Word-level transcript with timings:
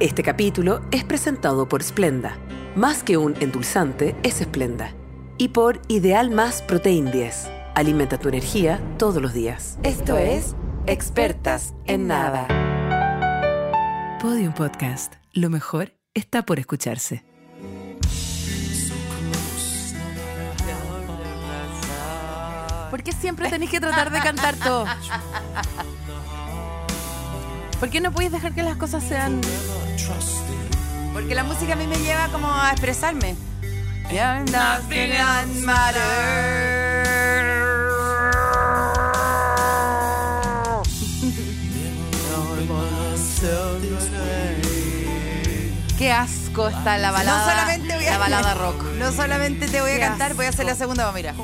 Este 0.00 0.24
capítulo 0.24 0.82
es 0.90 1.04
presentado 1.04 1.68
por 1.68 1.80
Splenda. 1.80 2.36
Más 2.74 3.04
que 3.04 3.16
un 3.16 3.36
endulzante, 3.38 4.16
es 4.24 4.38
Splenda. 4.38 4.92
Y 5.38 5.50
por 5.50 5.80
Ideal 5.86 6.32
Más 6.32 6.62
Protein 6.62 7.12
10. 7.12 7.48
Alimenta 7.76 8.18
tu 8.18 8.28
energía 8.28 8.80
todos 8.98 9.22
los 9.22 9.32
días. 9.32 9.78
Esto 9.84 10.18
es 10.18 10.56
Expertas 10.88 11.74
en 11.86 12.08
Nada. 12.08 12.48
Podium 14.20 14.52
Podcast. 14.52 15.14
Lo 15.32 15.48
mejor 15.48 15.92
está 16.12 16.44
por 16.44 16.58
escucharse. 16.58 17.24
¿Por 22.90 23.02
qué 23.04 23.12
siempre 23.12 23.48
tenéis 23.48 23.70
que 23.70 23.78
tratar 23.78 24.10
de 24.10 24.18
cantar 24.18 24.56
todo? 24.56 24.86
¿Por 27.78 27.90
qué 27.90 28.00
no 28.00 28.10
podéis 28.10 28.32
dejar 28.32 28.54
que 28.54 28.64
las 28.64 28.76
cosas 28.76 29.04
sean... 29.04 29.40
Porque 31.12 31.34
la 31.34 31.44
música 31.44 31.74
a 31.74 31.76
mí 31.76 31.86
me 31.86 31.96
lleva 31.98 32.28
como 32.28 32.52
a 32.52 32.70
expresarme. 32.72 33.36
Yeah, 34.10 34.40
nothing 34.44 35.12
Qué 45.98 46.12
asco 46.12 46.68
está 46.68 46.98
la 46.98 47.10
balada. 47.10 47.38
No 47.38 47.44
solamente 47.50 47.94
voy 47.94 48.06
a- 48.06 48.10
La 48.10 48.18
balada 48.18 48.54
rock. 48.54 48.82
No 48.98 49.12
solamente 49.12 49.68
te 49.68 49.80
voy 49.80 49.90
a 49.92 49.94
Qué 49.94 50.00
cantar, 50.00 50.34
voy 50.34 50.46
a 50.46 50.48
hacer 50.48 50.66
la 50.66 50.74
segunda, 50.74 51.10
mira. 51.12 51.34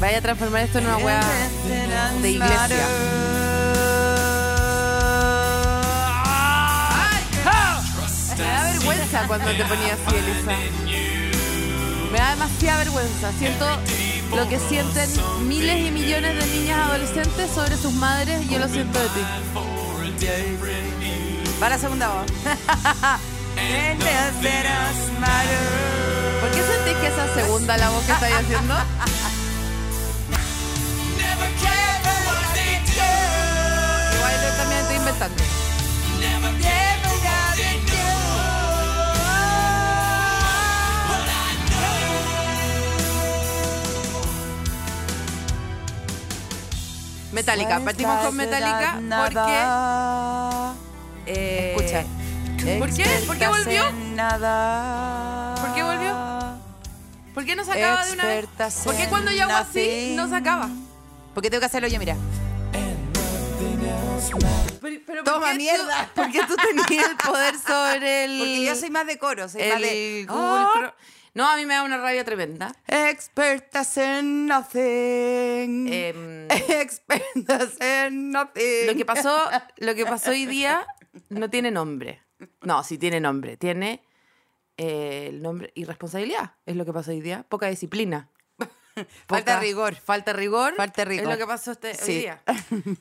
Vaya 0.00 0.18
a 0.18 0.20
transformar 0.20 0.62
esto 0.62 0.78
en 0.78 0.86
una 0.86 0.96
weá 0.98 1.20
de 2.22 2.30
iglesia. 2.30 2.86
Vergüenza 8.88 9.26
cuando 9.26 9.50
te 9.50 9.64
ponías 9.64 9.98
así, 10.06 10.16
Elisa. 10.16 10.52
Me 12.12 12.18
da 12.18 12.30
demasiada 12.30 12.78
vergüenza. 12.78 13.32
Siento 13.38 13.66
lo 14.34 14.48
que 14.48 14.58
sienten 14.58 15.08
miles 15.46 15.86
y 15.86 15.90
millones 15.90 16.38
de 16.38 16.46
niñas 16.58 16.88
adolescentes 16.88 17.50
sobre 17.50 17.76
sus 17.76 17.92
madres 17.92 18.44
y 18.46 18.48
yo 18.48 18.58
lo 18.58 18.68
siento 18.68 18.98
de 18.98 19.08
ti. 19.08 19.20
Va 21.62 21.68
la 21.68 21.78
segunda 21.78 22.08
voz. 22.08 22.26
¿Por 26.40 26.50
qué 26.50 26.62
sentís 26.62 26.96
que 27.00 27.06
esa 27.08 27.34
segunda 27.34 27.76
la 27.76 27.90
voz 27.90 28.04
que 28.04 28.12
estáis 28.12 28.34
haciendo? 28.36 28.74
Igual 34.14 34.34
yo 34.42 34.56
también 34.56 34.80
estoy 34.80 34.96
inventando. 34.96 35.57
Metallica, 47.38 47.80
partimos 47.80 48.26
con 48.26 48.36
Metallica 48.36 49.00
porque. 49.24 49.56
eh, 51.26 51.74
Escucha. 51.76 52.04
¿Por 52.80 52.92
qué? 52.92 53.04
¿Por 53.26 53.38
qué 53.38 53.46
volvió? 53.46 53.82
¿Por 55.60 55.74
qué 55.74 55.82
volvió? 55.84 56.18
¿Por 57.34 57.44
qué 57.44 57.54
no 57.54 57.64
se 57.64 57.72
acaba 57.72 58.04
de 58.06 58.12
una 58.12 58.26
vez? 58.26 58.46
¿Por 58.84 58.96
qué 58.96 59.06
cuando 59.08 59.30
yo 59.30 59.44
hago 59.44 59.54
así 59.54 60.14
no 60.16 60.28
se 60.28 60.34
acaba? 60.34 60.68
Porque 61.34 61.48
tengo 61.50 61.60
que 61.60 61.66
hacerlo 61.66 61.86
yo, 61.86 62.00
mira. 62.00 62.16
Pero, 64.80 65.00
pero 65.06 65.24
Toma, 65.24 65.46
¿por 65.48 65.56
mierda. 65.56 66.10
Tú, 66.14 66.14
¿Por 66.22 66.32
qué 66.32 66.40
tú 66.46 66.56
tenías 66.56 67.08
el 67.10 67.16
poder 67.16 67.54
sobre 67.64 68.24
el. 68.24 68.38
Porque 68.38 68.64
yo 68.64 68.74
soy 68.74 68.90
más 68.90 69.06
de 69.06 69.18
coro, 69.18 69.48
soy 69.48 69.62
más 69.62 69.76
el 69.76 69.82
de. 69.82 70.26
Ah, 70.28 70.70
Chrome? 70.74 70.92
No, 71.34 71.48
a 71.48 71.56
mí 71.56 71.66
me 71.66 71.74
da 71.74 71.82
una 71.84 71.98
rabia 71.98 72.24
tremenda. 72.24 72.74
Expertas 72.86 73.96
en 73.98 74.46
nothing. 74.46 75.88
Em, 75.92 76.48
Expertas 76.50 77.80
en 77.80 78.30
nothing. 78.32 78.86
lo 78.86 78.94
que 78.94 79.04
pasó, 79.04 79.48
lo 79.76 79.94
que 79.94 80.04
pasó 80.06 80.30
hoy 80.30 80.46
día 80.46 80.86
no 81.28 81.48
tiene 81.50 81.70
nombre. 81.70 82.22
No, 82.62 82.82
sí 82.82 82.98
tiene 82.98 83.20
nombre. 83.20 83.56
Tiene 83.56 84.02
eh, 84.76 85.26
el 85.30 85.42
nombre 85.42 85.70
irresponsabilidad. 85.74 86.52
Es 86.66 86.76
lo 86.76 86.84
que 86.84 86.92
pasó 86.92 87.10
hoy 87.10 87.20
día. 87.20 87.44
Poca 87.48 87.66
disciplina. 87.68 88.28
Falta 89.28 89.52
Poca- 89.54 89.60
rigor. 89.60 89.94
Falta 89.94 90.32
rigor. 90.32 90.74
Falta 90.76 91.04
rigor. 91.04 91.24
Es 91.24 91.30
lo 91.30 91.38
que 91.38 91.46
pasó 91.46 91.72
este, 91.72 91.94
Sí. 91.94 92.10
hoy 92.12 92.18
día. 92.20 92.42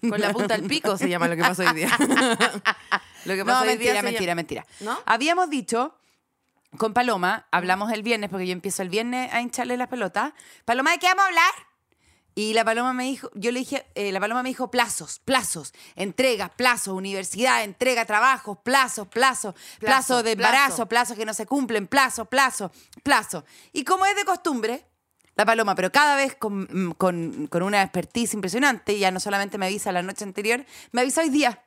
Con 0.09 0.19
la 0.21 0.31
punta 0.33 0.53
al 0.55 0.63
pico 0.63 0.95
se 0.97 1.09
llama 1.09 1.27
lo 1.27 1.35
que 1.35 1.41
pasó 1.41 1.63
hoy 1.63 1.73
día. 1.75 1.89
lo 3.25 3.35
que 3.35 3.45
pasó 3.45 3.57
No, 3.57 3.61
hoy 3.61 3.67
mentira, 3.69 3.94
día 3.94 4.01
mentira, 4.03 4.25
llama- 4.31 4.35
mentira. 4.35 4.65
¿No? 4.81 4.99
Habíamos 5.05 5.49
dicho 5.49 5.95
con 6.78 6.94
Paloma, 6.94 7.47
hablamos 7.51 7.91
el 7.91 8.03
viernes, 8.03 8.29
porque 8.29 8.45
yo 8.47 8.53
empiezo 8.53 8.81
el 8.81 8.89
viernes 8.89 9.31
a 9.33 9.41
hincharle 9.41 9.78
las 9.78 9.88
pelotas. 9.88 10.33
Paloma, 10.66 10.91
¿de 10.91 11.00
qué 11.00 11.07
vamos 11.07 11.23
a 11.23 11.28
hablar? 11.28 11.51
Y 12.35 12.53
la 12.53 12.63
Paloma 12.63 12.94
me 12.94 13.05
dijo, 13.05 13.31
yo 13.33 13.51
le 13.51 13.59
dije, 13.59 13.88
eh, 13.95 14.11
la 14.11 14.19
Paloma 14.19 14.44
me 14.44 14.50
dijo 14.50 14.69
plazos, 14.69 15.19
plazos, 15.25 15.73
entregas, 15.95 16.51
plazos, 16.56 16.94
universidad, 16.94 17.63
entrega, 17.63 18.06
trabajos, 18.06 18.59
plazos, 18.63 19.07
plazos, 19.07 19.53
plazo, 19.56 19.79
Plazo, 19.79 20.23
de 20.23 20.35
plazo. 20.38 20.50
embarazo, 20.56 20.85
plazos 20.88 21.17
que 21.17 21.25
no 21.25 21.33
se 21.33 21.47
cumplen, 21.47 21.88
plazo, 21.88 22.25
plazo, 22.25 22.72
plazo. 23.01 23.44
Y 23.73 23.83
como 23.85 24.06
es 24.06 24.16
de 24.16 24.23
costumbre, 24.23 24.85
la 25.35 25.45
Paloma, 25.45 25.73
pero 25.73 25.91
cada 25.91 26.16
vez 26.16 26.35
con, 26.35 26.67
mm, 26.69 26.91
con- 26.91 27.47
con 27.47 27.63
una 27.63 27.81
expertise 27.81 28.35
impresionante, 28.35 29.00
ya 29.00 29.09
no 29.09 29.19
solamente 29.19 29.57
me 29.57 29.66
avisa 29.66 29.91
la 29.91 30.03
noche 30.03 30.23
anterior, 30.23 30.63
me 30.91 31.01
avisa 31.01 31.22
hoy 31.22 31.29
día. 31.29 31.63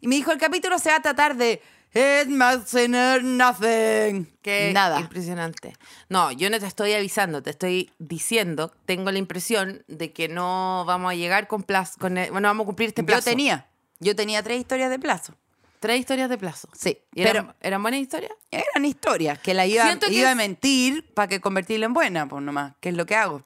Y 0.00 0.06
me 0.06 0.14
dijo, 0.14 0.30
el 0.30 0.38
capítulo 0.38 0.78
se 0.78 0.90
va 0.90 0.96
a 0.96 1.02
tratar 1.02 1.36
de 1.36 1.60
It 1.94 2.26
must 2.28 2.74
nothing. 3.22 4.26
Qué 4.42 4.72
Nada. 4.74 4.98
impresionante. 5.00 5.74
No, 6.08 6.32
yo 6.32 6.50
no 6.50 6.58
te 6.58 6.66
estoy 6.66 6.92
avisando, 6.92 7.42
te 7.42 7.50
estoy 7.50 7.92
diciendo, 8.00 8.72
tengo 8.84 9.12
la 9.12 9.18
impresión 9.18 9.84
de 9.86 10.12
que 10.12 10.28
no 10.28 10.84
vamos 10.86 11.12
a 11.12 11.14
llegar 11.14 11.46
con 11.46 11.62
plazo, 11.62 11.94
con 12.00 12.18
el- 12.18 12.30
bueno, 12.32 12.48
vamos 12.48 12.64
a 12.64 12.66
cumplir 12.66 12.88
este 12.88 13.02
Yo 13.02 13.06
plazo. 13.06 13.24
tenía, 13.30 13.68
yo 14.00 14.16
tenía 14.16 14.42
tres 14.42 14.58
historias 14.58 14.90
de 14.90 14.98
plazo. 14.98 15.34
tres 15.78 16.00
historias 16.00 16.30
de 16.30 16.38
plazo. 16.38 16.66
Sí, 16.72 16.98
¿Y 17.14 17.22
pero 17.22 17.40
eran, 17.40 17.54
eran 17.60 17.82
buenas 17.82 18.00
historias? 18.00 18.32
eran 18.50 18.84
historias 18.86 19.38
que 19.38 19.52
la 19.54 19.66
iba, 19.66 19.84
que 19.98 20.12
iba 20.14 20.30
a 20.30 20.34
mentir 20.34 21.12
para 21.14 21.28
que 21.28 21.40
convertirla 21.42 21.84
en 21.86 21.92
buena, 21.92 22.26
pues 22.26 22.42
nomás, 22.42 22.72
que 22.80 22.88
es 22.88 22.94
lo 22.96 23.04
que 23.06 23.14
hago. 23.16 23.44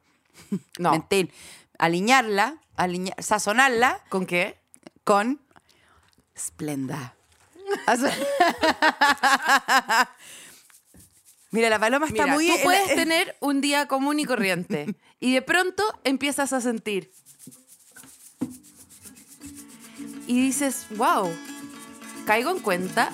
No. 0.79 0.93
Mentir. 0.93 1.33
Aliñarla, 1.79 2.59
aliña- 2.77 3.15
sazonarla 3.19 4.01
¿Con 4.09 4.25
qué? 4.25 4.57
con 5.05 5.41
Splenda. 6.37 7.15
Mira, 11.51 11.71
la 11.71 11.79
paloma 11.79 12.07
está 12.07 12.25
Mira, 12.25 12.35
muy... 12.35 12.47
tú 12.47 12.53
puedes 12.63 12.95
tener 12.95 13.35
un 13.41 13.61
día 13.61 13.89
común 13.89 14.21
y 14.21 14.27
corriente 14.27 14.95
y 15.21 15.33
de 15.33 15.43
pronto 15.43 15.83
empiezas 16.05 16.53
a 16.53 16.61
sentir 16.61 17.11
y 20.27 20.41
dices, 20.41 20.87
wow, 20.91 21.29
caigo 22.27 22.51
en 22.51 22.61
cuenta 22.61 23.11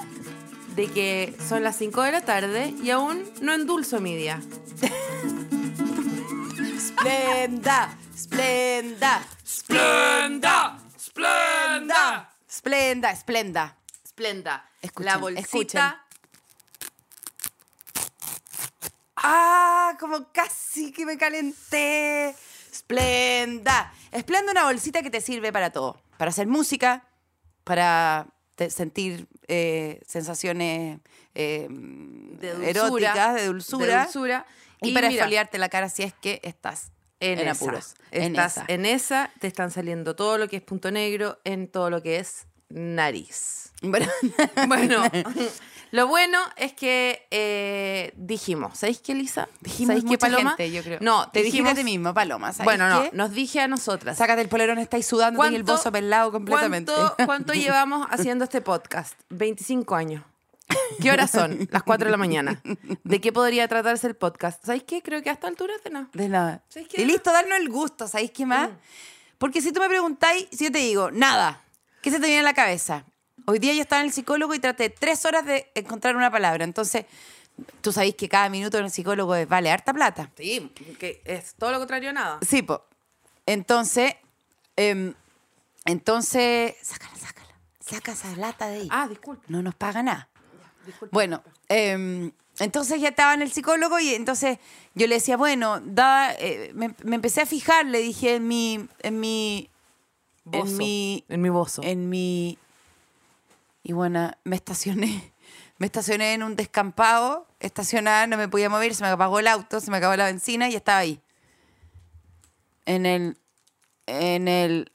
de 0.75 0.89
que 0.89 1.37
son 1.49 1.63
las 1.63 1.77
5 1.77 2.03
de 2.03 2.13
la 2.13 2.23
tarde 2.23 2.75
y 2.83 2.91
aún 2.91 3.31
no 3.41 3.55
endulzo 3.55 4.01
mi 4.01 4.17
día. 4.17 4.43
Splenda, 6.81 7.97
Splenda, 8.17 9.25
¡Splenda! 9.45 10.79
¡Splenda! 10.99 12.31
Splenda, 12.49 13.15
Splenda. 13.15 13.84
Esplenda. 14.15 14.71
Escuchen, 14.81 15.07
la 15.07 15.17
bolsita. 15.17 15.41
escuchen. 15.41 15.83
Ah, 19.17 19.97
como 19.99 20.31
casi 20.33 20.93
que 20.93 21.05
me 21.05 21.19
calenté. 21.19 22.33
Splenda. 22.73 23.93
Splenda 24.17 24.53
una 24.53 24.65
bolsita 24.65 25.03
que 25.03 25.11
te 25.11 25.21
sirve 25.21 25.53
para 25.53 25.71
todo. 25.71 26.01
Para 26.17 26.29
hacer 26.29 26.47
música, 26.47 27.05
para 27.65 28.29
sentir 28.69 29.27
eh, 29.49 30.01
sensaciones 30.07 31.01
eh, 31.35 31.67
De 31.69 32.53
dulzura. 32.55 32.71
eróticas, 32.71 33.35
de 33.35 33.47
dulzura. 33.47 33.87
De 33.99 34.03
dulzura. 34.05 34.47
Y, 34.81 34.91
Y 34.91 34.95
para 34.95 35.09
exfoliarte 35.09 35.59
la 35.59 35.69
cara 35.69 35.89
si 35.89 36.05
es 36.05 36.15
que 36.15 36.41
estás 36.45 36.93
en, 37.19 37.41
en, 37.41 37.49
esa. 37.49 37.65
apuros. 37.65 37.95
Estás 38.13 38.59
esa. 38.59 38.65
en 38.69 38.87
esa, 38.87 39.33
te 39.41 39.49
están 39.49 39.73
saliendo 39.73 40.15
todo 40.15 40.39
lo 40.39 40.47
que 40.49 40.57
es 40.59 40.63
punto 40.63 40.93
negro 40.93 41.41
en 41.43 41.67
todo 41.67 41.91
lo 41.91 42.01
que 42.01 42.19
es 42.21 42.47
nariz. 42.69 43.64
Bueno, 43.91 44.07
Bueno, 44.69 45.03
lo 45.91 46.07
bueno 46.09 46.39
es 46.57 46.73
que 46.73 47.27
eh, 47.31 48.13
dijimos, 48.17 48.79
¿sabéis 48.79 49.01
qué, 49.01 49.15
Lisa? 49.15 49.49
dijimos 49.61 49.95
¿Sabéis 49.97 50.11
qué, 50.11 50.19
Paloma? 50.19 50.51
gente, 50.51 50.73
yo 50.73 50.83
creo. 50.83 50.99
No, 51.01 51.31
te 51.31 51.43
dijimos- 51.43 51.73
a 51.73 51.75
ti 51.75 51.85
mismo, 51.85 52.13
Paloma. 52.15 52.53
¿sabes 52.53 52.65
Bueno, 52.65 52.89
no, 52.89 53.03
qué? 53.03 53.11
nos 53.17 53.31
dije 53.33 53.61
a 53.61 53.69
nosotras. 53.69 54.19
Sácate 54.19 54.43
el 54.43 54.49
polerón, 54.49 54.79
estáis 54.79 55.07
sudando 55.07 55.45
y 55.51 55.55
el 55.55 55.63
bozo 55.63 55.93
pelado 55.93 56.33
completamente. 56.33 56.93
¿cuánto, 56.93 57.17
cuánto 57.27 57.53
llevamos 57.53 58.07
haciendo 58.11 58.45
este 58.45 58.61
podcast? 58.61 59.19
25 59.31 59.95
años. 59.95 60.25
¿Qué 61.01 61.11
horas 61.11 61.31
son? 61.31 61.69
Las 61.71 61.83
4 61.83 62.07
de 62.07 62.11
la 62.11 62.17
mañana. 62.17 62.61
¿De 63.05 63.21
qué 63.21 63.33
podría 63.33 63.69
tratarse 63.69 64.07
el 64.07 64.17
podcast? 64.17 64.65
¿Sabéis 64.65 64.85
qué? 64.85 65.03
Creo 65.03 65.23
que 65.23 65.31
a 65.31 65.35
esta 65.35 65.47
altura 65.47 65.75
de 65.85 65.91
nada. 65.91 66.09
De 66.13 66.29
nada. 66.29 66.63
¿Sabes 66.69 66.89
qué? 66.89 67.03
Y 67.03 67.05
listo, 67.05 67.31
darnos 67.33 67.59
el 67.59 67.69
gusto, 67.69 68.09
¿sabéis 68.09 68.31
qué 68.33 68.47
más? 68.47 68.71
Porque 69.39 69.61
si 69.61 69.73
tú 69.73 69.81
me 69.81 69.89
preguntáis, 69.89 70.47
si 70.51 70.65
yo 70.65 70.73
te 70.73 70.79
digo, 70.79 71.11
nada. 71.11 71.61
¿Qué 72.03 72.11
se 72.11 72.19
te 72.21 72.27
viene 72.27 72.41
a 72.41 72.45
la 72.45 72.55
cabeza? 72.55 73.05
Hoy 73.47 73.59
día 73.59 73.75
yo 73.75 73.83
estaba 73.83 74.01
en 74.01 74.07
el 74.09 74.13
psicólogo 74.13 74.55
y 74.55 74.59
traté 74.59 74.91
tres 74.91 75.25
horas 75.25 75.45
de 75.45 75.71
encontrar 75.75 76.17
una 76.17 76.31
palabra. 76.31 76.65
Entonces, 76.65 77.05
tú 77.81 77.93
sabéis 77.93 78.15
que 78.15 78.29
cada 78.29 78.49
minuto 78.49 78.79
en 78.79 78.85
el 78.87 78.91
psicólogo 78.91 79.35
vale 79.47 79.71
harta 79.71 79.93
plata. 79.93 80.31
Sí, 80.37 80.73
que 80.99 81.21
es 81.25 81.55
todo 81.55 81.71
lo 81.73 81.79
contrario 81.79 82.11
a 82.11 82.13
nada. 82.15 82.39
Sí, 82.49 82.63
po. 82.63 82.85
Entonces, 83.47 84.15
em, 84.77 85.13
entonces, 85.85 86.75
sácala, 86.83 87.17
sácala. 87.17 87.49
Saca 87.81 88.13
esa 88.13 88.35
lata 88.37 88.69
de 88.69 88.77
ahí. 88.81 88.89
Ah, 88.91 89.07
disculpe. 89.09 89.45
No 89.49 89.63
nos 89.63 89.75
paga 89.75 90.03
nada. 90.03 90.29
Bueno, 91.11 91.43
em, 91.69 92.33
entonces 92.59 93.01
ya 93.01 93.09
estaba 93.09 93.35
en 93.35 93.43
el 93.43 93.53
psicólogo 93.53 93.99
y 94.01 94.15
entonces 94.15 94.59
yo 94.95 95.07
le 95.07 95.17
decía, 95.17 95.37
bueno, 95.37 95.81
da, 95.85 96.33
eh, 96.35 96.71
me, 96.75 96.95
me 97.03 97.17
empecé 97.17 97.43
a 97.43 97.47
fijar, 97.47 97.85
le 97.85 97.99
dije 97.99 98.37
en 98.37 98.49
mi, 98.49 98.87
en 99.01 99.21
mi, 99.21 99.69
Bozo. 100.45 100.71
en 100.73 100.77
mi, 100.79 101.25
En 101.29 101.43
mi 101.43 101.49
bozo. 101.51 101.83
en 101.83 102.09
mi, 102.09 102.59
y 103.85 103.93
bueno, 103.93 104.33
me 104.43 104.57
estacioné, 104.57 105.33
me 105.79 105.87
estacioné 105.87 106.35
en 106.35 106.43
un 106.43 106.57
descampado, 106.57 107.47
estacionada, 107.61 108.27
no 108.27 108.37
me 108.37 108.49
podía 108.49 108.69
mover, 108.69 108.95
se 108.97 109.05
me 109.05 109.11
apagó 109.11 109.39
el 109.39 109.47
auto, 109.47 109.79
se 109.81 109.91
me 109.93 109.99
acabó 109.99 110.17
la 110.17 110.25
benzina 110.27 110.69
y 110.69 110.75
estaba 110.75 110.99
ahí. 110.99 111.21
En 112.87 113.07
el, 113.07 113.39
en 114.07 114.49
el, 114.49 114.93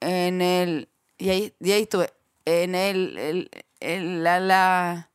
en 0.00 0.40
el, 0.40 0.88
y 1.18 1.28
ahí, 1.30 1.54
y 1.60 1.72
ahí 1.72 1.82
estuve, 1.82 2.12
en 2.46 2.74
el, 2.74 3.18
el, 3.18 3.50
el- 3.80 4.22
la, 4.24 4.40
la, 4.40 5.10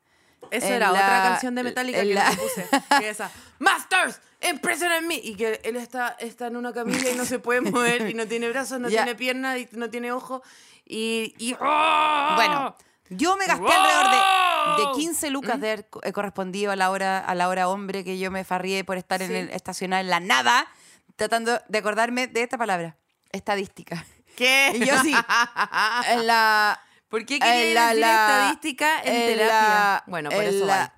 Eso 0.52 0.68
era 0.68 0.92
la- 0.92 1.00
otra 1.00 1.24
canción 1.24 1.56
de 1.56 1.64
Metallica 1.64 2.00
que 2.02 2.14
la- 2.14 2.32
puse. 2.32 2.68
Que 3.00 3.10
esa, 3.10 3.32
Masters, 3.60 4.20
impresiona 4.50 4.98
en 4.98 5.08
mí. 5.08 5.20
Y 5.24 5.36
que 5.36 5.62
él 5.64 5.76
está, 5.76 6.16
está 6.20 6.48
en 6.48 6.56
una 6.56 6.74
camilla 6.74 7.12
y 7.12 7.16
no 7.16 7.26
se 7.26 7.40
puede 7.40 7.62
mover 7.62 8.10
y 8.10 8.14
no 8.14 8.26
tiene 8.28 8.50
brazos, 8.50 8.80
no 8.80 8.88
tiene 8.90 9.16
piernas 9.16 9.58
y 9.60 9.68
no 9.74 9.90
tiene 9.90 10.12
ojos. 10.12 10.42
Y. 10.86 11.36
y 11.38 11.54
¡oh! 11.60 12.32
Bueno, 12.36 12.76
yo 13.10 13.38
me 13.38 13.46
gasté 13.46 13.66
alrededor 13.72 14.10
de, 14.12 14.86
de 14.86 14.92
15 14.96 15.30
lucas 15.32 15.60
de 15.60 15.72
haber 15.72 15.90
eh, 16.04 16.12
correspondido 16.14 16.72
a 16.72 16.76
la 16.76 16.90
hora 16.92 17.20
a 17.20 17.36
la 17.36 17.48
hora 17.50 17.68
hombre 17.70 18.04
que 18.04 18.18
yo 18.20 18.30
me 18.32 18.44
farrié 18.44 18.84
por 18.84 18.98
estar 18.98 19.22
en 19.22 19.30
Sí. 19.30 19.36
el 19.36 19.50
estacionado 19.50 20.02
en 20.02 20.10
la 20.10 20.20
nada, 20.20 20.68
tratando 21.16 21.60
de 21.68 21.78
acordarme 21.78 22.28
de 22.28 22.44
esta 22.44 22.58
palabra, 22.58 22.98
estadística. 23.32 24.06
¿Qué? 24.36 24.72
Y 24.76 24.86
yo 24.86 24.98
sí, 25.04 25.14
en 26.12 26.28
la 26.28 26.80
¿Por 27.10 27.26
qué 27.26 27.40
quería 27.40 27.92
en 27.92 28.00
la- 28.02 28.28
estadística 28.28 29.02
en, 29.02 29.16
en 29.16 29.26
terapia? 29.38 29.50
la- 29.70 30.04
bueno, 30.08 30.30
por 30.30 30.44
en 30.44 30.50
eso 30.56 30.66
la-. 30.66 30.94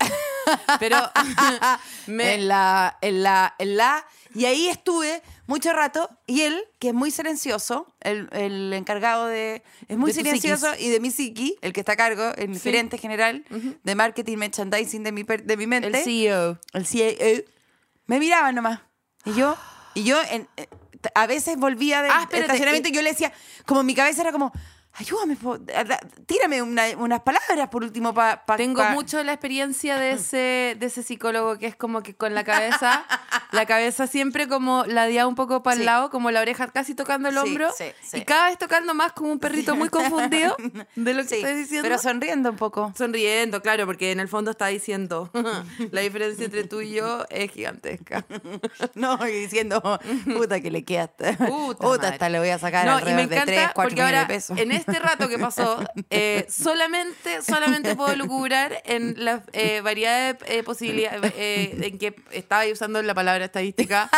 Pero 0.79 0.97
me- 2.07 2.33
en 2.35 2.47
la 2.47 2.97
en 3.01 3.23
la 3.23 3.55
en 3.59 3.77
la. 3.77 4.05
Y 4.33 4.45
ahí 4.45 4.67
estuve 4.69 5.21
mucho 5.47 5.73
rato. 5.73 6.09
Y 6.25 6.41
él 6.41 6.63
que 6.79 6.89
es 6.89 6.93
muy 6.93 7.11
silencioso 7.11 7.93
el, 7.99 8.29
el 8.31 8.71
encargado 8.73 9.25
de 9.27 9.63
es 9.87 9.97
muy 9.97 10.11
De 10.11 10.19
silencioso 10.23 10.67
y 10.79 10.89
de 10.89 10.99
mi 10.99 11.11
psiqui 11.11 11.57
el 11.61 11.73
que 11.73 11.81
está 11.81 11.93
a 11.93 11.97
cargo 11.97 12.33
el 12.37 12.53
Sí. 12.55 12.61
gerente 12.61 12.97
general 12.97 13.43
de 13.83 13.95
marketing 13.95 14.37
merchandising 14.37 15.03
de 15.03 15.11
mi 15.11 15.23
de 15.23 15.57
mi 15.57 15.67
mente. 15.67 15.87
El 15.89 15.95
CEO. 16.03 16.59
el 16.73 16.85
CEO, 16.85 17.43
me 18.07 18.19
miraba 18.19 18.51
nomás. 18.51 18.79
Y 19.25 19.33
yo, 19.33 19.55
y 19.93 20.03
yo 20.03 20.19
en- 20.31 20.47
eh, 20.57 20.67
a 21.15 21.27
veces 21.27 21.57
volvía 21.57 22.01
del 22.01 22.11
Ah, 22.11 22.19
espérate, 22.21 22.45
estacionamiento 22.45 22.89
y 22.89 22.91
y- 22.91 22.95
yo 22.95 23.01
le 23.01 23.09
decía, 23.11 23.33
como 23.65 23.83
mi 23.83 23.93
cabeza 23.95 24.21
era 24.21 24.31
como, 24.31 24.51
ayúdame, 24.93 25.37
tírame 26.25 26.61
una- 26.61 26.85
unas 26.97 27.21
palabras 27.21 27.69
por 27.69 27.83
último 27.83 28.13
para... 28.13 28.43
Tengo 28.57 28.83
mucho 28.91 29.23
la 29.23 29.33
experiencia 29.33 29.97
de 29.97 30.11
ese, 30.13 30.75
de 30.79 30.85
ese 30.85 31.03
psicólogo 31.03 31.57
que 31.57 31.67
es 31.67 31.75
como 31.75 32.03
que 32.03 32.13
con 32.15 32.33
la 32.35 32.43
cabeza, 32.43 33.05
la 33.51 33.65
cabeza 33.65 34.07
siempre 34.07 34.47
como 34.47 34.83
ladeada 34.85 35.27
un 35.27 35.35
poco 35.35 35.63
para 35.63 35.75
el 35.75 35.79
Sí. 35.81 35.85
lado, 35.85 36.09
como 36.09 36.29
la 36.31 36.41
oreja 36.41 36.67
casi 36.67 36.93
tocando 36.95 37.29
el 37.29 37.37
hombro. 37.37 37.69
sí, 37.75 37.85
sí. 38.03 38.17
Y 38.19 38.21
cada 38.25 38.49
vez 38.49 38.57
tocando 38.57 38.93
más 38.93 39.13
como 39.13 39.31
un 39.31 39.39
perrito 39.39 39.75
muy 39.75 39.89
confundido 39.89 40.55
de 40.95 41.13
lo 41.13 41.25
que 41.25 41.35
estoy 41.39 41.55
diciendo. 41.55 41.83
pero 41.87 41.97
sonriendo 41.97 42.49
un 42.51 42.57
poco. 42.57 42.93
Sonriendo, 42.97 43.61
claro, 43.61 43.85
porque 43.85 44.11
en 44.11 44.19
el 44.19 44.27
fondo 44.27 44.51
está 44.51 44.67
diciendo 44.67 45.31
la 45.91 46.01
diferencia 46.01 46.45
entre 46.45 46.65
tú 46.65 46.81
y 46.81 46.91
yo 46.91 47.25
es 47.29 47.51
gigantesca. 47.51 48.25
No, 48.95 49.17
y 49.27 49.31
diciendo, 49.31 49.81
puta 50.33 50.59
que 50.61 50.69
le 50.69 50.83
quedaste. 50.83 51.33
Puta 51.33 51.79
Puta, 51.87 52.07
hasta 52.09 52.29
le 52.29 52.39
voy 52.39 52.49
a 52.49 52.59
sacar 52.59 52.85
No, 52.85 52.93
y 52.93 52.95
alrededor 52.97 53.17
de 53.29 53.35
encanta 53.35 53.45
3, 53.45 53.69
4 53.73 53.89
porque 53.89 53.95
millones 54.01 54.27
de 54.27 54.33
pesos. 54.33 54.57
en 54.59 54.71
este 54.81 54.99
rato 54.99 55.29
que 55.29 55.39
pasó, 55.39 55.83
eh, 56.09 56.45
solamente, 56.49 57.41
solamente 57.41 57.95
puedo 57.95 58.15
lucubrar 58.15 58.81
en 58.85 59.23
la 59.23 59.43
eh, 59.53 59.81
variedad 59.81 60.35
de 60.35 60.57
eh, 60.57 60.63
posibilidades 60.63 61.33
eh, 61.37 61.77
en 61.81 61.97
que 61.97 62.15
estaba 62.31 62.65
usando 62.71 63.01
la 63.01 63.13
palabra 63.13 63.45
estadística 63.45 64.09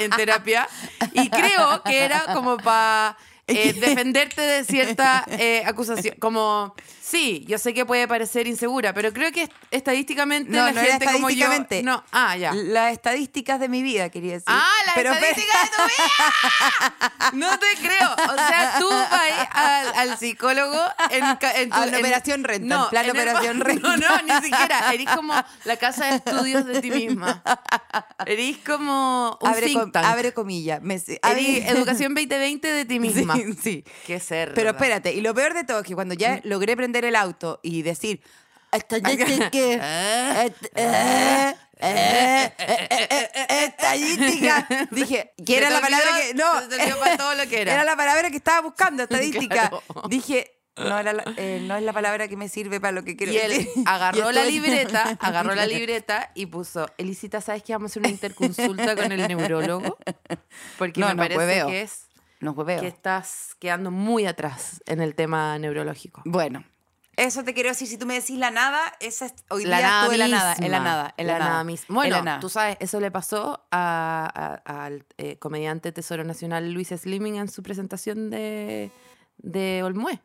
en 0.00 0.10
terapia. 0.10 0.68
Y 1.12 1.28
creo 1.28 1.82
que 1.82 2.04
era 2.04 2.24
como 2.32 2.56
para 2.58 3.16
defenderte 3.46 4.40
de 4.40 4.64
cierta 4.64 5.26
acusación. 5.66 6.16
Como, 6.18 6.74
sí, 7.10 7.44
yo 7.48 7.58
sé 7.58 7.74
que 7.74 7.84
puede 7.84 8.06
parecer 8.06 8.46
insegura, 8.46 8.92
pero 8.94 9.12
creo 9.12 9.32
que 9.32 9.42
est- 9.42 9.52
estadísticamente 9.70 10.50
No, 10.50 10.64
la 10.66 10.72
no 10.72 10.80
era 10.80 10.90
gente 10.92 11.06
como 11.06 11.30
yo... 11.30 11.48
No, 11.82 12.04
ah, 12.12 12.36
ya. 12.36 12.52
Las 12.54 12.92
estadísticas 12.92 13.58
de 13.60 13.68
mi 13.68 13.82
vida, 13.82 14.08
quería 14.10 14.34
decir. 14.34 14.44
Ah, 14.48 14.64
la 14.86 14.92
Pero- 14.94 15.12
estadística 15.12 15.58
de 15.62 15.68
tu 15.70 15.82
vida. 15.82 17.30
No 17.34 17.58
te 17.58 17.66
creo. 17.80 18.10
O 18.12 18.34
sea, 18.36 18.76
tú 18.78 18.88
vas 18.88 19.48
al, 19.52 19.94
al 20.10 20.18
psicólogo 20.18 20.78
en, 21.10 21.38
tu, 21.38 21.46
A 21.46 21.86
la 21.86 21.98
en- 21.98 22.04
operación 22.04 22.44
renta, 22.44 22.74
en 22.84 22.88
plan 22.90 23.04
el- 23.04 23.10
operación 23.10 23.60
renta. 23.60 23.80
No, 23.90 23.96
no, 23.96 24.22
ni 24.22 24.42
siquiera. 24.46 24.92
Eres 24.92 25.06
como 25.14 25.34
la 25.64 25.76
casa 25.76 26.06
de 26.06 26.16
estudios 26.16 26.64
de 26.66 26.80
ti 26.80 26.90
misma. 26.90 27.42
Eres 28.26 28.58
como 28.58 29.38
un 29.40 29.48
abre, 29.48 29.66
think 29.66 29.80
com- 29.80 29.92
tank. 29.92 30.04
abre 30.06 30.32
comillas. 30.32 30.80
Educación 30.82 32.14
2020 32.14 32.68
de 32.72 32.84
ti 32.84 32.98
misma. 33.00 33.34
Sí, 33.36 33.54
sí. 33.62 33.84
Qué 34.06 34.20
ser. 34.20 34.54
Pero 34.54 34.70
espérate, 34.70 35.12
y 35.12 35.20
lo 35.20 35.34
peor 35.34 35.54
de 35.54 35.64
todo 35.64 35.80
es 35.80 35.86
que 35.86 35.94
cuando 35.94 36.14
ya 36.14 36.40
logré 36.44 36.76
prender 36.76 36.99
el 37.04 37.16
auto 37.16 37.60
y 37.62 37.82
decir, 37.82 38.22
estadística, 38.72 39.46
est- 40.44 40.64
eh, 40.74 41.54
eh, 41.54 41.54
eh, 41.80 42.52
eh, 42.58 43.28
eh, 43.34 43.64
estadística, 43.66 44.66
dije, 44.90 45.32
que 45.44 45.56
era 45.58 45.70
la 45.70 45.80
palabra 45.80 46.08
que, 46.20 46.34
no, 46.34 46.60
se 46.60 46.68
te 46.68 46.76
olvidó 46.82 46.98
para 47.00 47.16
todo 47.16 47.34
lo 47.34 47.46
que 47.48 47.62
era. 47.62 47.84
la 47.84 47.96
palabra 47.96 48.30
que 48.30 48.36
estaba 48.36 48.60
buscando, 48.62 49.02
estadística. 49.04 49.68
Claro. 49.70 49.82
Dije, 50.08 50.56
no, 50.76 50.98
era 50.98 51.12
la- 51.12 51.24
eh, 51.36 51.60
no 51.62 51.76
es 51.76 51.82
la 51.82 51.92
palabra 51.92 52.28
que 52.28 52.36
me 52.36 52.48
sirve 52.48 52.80
para 52.80 52.92
lo 52.92 53.02
que 53.02 53.16
quiero 53.16 53.32
Y 53.32 53.38
él 53.38 53.50
decir. 53.50 53.68
agarró 53.86 54.30
Y 54.30 54.34
la 54.34 54.44
libreta, 54.44 55.18
agarró 55.20 55.54
la 55.54 55.66
libreta 55.66 56.30
y 56.34 56.46
puso, 56.46 56.86
Elisita, 56.96 57.40
¿sabes 57.40 57.62
que 57.62 57.72
vamos 57.72 57.90
a 57.90 57.92
hacer 57.92 58.00
una 58.02 58.10
interconsulta 58.10 58.94
con 58.96 59.10
el 59.12 59.26
neurólogo? 59.28 59.98
Porque 60.78 61.00
No, 61.00 61.08
me 61.08 61.14
no, 61.14 61.22
parece 61.22 61.38
hueveo. 61.38 61.66
que 61.66 61.82
es 61.82 62.06
No 62.40 62.54
que 62.64 62.86
estás 62.86 63.56
quedando 63.58 63.90
muy 63.90 64.26
atrás 64.26 64.80
en 64.86 65.00
el 65.02 65.14
tema 65.14 65.58
neurológico. 65.58 66.22
Bueno, 66.24 66.64
eso 67.24 67.44
te 67.44 67.54
quiero 67.54 67.68
decir. 67.70 67.86
Si 67.88 67.96
tú 67.98 68.06
me 68.06 68.14
decís 68.14 68.38
la 68.38 68.50
nada, 68.50 68.80
esa 69.00 69.26
es, 69.26 69.34
hoy 69.50 69.64
La 69.64 69.78
día 69.78 69.86
nada 69.88 70.12
en 70.14 70.18
la 70.18 70.28
nada, 70.28 70.50
misma. 70.52 70.66
en 70.66 70.72
la 70.72 70.80
nada, 70.80 71.14
en 71.16 71.26
la, 71.26 71.38
nada. 71.38 71.64
misma. 71.64 71.86
en 71.88 71.94
Bueno, 71.94 72.22
nada. 72.22 72.40
tú 72.40 72.48
sabes, 72.48 72.76
eso 72.80 73.00
le 73.00 73.10
pasó 73.10 73.64
al 73.70 75.04
eh, 75.18 75.36
comediante 75.38 75.92
Tesoro 75.92 76.24
Nacional 76.24 76.72
Luis 76.72 76.88
Slimming 76.88 77.36
en 77.36 77.48
su 77.48 77.62
presentación 77.62 78.30
de, 78.30 78.90
de 79.38 79.82
Olmué. 79.82 80.20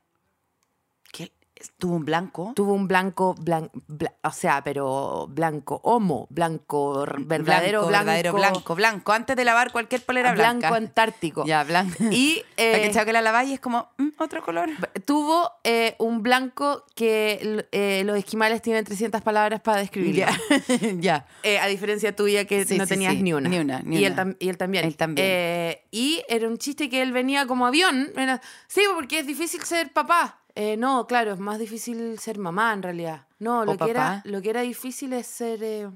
Tuvo 1.77 1.95
un 1.95 2.05
blanco. 2.05 2.53
Tuvo 2.55 2.73
un 2.73 2.87
blanco, 2.87 3.35
blan- 3.35 3.69
bla- 3.87 4.13
o 4.23 4.31
sea, 4.31 4.63
pero 4.63 5.27
blanco, 5.29 5.79
homo, 5.83 6.27
blanco, 6.29 7.05
verdadero 7.19 7.85
blanco, 7.87 8.05
verdadero 8.05 8.33
blanco, 8.33 8.75
blanco. 8.75 9.11
Antes 9.13 9.35
de 9.35 9.45
lavar 9.45 9.71
cualquier 9.71 10.01
polera 10.03 10.33
blanco 10.33 10.59
blanca. 10.59 10.75
antártico. 10.75 11.45
Ya, 11.45 11.63
blanco. 11.63 11.95
Y 12.11 12.43
eh, 12.57 12.89
que 12.93 13.05
que 13.05 13.13
la 13.13 13.21
laváis 13.21 13.51
es 13.51 13.59
como 13.59 13.89
mm, 13.97 14.07
otro 14.19 14.41
color. 14.43 14.69
tuvo 15.05 15.51
eh, 15.63 15.95
un 15.99 16.23
blanco 16.23 16.83
que 16.95 17.65
eh, 17.71 18.03
los 18.05 18.17
esquimales 18.17 18.61
tienen 18.61 18.83
300 18.85 19.21
palabras 19.21 19.61
para 19.61 19.79
describirlo. 19.79 20.25
Ya, 20.25 20.37
ya. 20.99 21.25
Eh, 21.43 21.59
a 21.59 21.67
diferencia 21.67 22.15
tuya 22.15 22.45
que 22.45 22.65
Sí, 22.65 22.77
no 22.77 22.85
sí, 22.85 22.89
tenías 22.89 23.13
sí. 23.13 23.21
ni 23.21 23.33
una. 23.33 23.49
Ni 23.49 23.59
una, 23.59 23.81
ni 23.81 23.97
y, 23.99 24.05
Él 24.05 24.13
una. 24.13 24.23
tam- 24.25 24.37
y 24.39 24.49
él 24.49 24.57
también. 24.57 24.85
Él 24.85 24.95
también. 24.97 25.27
Eh, 25.29 25.83
y 25.91 26.23
era 26.27 26.47
un 26.47 26.57
chiste 26.57 26.89
que 26.89 27.01
él 27.01 27.11
venía 27.11 27.45
como 27.45 27.67
avión. 27.67 28.11
Era, 28.17 28.41
sí, 28.67 28.81
porque 28.95 29.19
es 29.19 29.27
difícil 29.27 29.61
ser 29.63 29.91
papá. 29.93 30.39
Eh, 30.55 30.77
no, 30.77 31.05
claro, 31.07 31.33
es 31.33 31.39
más 31.39 31.59
difícil 31.59 32.17
ser 32.17 32.37
mamá 32.39 32.71
en 32.73 32.81
realidad. 32.83 33.27
No, 33.39 33.65
lo, 33.65 33.73
que 33.77 33.91
era, 33.91 34.21
lo 34.25 34.41
que 34.41 34.49
era 34.49 34.61
difícil 34.61 35.11
es 35.13 35.27
ser... 35.27 35.61
eh, 35.63 35.89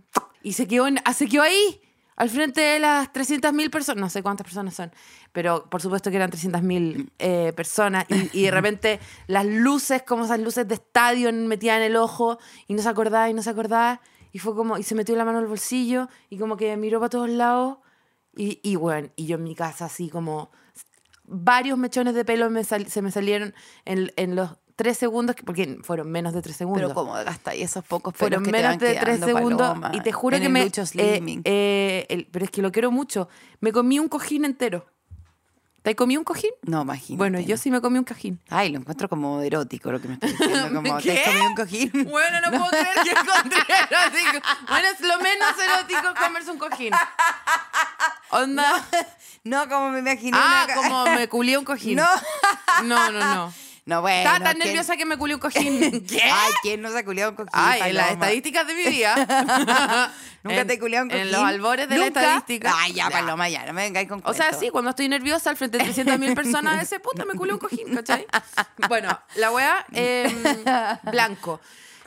Y 0.43 0.53
se 0.53 0.67
quedó, 0.67 0.87
en- 0.87 0.99
ah, 1.05 1.13
se 1.13 1.27
quedó 1.27 1.43
ahí, 1.43 1.81
al 2.17 2.29
frente 2.29 2.59
de 2.59 2.79
las 2.79 3.11
300.000 3.13 3.69
personas. 3.69 4.01
No 4.01 4.09
sé 4.09 4.21
cuántas 4.21 4.43
personas 4.45 4.73
son, 4.75 4.91
pero 5.31 5.69
por 5.69 5.81
supuesto 5.81 6.09
que 6.09 6.17
eran 6.17 6.29
300.000 6.29 7.09
eh, 7.19 7.53
personas. 7.55 8.05
Y, 8.09 8.39
y 8.39 8.43
de 8.43 8.51
repente 8.51 8.99
las 9.27 9.45
luces, 9.45 10.03
como 10.03 10.25
esas 10.25 10.39
luces 10.41 10.67
de 10.67 10.75
estadio, 10.75 11.31
metían 11.31 11.77
en 11.77 11.83
el 11.91 11.95
ojo 11.95 12.37
y 12.67 12.73
no 12.73 12.81
se 12.81 12.89
acordaba 12.89 13.29
y 13.29 13.33
no 13.33 13.41
se 13.41 13.49
acordaba. 13.51 14.01
Y 14.33 14.39
fue 14.39 14.53
como, 14.55 14.77
y 14.77 14.83
se 14.83 14.93
metió 14.93 15.15
la 15.15 15.23
mano 15.25 15.39
al 15.39 15.47
bolsillo 15.47 16.09
y 16.29 16.37
como 16.37 16.57
que 16.57 16.75
miró 16.75 16.99
para 16.99 17.09
todos 17.09 17.29
lados. 17.29 17.77
Y, 18.35 18.59
y 18.61 18.75
bueno, 18.75 19.09
y 19.15 19.25
yo 19.25 19.37
en 19.37 19.43
mi 19.43 19.55
casa 19.55 19.85
así 19.85 20.09
como 20.09 20.51
varios 21.29 21.77
mechones 21.77 22.13
de 22.15 22.25
pelo 22.25 22.50
me 22.50 22.63
sal- 22.63 22.88
se 22.88 23.01
me 23.01 23.12
salieron 23.12 23.53
en, 23.86 24.12
en 24.15 24.36
los 24.36 24.51
tres 24.75 24.98
segundos, 24.98 25.36
que- 25.36 25.43
porque 25.43 25.77
fueron 25.83 26.09
menos 26.12 26.33
de 26.33 26.41
tres 26.41 26.55
segundos. 26.55 26.81
Pero 26.83 26.93
cómo 26.95 27.13
gastáis 27.13 27.62
esos 27.63 27.83
pocos 27.86 28.13
pelos 28.13 28.19
fueron 28.19 28.43
que 28.43 28.51
te 28.51 28.57
menos 28.57 28.69
van 28.71 28.79
de 28.79 28.86
tres 29.00 29.19
segundos. 29.25 29.67
Paloma, 29.67 29.91
y 29.93 30.01
te 30.01 30.12
juro 30.12 30.38
que 30.43 30.50
me. 30.50 30.62
Eh, 31.03 31.19
eh, 31.45 32.05
el- 32.09 32.27
pero 32.31 32.45
es 32.45 32.51
que 32.51 32.62
lo 32.62 32.71
quiero 32.71 32.89
mucho. 32.91 33.27
Me 33.59 33.71
comí 33.71 34.00
un 34.00 34.07
cojín 34.07 34.45
entero. 34.45 34.86
¿Te 35.81 35.95
comí 35.95 36.17
un 36.17 36.24
cojín? 36.24 36.51
No, 36.63 36.81
imagínate. 36.81 37.17
Bueno, 37.17 37.39
yo 37.39 37.55
sí 37.57 37.71
me 37.71 37.79
comí 37.81 37.98
un 38.00 38.03
cojín. 38.03 38.39
Ay, 38.50 38.69
lo 38.69 38.79
encuentro 38.79 39.07
como 39.07 39.41
erótico 39.41 39.91
lo 39.91 40.01
que 40.01 40.07
me 40.09 40.13
estás 40.15 40.31
diciendo. 40.31 40.67
Como, 40.81 40.98
¿te 40.98 41.03
¿Qué? 41.03 41.19
has 41.21 41.27
comido 41.29 41.48
un 41.48 41.55
cojín? 41.55 41.91
Bueno, 42.09 42.38
no 42.45 42.50
puedo 42.51 42.69
creer 42.69 42.88
que 43.03 43.09
encontré 43.12 43.59
erótico. 43.59 44.48
Bueno, 44.67 44.88
es 44.93 45.01
lo 45.01 45.19
menos 45.19 45.53
erótico 45.57 46.13
comerse 46.21 46.51
un 46.51 46.57
cojín. 46.57 46.93
Onda. 48.31 48.86
No, 49.43 49.67
como 49.69 49.89
me 49.89 50.00
imaginé. 50.00 50.38
Ah, 50.39 50.65
una- 50.65 50.75
como 50.75 51.05
me 51.15 51.27
culié 51.29 51.57
un 51.57 51.65
cojín. 51.65 51.95
No. 51.98 52.07
No, 52.83 53.12
no, 53.12 53.19
no. 53.36 53.53
No, 53.86 54.01
bueno. 54.01 54.17
Estaba 54.19 54.39
tan 54.39 54.53
¿quién- 54.55 54.67
nerviosa 54.67 54.98
que 54.98 55.05
me 55.05 55.17
culié 55.17 55.36
un 55.36 55.41
cojín. 55.41 56.05
¿Qué? 56.07 56.21
Ay, 56.24 56.51
¿quién 56.62 56.81
no 56.81 56.91
se 56.91 57.00
ha 57.00 57.05
culiado 57.05 57.31
un 57.31 57.36
cojín? 57.38 57.50
Ay, 57.53 57.81
en 57.89 57.95
las 57.95 58.12
estadísticas 58.12 58.67
de 58.67 58.75
mi 58.75 58.83
vida. 58.86 59.15
¿Nunca 60.43 60.62
En- 60.62 60.67
te 60.67 60.74
he 60.74 60.79
culiado 60.79 61.03
un 61.05 61.09
cojín? 61.09 61.24
En 61.25 61.31
los 61.31 61.41
albores 61.41 61.89
de 61.89 61.98
¿Nunca? 61.98 62.21
la 62.21 62.27
estadística. 62.36 62.74
Ay, 62.77 62.93
ya, 62.93 63.09
Paloma, 63.09 63.50
ya, 63.50 63.65
no 63.65 63.74
me 63.74 63.81
vengáis 63.83 64.07
con 64.07 64.21
O 64.25 64.33
sea, 64.33 64.53
sí, 64.53 64.69
cuando 64.69 64.91
estoy 64.91 65.09
nerviosa 65.09 65.50
al 65.50 65.57
frente 65.57 65.77
de 65.77 65.86
300.000 65.86 66.36
personas, 66.36 66.81
ese 66.83 67.00
puta 67.00 67.25
me 67.25 67.33
culió 67.36 67.55
un 67.55 67.59
cojín, 67.59 67.95
¿cachai? 67.95 68.25
Bueno, 68.88 69.19
la 69.36 69.51
wea, 69.51 69.86
eh, 69.93 70.33
blanco. 71.03 71.59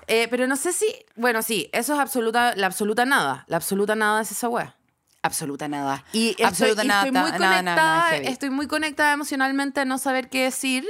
Eh, 0.08 0.26
pero 0.30 0.46
no 0.46 0.56
sé 0.56 0.72
si, 0.72 0.86
bueno, 1.16 1.42
sí, 1.42 1.68
eso 1.72 1.94
es 1.94 1.98
absoluta, 2.00 2.54
la 2.56 2.66
absoluta 2.66 3.04
nada. 3.04 3.44
La 3.48 3.56
absoluta 3.56 3.94
nada 3.94 4.20
es 4.22 4.30
esa 4.32 4.48
wea. 4.48 4.76
Absoluta 5.22 5.68
nada. 5.68 6.04
Y 6.12 6.30
estoy, 6.30 6.44
Absoluta 6.46 6.84
y 6.84 6.88
nada. 6.88 7.04
estoy 7.06 7.20
muy 7.20 7.30
ta- 7.30 7.38
nada, 7.38 7.50
conectada, 7.56 7.62
nada, 7.62 7.96
nada 7.98 8.10
heavy. 8.10 8.26
estoy 8.26 8.50
muy 8.50 8.66
conectada 8.66 9.12
emocionalmente 9.12 9.80
a 9.80 9.84
no 9.84 9.98
saber 9.98 10.28
qué 10.28 10.42
decir 10.44 10.84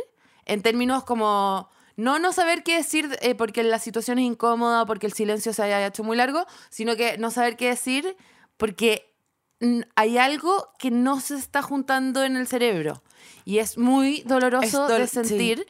en 0.46 0.62
términos 0.62 1.04
como 1.04 1.68
no 1.96 2.18
no 2.18 2.32
saber 2.32 2.62
qué 2.62 2.76
decir 2.76 3.16
eh, 3.20 3.34
porque 3.34 3.62
la 3.62 3.78
situación 3.78 4.18
es 4.18 4.24
incómoda, 4.24 4.86
porque 4.86 5.06
el 5.06 5.12
silencio 5.12 5.52
se 5.52 5.62
haya 5.62 5.86
hecho 5.86 6.02
muy 6.04 6.16
largo, 6.16 6.46
sino 6.70 6.96
que 6.96 7.18
no 7.18 7.30
saber 7.30 7.56
qué 7.56 7.68
decir 7.68 8.16
porque 8.56 9.12
mm, 9.60 9.80
hay 9.94 10.18
algo 10.18 10.68
que 10.78 10.90
no 10.90 11.20
se 11.20 11.36
está 11.36 11.62
juntando 11.62 12.24
en 12.24 12.36
el 12.36 12.46
cerebro. 12.46 13.02
Y 13.44 13.58
es 13.58 13.76
muy 13.78 14.22
doloroso 14.22 14.86
Es 14.86 14.92
dol- 14.92 14.98
de 14.98 15.06
sentir 15.06 15.66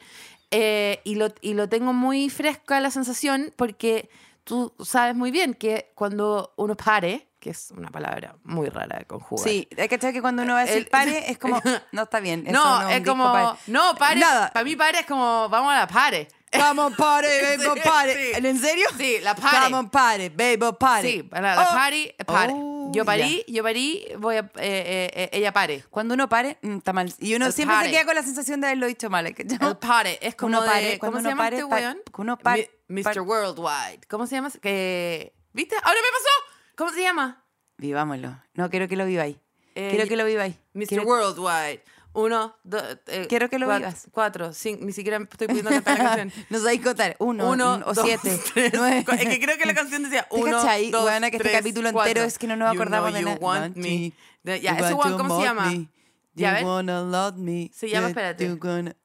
eh, 0.51 1.01
y, 1.03 1.15
lo, 1.15 1.27
y 1.41 1.53
lo 1.55 1.67
tengo 1.67 1.93
muy 1.93 2.29
fresca 2.29 2.79
la 2.79 2.91
sensación 2.91 3.51
porque 3.55 4.09
tú 4.43 4.73
sabes 4.83 5.15
muy 5.15 5.31
bien 5.31 5.53
que 5.55 5.91
cuando 5.95 6.53
uno 6.57 6.75
pare, 6.75 7.27
que 7.43 7.49
es 7.49 7.71
una 7.71 7.89
palabra 7.89 8.37
muy 8.43 8.69
rara 8.69 8.97
de 8.99 9.05
conjugar. 9.05 9.43
Sí, 9.47 9.67
hay 9.77 9.89
que 9.89 9.97
saber 9.99 10.13
que 10.13 10.21
cuando 10.21 10.43
uno 10.43 10.53
va 10.53 10.61
a 10.61 10.65
decir 10.65 10.77
El- 10.83 10.87
pare 10.87 11.25
es 11.31 11.37
como, 11.37 11.61
no 11.91 12.03
está 12.03 12.19
bien. 12.21 12.45
No, 12.49 12.83
no 12.83 12.89
es 12.89 13.05
como. 13.05 13.31
pare. 13.33 13.59
No, 13.67 13.95
pare. 13.95 14.19
Nada. 14.21 14.49
Para 14.53 14.63
mí, 14.63 14.75
pare 14.77 14.99
es 15.01 15.05
como. 15.05 15.49
Vamos 15.49 15.73
a 15.73 15.79
la 15.79 15.87
pare. 15.87 16.27
Vamos, 16.57 16.93
pare, 16.95 17.27
Sí, 17.59 17.65
baby, 17.65 17.81
pare. 17.83 18.13
sí. 18.35 18.47
¿En 18.47 18.59
serio? 18.59 18.85
Sí, 18.97 19.17
la 19.21 19.35
pare. 19.35 19.57
Vamos, 19.69 19.91
pare, 19.91 20.29
baby, 20.29 20.57
pare. 20.79 21.11
Sí, 21.11 21.23
para 21.23 21.55
la 21.55 21.63
Oh. 21.69 21.73
party, 21.73 22.11
pare. 22.25 22.53
Oh, 22.55 22.91
yo 22.93 23.03
parí, 23.05 23.43
yo 23.47 23.63
parí, 23.63 24.05
voy 24.19 24.35
a. 24.37 24.39
eh, 24.39 24.49
eh, 24.57 25.11
eh, 25.15 25.29
ella 25.33 25.51
pare. 25.51 25.83
Cuando 25.89 26.13
uno 26.13 26.29
pare, 26.29 26.57
mm, 26.61 26.77
está 26.77 26.93
mal. 26.93 27.11
Y 27.19 27.33
uno 27.35 27.47
El 27.47 27.53
siempre 27.53 27.75
pare. 27.75 27.87
se 27.89 27.93
queda 27.95 28.05
con 28.05 28.15
la 28.15 28.23
sensación 28.23 28.61
de 28.61 28.67
haberlo 28.67 28.85
dicho 28.87 29.09
mal. 29.09 29.25
¿eh? 29.27 29.35
El 29.37 29.77
pare 29.77 30.19
es 30.21 30.35
como. 30.35 30.49
Uno 30.49 30.61
de- 30.61 30.67
pare, 30.69 30.99
¿Cómo 30.99 31.11
cuando 31.13 31.17
se 31.17 31.21
uno 31.21 31.29
llama 31.31 31.43
pare, 31.43 31.55
este 31.57 31.65
weón? 31.65 31.97
uno 32.17 32.37
pare- 32.37 32.71
Mi- 32.87 33.01
Mr. 33.03 33.21
Worldwide. 33.21 34.01
¿Cómo 34.07 34.27
se 34.27 34.35
llama? 34.35 34.51
Que, 34.61 35.33
¿Viste? 35.53 35.75
¡Ahora 35.81 35.99
me 35.99 36.11
pasó! 36.11 36.52
¿Cómo 36.75 36.91
se 36.91 37.01
llama? 37.01 37.43
Vivámoslo. 37.77 38.37
No, 38.53 38.69
quiero 38.69 38.87
que 38.87 38.95
lo 38.95 39.05
viváis. 39.05 39.37
Eh, 39.75 39.89
quiero 39.91 40.07
que 40.07 40.15
lo 40.15 40.25
viváis. 40.25 40.55
Mr. 40.73 40.87
Quiero- 40.87 41.03
Worldwide. 41.05 41.83
Uno, 42.15 42.55
dos. 42.63 42.83
eh, 43.07 43.25
Quiero 43.27 43.49
que 43.49 43.57
lo 43.57 43.65
cuat- 43.67 43.79
vivas. 43.79 44.07
Cuatro, 44.11 44.53
cinco. 44.53 44.85
Ni 44.85 44.91
siquiera 44.93 45.17
estoy 45.17 45.47
pudiendo 45.47 45.71
cantar 45.71 45.97
la 45.97 46.03
canción. 46.15 46.45
No 46.51 46.59
sabéis 46.59 46.81
contar. 46.81 47.15
Uno, 47.17 47.49
Uno, 47.49 47.81
o 47.85 47.93
dos, 47.93 48.05
siete. 48.05 48.39
tres, 48.53 48.71
nueve. 48.75 49.03
Es 49.17 49.25
que 49.29 49.39
creo 49.39 49.57
que 49.57 49.65
la 49.65 49.73
canción 49.73 50.03
decía 50.03 50.21
¿Te 50.29 50.35
uno, 50.35 50.57
cachai, 50.57 50.91
dos, 50.91 51.05
weona, 51.05 51.31
que 51.31 51.37
este 51.37 51.49
tres, 51.49 51.57
capítulo 51.59 51.91
cuatro. 51.91 52.09
entero 52.09 52.25
es 52.27 52.37
que 52.37 52.45
no 52.45 52.55
nos 52.55 52.71
You 52.73 52.79
acordamos 52.81 53.09
know 53.09 53.15
de 53.15 53.21
you 53.21 53.27
nada? 53.27 53.39
want 53.39 53.75
me. 53.77 54.13
De- 54.43 54.61
Ya, 54.61 54.77
You 54.77 54.85
ese 54.85 54.93
¿cómo 54.93 55.39
se 55.39 55.43
llama? 55.43 55.65
me. 55.71 55.87
Ya, 56.35 56.49
You 56.51 56.55
ver. 56.57 56.65
wanna 56.65 57.01
love 57.01 57.37
me. 57.37 57.71
Se 57.73 57.89
llama, 57.89 58.09
espérate. 58.09 58.47
you 58.47 58.57
gonna- 58.59 58.95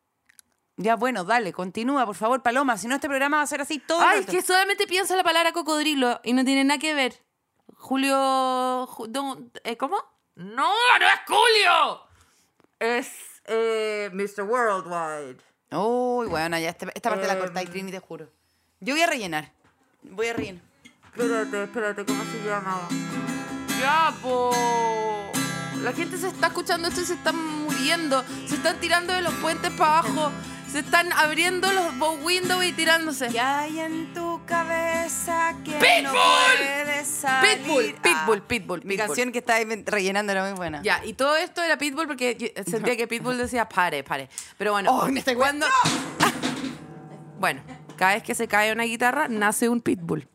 Ya, 0.77 0.97
bueno, 0.97 1.25
dale, 1.25 1.55
continúa, 1.55 2.05
por 2.05 2.15
favor, 2.15 2.43
Paloma. 2.43 2.77
Si 2.77 2.89
no, 2.89 2.95
este 2.97 3.09
programa 3.09 3.39
va 3.39 3.43
a 3.43 3.47
ser 3.47 3.63
así 3.63 3.79
todo 3.79 4.03
el 4.03 4.07
Ay, 4.09 4.21
rato. 4.21 4.33
que 4.33 4.43
solamente 4.43 4.87
piensa 4.87 5.17
la 5.17 5.25
palabra 5.25 5.53
cocodrilo 5.53 6.21
y 6.25 6.35
no 6.35 6.45
tiene 6.45 6.63
nada 6.65 6.79
que 6.79 6.93
ver. 6.93 7.23
Julio. 7.77 8.87
Ju- 8.87 9.51
eh, 9.65 9.77
¿Cómo? 9.77 9.97
No, 10.37 10.69
no 10.99 11.07
es 11.07 11.21
Julio. 11.27 12.01
Es 12.79 13.09
eh, 13.47 14.11
Mr. 14.13 14.43
Worldwide. 14.43 15.39
Uy, 15.73 16.27
bueno, 16.29 16.59
ya 16.59 16.71
este- 16.71 16.91
esta 16.95 17.11
parte 17.11 17.27
la 17.27 17.35
Em. 17.35 17.39
cortáis, 17.41 17.71
Trini, 17.71 17.91
te 17.91 17.99
juro. 18.01 18.29
Yo 18.81 18.95
voy 18.95 19.03
a 19.03 19.07
rellenar. 19.07 19.53
Voy 20.03 20.29
a 20.29 20.33
rellenar. 20.33 20.63
Espérate, 21.05 21.65
espérate, 21.65 22.05
¿cómo 22.05 22.23
se 22.25 22.45
llama? 22.45 22.89
Ya, 23.81 24.15
po. 24.23 24.51
La 25.83 25.93
gente 25.93 26.17
se 26.17 26.29
está 26.29 26.49
escuchando 26.49 26.89
esto 26.89 27.01
y 27.01 27.05
se 27.05 27.15
están 27.15 27.37
muriendo. 27.65 28.23
Se 28.47 28.55
están 28.57 28.79
tirando 28.81 29.13
de 29.13 29.23
los 29.23 29.33
puentes 29.35 29.71
para 29.73 29.99
abajo. 30.01 30.31
Se 30.71 30.81
están 30.81 31.11
abriendo 31.15 31.73
los 31.73 31.97
bow 31.99 32.17
windows 32.23 32.63
y 32.65 32.73
tirándose. 32.73 33.29
¿Qué 33.29 33.41
hay 33.41 33.81
en 33.81 34.13
tu 34.13 34.41
cabeza 34.45 35.55
que 35.65 35.73
no 35.73 35.79
¡Pitbull! 35.79 36.13
puede 36.13 37.05
salir? 37.07 37.59
Pitbull, 37.59 37.95
Pitbull, 38.03 38.39
Ah, 38.39 38.45
Pitbull, 38.47 38.79
Mi 38.85 38.95
Pitbull. 38.95 39.07
canción 39.07 39.33
que 39.33 39.39
estaba 39.39 39.61
rellenando 39.87 40.31
era 40.33 40.45
muy 40.45 40.53
buena. 40.53 40.83
Ya, 40.83 41.03
y 41.05 41.15
todo 41.15 41.37
esto 41.39 41.63
era 41.63 41.79
Pitbull 41.79 42.07
porque 42.07 42.37
yo 42.37 42.63
sentía 42.71 42.97
que 42.97 43.07
Pitbull 43.09 43.39
decía 43.39 43.67
pare, 43.69 44.05
pare. 44.05 44.29
Pero 44.59 44.73
bueno, 44.73 44.91
Oh, 44.93 45.07
me 45.09 45.23
cuando. 45.35 45.67
bueno, 47.41 47.63
cada 47.97 48.15
vez 48.15 48.23
que 48.23 48.35
se 48.35 48.47
cae 48.47 48.71
una 48.71 48.85
guitarra, 48.85 49.27
nace 49.29 49.69
un 49.71 49.81
Pitbull. 49.81 50.29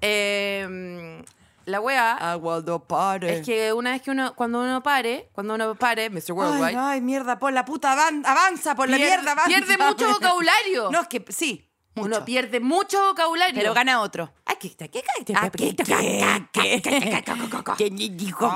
Eh, 0.00 1.22
la 1.66 1.80
wea 1.80 2.14
Agualdo 2.32 2.82
pare. 2.84 3.38
es 3.38 3.46
que 3.46 3.72
una 3.72 3.90
vez 3.92 4.02
que 4.02 4.10
uno, 4.10 4.34
cuando 4.34 4.60
uno 4.62 4.82
pare, 4.82 5.28
cuando 5.32 5.54
uno 5.54 5.74
pare, 5.74 6.08
Mr. 6.10 6.32
Worldwide, 6.32 6.64
Ay, 6.68 6.76
ay, 6.78 7.00
mierda, 7.00 7.38
por 7.38 7.52
la 7.52 7.64
puta, 7.64 7.92
avan- 7.92 8.24
avanza, 8.26 8.74
por 8.74 8.88
la 8.88 8.96
mierda, 8.96 9.32
avanza. 9.32 9.48
pierde 9.48 9.76
mucho 9.76 10.08
vocabulario. 10.08 10.90
No, 10.90 11.00
es 11.02 11.08
que 11.08 11.24
sí, 11.30 11.68
uno 11.96 12.08
mucho. 12.08 12.24
pierde 12.24 12.60
mucho 12.60 13.02
vocabulario. 13.08 13.54
pero 13.60 13.74
gana 13.74 14.00
otro. 14.00 14.32
Aquí 14.46 14.68
está, 14.68 14.88
¿qué 14.88 15.02
Ah, 15.34 15.50
¿qué, 15.50 15.74
qué, 15.76 16.82
qué? 16.82 17.24
¿Quién 17.76 17.96
dijo? 18.16 18.48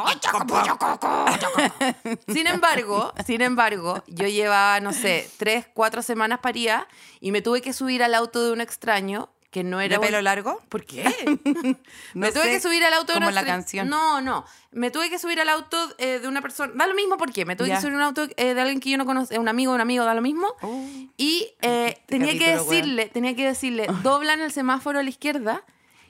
Sin 2.28 2.46
embargo, 2.46 3.12
sin 3.26 3.42
embargo, 3.42 4.02
yo 4.06 4.26
llevaba, 4.26 4.80
no 4.80 4.92
sé, 4.92 5.28
tres, 5.38 5.66
cuatro 5.74 6.02
semanas 6.02 6.38
paría 6.40 6.86
y 7.20 7.32
me 7.32 7.42
tuve 7.42 7.60
que 7.60 7.72
subir 7.72 8.02
al 8.02 8.14
auto 8.14 8.42
de 8.44 8.52
un 8.52 8.60
extraño 8.60 9.30
que 9.50 9.64
no 9.64 9.80
era 9.80 9.98
¿De 9.98 10.06
pelo 10.06 10.22
largo? 10.22 10.62
¿Por 10.68 10.84
qué? 10.84 11.04
No 12.14 12.26
me 12.26 12.32
tuve 12.32 12.44
sé, 12.44 12.50
que 12.50 12.60
subir 12.60 12.84
al 12.84 12.94
auto 12.94 13.12
de 13.12 13.18
como 13.18 13.28
una 13.28 13.42
la 13.42 13.46
canción. 13.46 13.88
No, 13.88 14.20
no. 14.20 14.44
Me 14.72 14.90
tuve 14.90 15.10
que 15.10 15.18
subir 15.18 15.40
al 15.40 15.48
auto 15.48 15.76
eh, 15.98 16.20
de 16.20 16.28
una 16.28 16.40
persona. 16.40 16.72
Da 16.76 16.86
lo 16.86 16.94
mismo 16.94 17.16
por 17.16 17.32
qué. 17.32 17.44
Me 17.44 17.56
tuve 17.56 17.68
que 17.68 17.80
subir 17.80 17.94
un 17.94 18.00
auto 18.02 18.28
eh, 18.36 18.54
de 18.54 18.60
alguien 18.60 18.80
que 18.80 18.90
yo 18.90 18.98
no 18.98 19.06
conozco, 19.06 19.38
un 19.40 19.48
amigo, 19.48 19.72
un 19.72 19.80
amigo, 19.80 20.04
da 20.04 20.14
lo 20.14 20.22
mismo. 20.22 20.46
Uh. 20.62 21.08
y 21.16 21.48
eh, 21.62 21.98
tenía 22.06 22.38
que 22.38 22.56
decirle, 22.56 23.08
tenía 23.08 23.34
que 23.34 23.44
decirle, 23.46 23.86
dobla 24.02 24.34
en 24.34 24.40
el 24.40 24.52
semáforo 24.52 24.98
a 25.00 25.02
la 25.02 25.10
izquierda. 25.10 25.64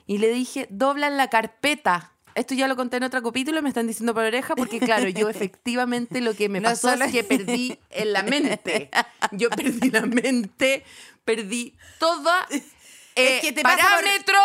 Y 0.05 0.17
le 0.19 0.29
dije, 0.29 0.67
dobla 0.69 1.07
en 1.07 1.17
la 1.17 1.29
carpeta. 1.29 2.11
Esto 2.35 2.53
ya 2.53 2.67
lo 2.67 2.75
conté 2.75 2.97
en 2.97 3.03
otro 3.03 3.21
capítulo 3.21 3.59
y 3.59 3.61
me 3.61 3.69
están 3.69 3.87
diciendo 3.87 4.13
por 4.13 4.23
oreja 4.23 4.55
porque, 4.55 4.79
claro, 4.79 5.09
yo 5.09 5.29
efectivamente 5.29 6.21
lo 6.21 6.33
que 6.35 6.47
me 6.47 6.59
No 6.59 6.69
pasó 6.69 6.89
solo- 6.91 7.05
es 7.05 7.11
que 7.11 7.23
perdí 7.23 7.77
en 7.89 8.13
la 8.13 8.23
mente. 8.23 8.89
Yo 9.31 9.49
perdí 9.49 9.89
la 9.89 10.01
mente, 10.05 10.83
perdí 11.25 11.75
toda 11.99 12.47
eh, 13.15 13.39
que 13.41 13.51
te 13.51 13.61
pasa 13.63 13.77
por- 13.77 13.85
parámetro 14.03 14.39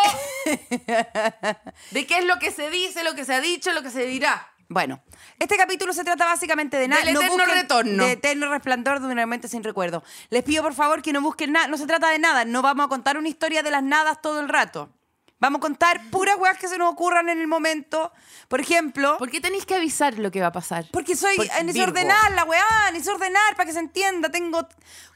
de 1.91 2.07
qué 2.07 2.19
es 2.19 2.25
lo 2.25 2.39
que 2.39 2.51
se 2.51 2.71
dice, 2.71 3.05
lo 3.05 3.15
que 3.15 3.25
se 3.25 3.35
ha 3.35 3.41
dicho, 3.41 3.73
lo 3.73 3.83
que 3.83 3.91
se 3.91 4.07
dirá. 4.07 4.53
Bueno, 4.69 5.01
este 5.39 5.57
capítulo 5.57 5.93
se 5.93 6.03
trata 6.03 6.25
básicamente 6.25 6.77
de 6.77 6.89
nada. 6.89 7.05
Del 7.05 7.17
eterno 7.17 7.45
retorno. 7.47 8.05
De 8.05 8.13
eterno 8.13 8.51
resplandor 8.51 8.99
de 9.01 9.07
una 9.07 9.25
mente 9.25 9.47
sin 9.47 9.63
recuerdo. 9.63 10.03
Les 10.31 10.43
pido 10.43 10.63
por 10.65 10.75
favor 10.75 11.03
que 11.03 11.13
no 11.13 11.21
busquen 11.21 11.53
nada. 11.53 11.69
No 11.69 11.77
se 11.79 11.87
trata 11.87 12.11
de 12.11 12.19
nada. 12.19 12.45
No 12.45 12.63
vamos 12.63 12.87
a 12.87 12.89
contar 12.89 13.17
una 13.17 13.29
historia 13.29 13.63
de 13.63 13.71
las 13.71 13.85
nadas 13.85 14.21
todo 14.21 14.41
el 14.41 14.49
rato. 14.49 14.91
Vamos 15.39 15.59
a 15.59 15.61
contar 15.61 16.01
puras 16.11 16.37
weas 16.39 16.57
que 16.57 16.67
se 16.67 16.79
nos 16.79 16.91
ocurran 16.91 17.29
en 17.29 17.39
el 17.41 17.47
momento. 17.47 18.11
Por 18.49 18.59
ejemplo, 18.61 19.19
¿Por 19.19 19.31
qué 19.31 19.41
tenéis 19.41 19.67
que 19.67 19.75
avisar 19.75 20.19
lo 20.19 20.31
que 20.31 20.41
va 20.41 20.47
a 20.47 20.53
pasar? 20.53 20.87
porque 20.93 21.15
soy 21.15 21.37
Porque 21.37 21.53
eh, 21.53 21.65
Virgo. 21.65 21.73
desordenar 21.75 22.33
la 22.33 22.45
weá, 22.45 22.65
desordenar 22.93 23.55
para 23.55 23.67
que 23.67 23.73
se 23.75 23.81
entienda. 23.81 24.31
Tengo 24.31 24.67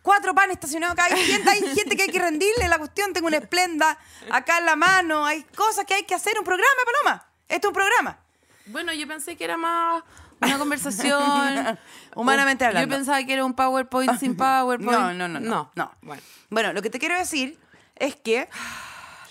cuatro 0.03 0.35
panes 0.35 0.55
estacionados 0.57 0.93
acá. 0.93 1.05
Hay 1.07 1.25
gente, 1.25 1.49
hay 1.50 1.61
gente 1.75 1.97
que 1.97 2.03
hay 2.03 2.09
que 2.11 2.19
rendirle 2.19 2.69
la 2.69 2.77
cuestión. 2.79 3.15
Tengo 3.15 3.29
una 3.29 3.39
esplenda 3.39 3.97
acá 4.31 4.59
en 4.59 4.67
la 4.67 4.77
mano. 4.77 5.25
Hay 5.25 5.43
cosas 5.57 5.87
que 5.87 5.95
hay 5.95 6.03
que 6.05 6.15
hacer. 6.15 6.39
Un 6.39 6.45
programa, 6.45 6.69
Paloma. 6.85 7.27
Esto 7.49 7.69
es 7.69 7.71
un 7.71 7.75
programa. 7.75 8.19
Bueno, 8.67 8.93
yo 8.93 9.09
pensé 9.09 9.37
que 9.37 9.45
era 9.45 9.57
más 9.57 10.03
una 10.43 10.59
conversación. 10.59 11.79
Humanamente 12.15 12.65
Un- 12.65 12.69
hablando. 12.69 12.91
Yo 12.91 12.97
pensaba 12.99 13.23
que 13.25 13.33
era 13.33 13.45
un 13.45 13.55
PowerPoint 13.55 14.19
sin 14.21 14.37
PowerPoint. 14.37 14.91
No, 14.93 15.15
no, 15.15 15.29
no, 15.29 15.41
no. 15.41 15.71
no. 15.75 15.93
Bueno. 16.03 16.23
Bueno, 16.50 16.73
lo 16.75 16.83
que 16.83 16.91
te 16.91 16.99
quiero 16.99 17.17
decir 17.17 17.59
es 17.97 18.17
que 18.17 18.49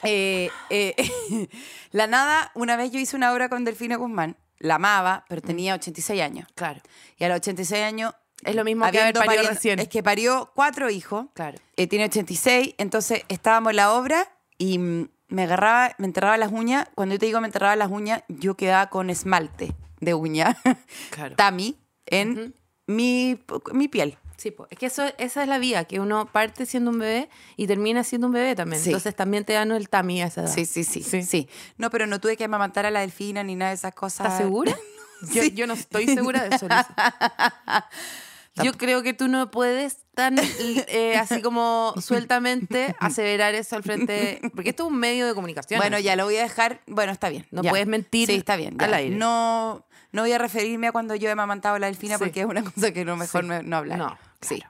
eh, 0.03 0.49
eh, 0.69 0.95
la 1.91 2.07
nada, 2.07 2.51
una 2.55 2.75
vez 2.75 2.91
yo 2.91 2.99
hice 2.99 3.15
una 3.15 3.33
obra 3.33 3.49
con 3.49 3.65
Delfina 3.65 3.95
Guzmán, 3.95 4.37
la 4.59 4.75
amaba, 4.75 5.25
pero 5.29 5.41
tenía 5.41 5.73
86 5.75 6.21
años. 6.21 6.47
Claro. 6.55 6.81
Y 7.17 7.23
a 7.23 7.29
los 7.29 7.37
86 7.37 7.83
años... 7.83 8.13
Es 8.43 8.55
lo 8.55 8.63
mismo 8.63 8.89
que 8.89 8.99
haber 9.01 9.13
parido- 9.15 9.49
recién. 9.49 9.79
Es 9.79 9.89
que 9.89 10.01
parió 10.01 10.51
cuatro 10.55 10.89
hijos. 10.89 11.25
Claro. 11.33 11.57
Eh, 11.75 11.87
tiene 11.87 12.05
86, 12.05 12.75
entonces 12.77 13.23
estábamos 13.27 13.71
en 13.71 13.75
la 13.77 13.91
obra 13.93 14.31
y 14.57 14.77
mm, 14.77 15.09
me 15.27 15.43
agarraba, 15.43 15.93
me 15.97 16.05
enterraba 16.07 16.37
las 16.37 16.51
uñas. 16.51 16.87
Cuando 16.95 17.15
yo 17.15 17.19
te 17.19 17.25
digo 17.25 17.41
me 17.41 17.47
enterraba 17.47 17.75
las 17.75 17.91
uñas, 17.91 18.23
yo 18.29 18.55
quedaba 18.55 18.89
con 18.89 19.09
esmalte 19.09 19.75
de 19.99 20.13
uña. 20.13 20.55
Claro. 21.11 21.35
Tami 21.35 21.77
en 22.05 22.55
mi, 22.87 23.37
mi 23.73 23.87
piel. 23.89 24.17
Sí, 24.39 24.51
po. 24.51 24.67
es 24.69 24.77
que 24.79 24.85
eso, 24.85 25.03
esa 25.17 25.43
es 25.43 25.47
la 25.49 25.59
vía, 25.59 25.83
que 25.83 25.99
uno 25.99 26.25
parte 26.31 26.65
siendo 26.65 26.91
un 26.91 26.99
bebé 26.99 27.29
y 27.57 27.67
termina 27.67 28.03
siendo 28.03 28.27
un 28.27 28.33
bebé 28.33 28.55
también. 28.55 28.81
Sí. 28.81 28.89
Entonces 28.89 29.13
también 29.15 29.43
te 29.45 29.53
dan 29.53 29.71
el 29.71 29.89
tami 29.89 30.21
a 30.21 30.27
esa 30.27 30.41
edad. 30.41 30.53
Sí, 30.53 30.65
sí, 30.65 30.83
sí, 30.83 31.03
sí, 31.03 31.49
No, 31.77 31.89
pero 31.89 32.07
no 32.07 32.19
tuve 32.19 32.37
que 32.37 32.45
amamantar 32.45 32.85
a 32.85 32.91
la 32.91 33.01
delfina 33.01 33.43
ni 33.43 33.55
nada 33.55 33.71
de 33.71 33.75
esas 33.75 33.93
cosas. 33.93 34.27
¿Estás 34.27 34.37
segura? 34.39 34.73
Yo, 35.33 35.43
Sí. 35.43 35.51
yo 35.51 35.67
no 35.67 35.73
estoy 35.73 36.05
segura 36.07 36.47
de 36.47 36.55
eso. 36.55 36.67
Yo 38.63 38.73
creo 38.73 39.03
que 39.03 39.13
tú 39.13 39.27
no 39.29 39.51
puedes 39.51 39.99
tan 40.15 40.35
eh, 40.39 41.15
así 41.17 41.41
como 41.41 41.93
sueltamente 42.01 42.93
aseverar 42.99 43.55
eso 43.55 43.77
al 43.77 43.83
frente, 43.83 44.41
porque 44.53 44.71
esto 44.71 44.83
es 44.83 44.89
un 44.91 44.97
medio 44.99 45.25
de 45.27 45.33
comunicación. 45.33 45.79
Bueno, 45.79 45.97
ya 45.99 46.15
lo 46.17 46.25
voy 46.25 46.35
a 46.37 46.41
dejar. 46.43 46.81
Bueno, 46.87 47.11
está 47.13 47.29
bien. 47.29 47.45
No 47.51 47.61
ya. 47.63 47.69
puedes 47.69 47.87
mentir 47.87 48.27
Sí, 48.27 48.35
está 48.35 48.57
bien. 48.57 48.75
al 48.81 48.93
aire. 48.93 49.15
No, 49.15 49.85
no 50.11 50.21
voy 50.23 50.31
a 50.33 50.37
referirme 50.37 50.87
a 50.87 50.91
cuando 50.91 51.15
yo 51.15 51.29
he 51.29 51.31
amamantado 51.31 51.75
a 51.75 51.79
la 51.79 51.87
delfina 51.87 52.17
Sí. 52.17 52.23
porque 52.23 52.41
es 52.41 52.45
una 52.47 52.63
cosa 52.63 52.91
que 52.91 53.05
no 53.05 53.15
mejor 53.15 53.43
Sí. 53.43 53.47
no, 53.47 53.61
no 53.63 53.77
hablar. 53.77 53.97
No, 53.97 54.17
Sí. 54.41 54.61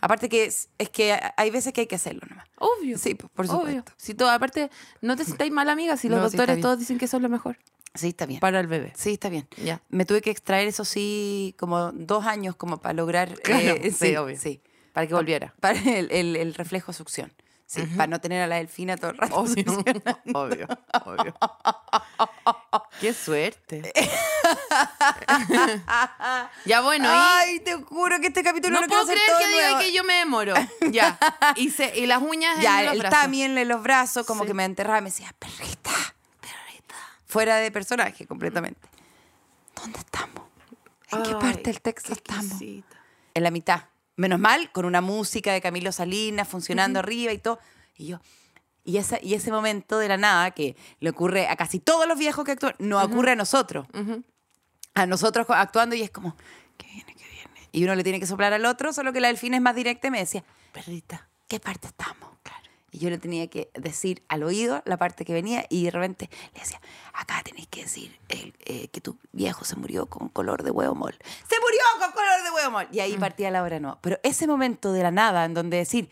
Aparte 0.00 0.28
que 0.28 0.44
es, 0.46 0.68
es 0.78 0.88
que 0.90 1.16
hay 1.36 1.50
veces 1.50 1.72
que 1.72 1.82
hay 1.82 1.86
que 1.86 1.94
hacerlo 1.94 2.22
nomás. 2.28 2.48
Obvio. 2.58 2.98
Sí, 2.98 3.14
por 3.14 3.30
Obvio. 3.46 3.52
supuesto. 3.52 3.92
Si 3.96 4.14
todo, 4.14 4.30
aparte, 4.30 4.68
no 5.00 5.14
te 5.16 5.24
sientáis 5.24 5.52
mal 5.52 5.68
amiga 5.68 5.96
si 5.96 6.08
los 6.08 6.18
No, 6.20 6.28
sí, 6.28 6.36
doctores 6.36 6.60
todos 6.60 6.78
dicen 6.78 6.98
que 6.98 7.04
eso 7.04 7.18
es 7.18 7.22
lo 7.22 7.28
mejor 7.28 7.56
Sí, 7.94 8.08
está 8.08 8.26
bien. 8.26 8.40
para 8.40 8.58
el 8.58 8.66
bebé. 8.66 8.92
Sí, 8.96 9.12
está 9.12 9.28
bien. 9.28 9.46
Ya. 9.62 9.80
Me 9.90 10.04
tuve 10.04 10.20
que 10.22 10.30
extraer, 10.30 10.66
eso 10.66 10.84
sí, 10.84 11.54
como 11.58 11.92
dos 11.92 12.24
años 12.26 12.56
como 12.56 12.78
para 12.78 12.94
lograr... 12.94 13.34
Claro, 13.42 13.62
eh, 13.80 13.92
sí, 13.92 14.16
obvio. 14.16 14.36
Sí. 14.38 14.60
Para 14.92 15.06
que 15.06 15.14
volviera. 15.14 15.54
Para 15.60 15.78
el, 15.78 16.10
el- 16.10 16.36
el 16.36 16.54
reflejo 16.54 16.92
succión. 16.92 17.32
Sí, 17.66 17.82
para 17.96 18.06
no 18.08 18.20
tener 18.20 18.42
a 18.42 18.46
la 18.46 18.56
delfina 18.56 18.96
todo 18.98 19.12
el 19.12 19.18
rato. 19.18 19.34
Obvio, 19.36 19.64
obvio, 20.34 20.66
obvio. 21.06 21.34
Qué 23.00 23.12
suerte. 23.14 23.92
ya 26.64 26.80
bueno, 26.80 27.04
y 27.06 27.12
Ay, 27.14 27.60
te 27.60 27.74
juro 27.74 28.20
que 28.20 28.28
este 28.28 28.42
capítulo 28.42 28.74
no 28.74 28.80
lo 28.82 28.88
puedo 28.88 29.04
creer 29.06 29.20
hacer 29.20 29.36
que 29.38 29.44
todo 29.44 29.52
diga 29.68 29.78
que 29.80 29.92
yo 29.92 30.04
me 30.04 30.14
demoro. 30.14 30.54
Ya. 30.90 31.18
Y, 31.56 31.70
se- 31.70 31.98
y 31.98 32.06
las 32.06 32.22
uñas 32.22 32.56
en 32.56 32.62
Ya, 32.62 32.82
los 32.82 32.92
el 32.94 32.98
brazos. 33.00 33.20
también 33.20 33.56
en 33.58 33.68
los 33.68 33.82
brazos, 33.82 34.26
como 34.26 34.42
Sí. 34.42 34.48
que 34.48 34.54
me 34.54 34.64
enterraba 34.64 34.98
y 34.98 35.02
me 35.02 35.10
decía, 35.10 35.32
perrita, 35.38 35.90
perrita. 36.40 36.94
Fuera 37.26 37.56
de 37.56 37.70
personaje 37.70 38.26
completamente. 38.26 38.80
¿Dónde 39.74 39.98
estamos? 39.98 40.42
¿En 41.10 41.22
qué 41.22 41.30
Ay, 41.30 41.36
parte 41.40 41.62
del 41.64 41.80
texto 41.80 42.12
estamos? 42.12 42.60
En 42.60 43.42
la 43.42 43.50
mitad. 43.50 43.84
Menos 44.16 44.38
mal, 44.38 44.70
con 44.72 44.84
una 44.84 45.00
música 45.00 45.52
de 45.52 45.60
Camilo 45.60 45.90
Salinas 45.92 46.48
funcionando 46.48 46.98
arriba 46.98 47.32
y 47.32 47.38
todo. 47.38 47.58
Y 47.96 48.06
yo, 48.08 48.20
y, 48.84 48.96
esa, 48.96 49.18
y 49.22 49.34
ese 49.34 49.50
momento 49.50 49.98
de 49.98 50.08
la 50.08 50.16
nada 50.16 50.50
que 50.50 50.76
le 51.00 51.10
ocurre 51.10 51.48
a 51.48 51.56
casi 51.56 51.78
todos 51.78 52.06
los 52.06 52.18
viejos 52.18 52.44
que 52.44 52.52
actúan, 52.52 52.74
nos 52.78 53.04
ocurre 53.04 53.32
a 53.32 53.36
nosotros. 53.36 53.86
A 54.94 55.06
nosotros 55.06 55.46
actuando 55.48 55.94
y 55.94 56.02
es 56.02 56.10
como, 56.10 56.36
que 56.76 56.86
viene, 56.86 57.14
que 57.14 57.24
viene. 57.24 57.68
Y 57.70 57.84
uno 57.84 57.94
le 57.94 58.02
tiene 58.02 58.20
que 58.20 58.26
soplar 58.26 58.52
al 58.52 58.66
otro, 58.66 58.92
solo 58.92 59.12
que 59.12 59.20
la 59.20 59.28
delfina 59.28 59.56
es 59.56 59.62
más 59.62 59.74
directa 59.74 60.08
y 60.08 60.10
me 60.10 60.18
decía, 60.18 60.44
perrita, 60.72 61.28
¿qué 61.48 61.60
parte 61.60 61.86
estamos? 61.86 62.30
Claro. 62.42 62.68
Y 62.90 62.98
yo 62.98 63.08
le 63.08 63.18
tenía 63.18 63.46
que 63.48 63.70
decir 63.74 64.22
al 64.28 64.42
oído 64.42 64.82
la 64.84 64.98
parte 64.98 65.24
que 65.24 65.32
venía 65.32 65.64
y 65.70 65.84
de 65.84 65.90
repente 65.92 66.28
le 66.52 66.60
decía, 66.60 66.80
acá 67.14 67.40
tenéis 67.44 67.68
que 67.68 67.82
decir 67.82 68.18
el, 68.28 68.54
eh, 68.66 68.88
que 68.88 69.00
tu 69.00 69.16
viejo 69.32 69.64
se 69.64 69.76
murió 69.76 70.06
con 70.06 70.28
color 70.28 70.62
de 70.62 70.70
huevo 70.72 70.94
mol. 70.94 71.16
¡Se 71.48 71.56
murió 71.60 71.80
con 72.00 72.12
color 72.12 72.42
de 72.44 72.50
huevo 72.50 72.70
mol! 72.70 72.88
Y 72.92 73.00
ahí 73.00 73.16
partía 73.16 73.50
la 73.50 73.62
hora 73.62 73.80
no. 73.80 73.98
Pero 74.02 74.18
ese 74.22 74.46
momento 74.46 74.92
de 74.92 75.02
la 75.04 75.10
nada 75.10 75.44
en 75.46 75.54
donde 75.54 75.78
decir, 75.78 76.10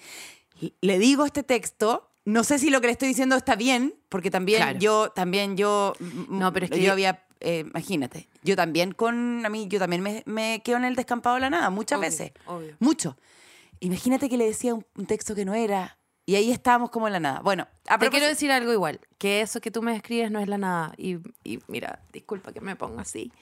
le 0.81 0.99
digo 0.99 1.27
este 1.27 1.43
texto, 1.43 2.10
no 2.33 2.45
sé 2.45 2.59
si 2.59 2.71
lo 2.71 2.81
que 2.81 2.87
le 2.87 2.93
estoy 2.93 3.09
diciendo 3.09 3.37
está 3.37 3.57
bien, 3.57 3.95
porque 4.09 4.31
también 4.31 4.59
Claro. 4.63 4.79
yo, 4.79 5.11
también 5.11 5.57
yo, 5.57 5.95
No, 6.29 6.53
pero 6.53 6.67
es 6.67 6.71
que- 6.71 6.83
yo 6.83 6.93
había, 6.93 7.25
eh, 7.41 7.65
imagínate, 7.69 8.29
yo 8.43 8.57
también 8.57 8.93
con, 8.93 9.45
a 9.45 9.49
mí, 9.49 9.67
yo 9.69 9.79
también 9.79 10.03
me, 10.03 10.23
me 10.27 10.61
quedo 10.65 10.77
en 10.79 10.85
el 10.85 10.97
descampado 10.97 11.35
de 11.37 11.41
la 11.43 11.51
nada, 11.51 11.71
muchas 11.71 11.99
Obvio, 11.99 12.09
veces, 12.11 12.33
obvio. 12.47 12.77
mucho. 12.79 13.17
Imagínate 13.81 14.29
que 14.29 14.37
le 14.37 14.45
decía 14.47 14.75
un, 14.75 14.85
un 14.97 15.07
texto 15.07 15.35
que 15.35 15.45
no 15.45 15.55
era, 15.55 15.99
y 16.27 16.35
ahí 16.37 16.53
estábamos 16.53 16.91
como 16.91 17.07
en 17.07 17.15
la 17.15 17.21
nada. 17.21 17.41
Bueno, 17.41 17.67
a 17.89 17.99
Te 17.99 18.11
quiero 18.11 18.27
decir 18.27 18.51
algo 18.53 18.73
igual, 18.73 19.01
que 19.19 19.41
eso 19.41 19.61
que 19.61 19.71
tú 19.71 19.83
me 19.83 19.97
escribes 19.97 20.31
no 20.31 20.39
es 20.39 20.49
la 20.49 20.59
nada. 20.59 20.93
Y, 20.97 21.17
y 21.45 21.59
mira, 21.67 22.03
disculpa 22.13 22.53
que 22.53 22.61
me 22.61 22.77
ponga 22.77 23.03
así, 23.03 23.33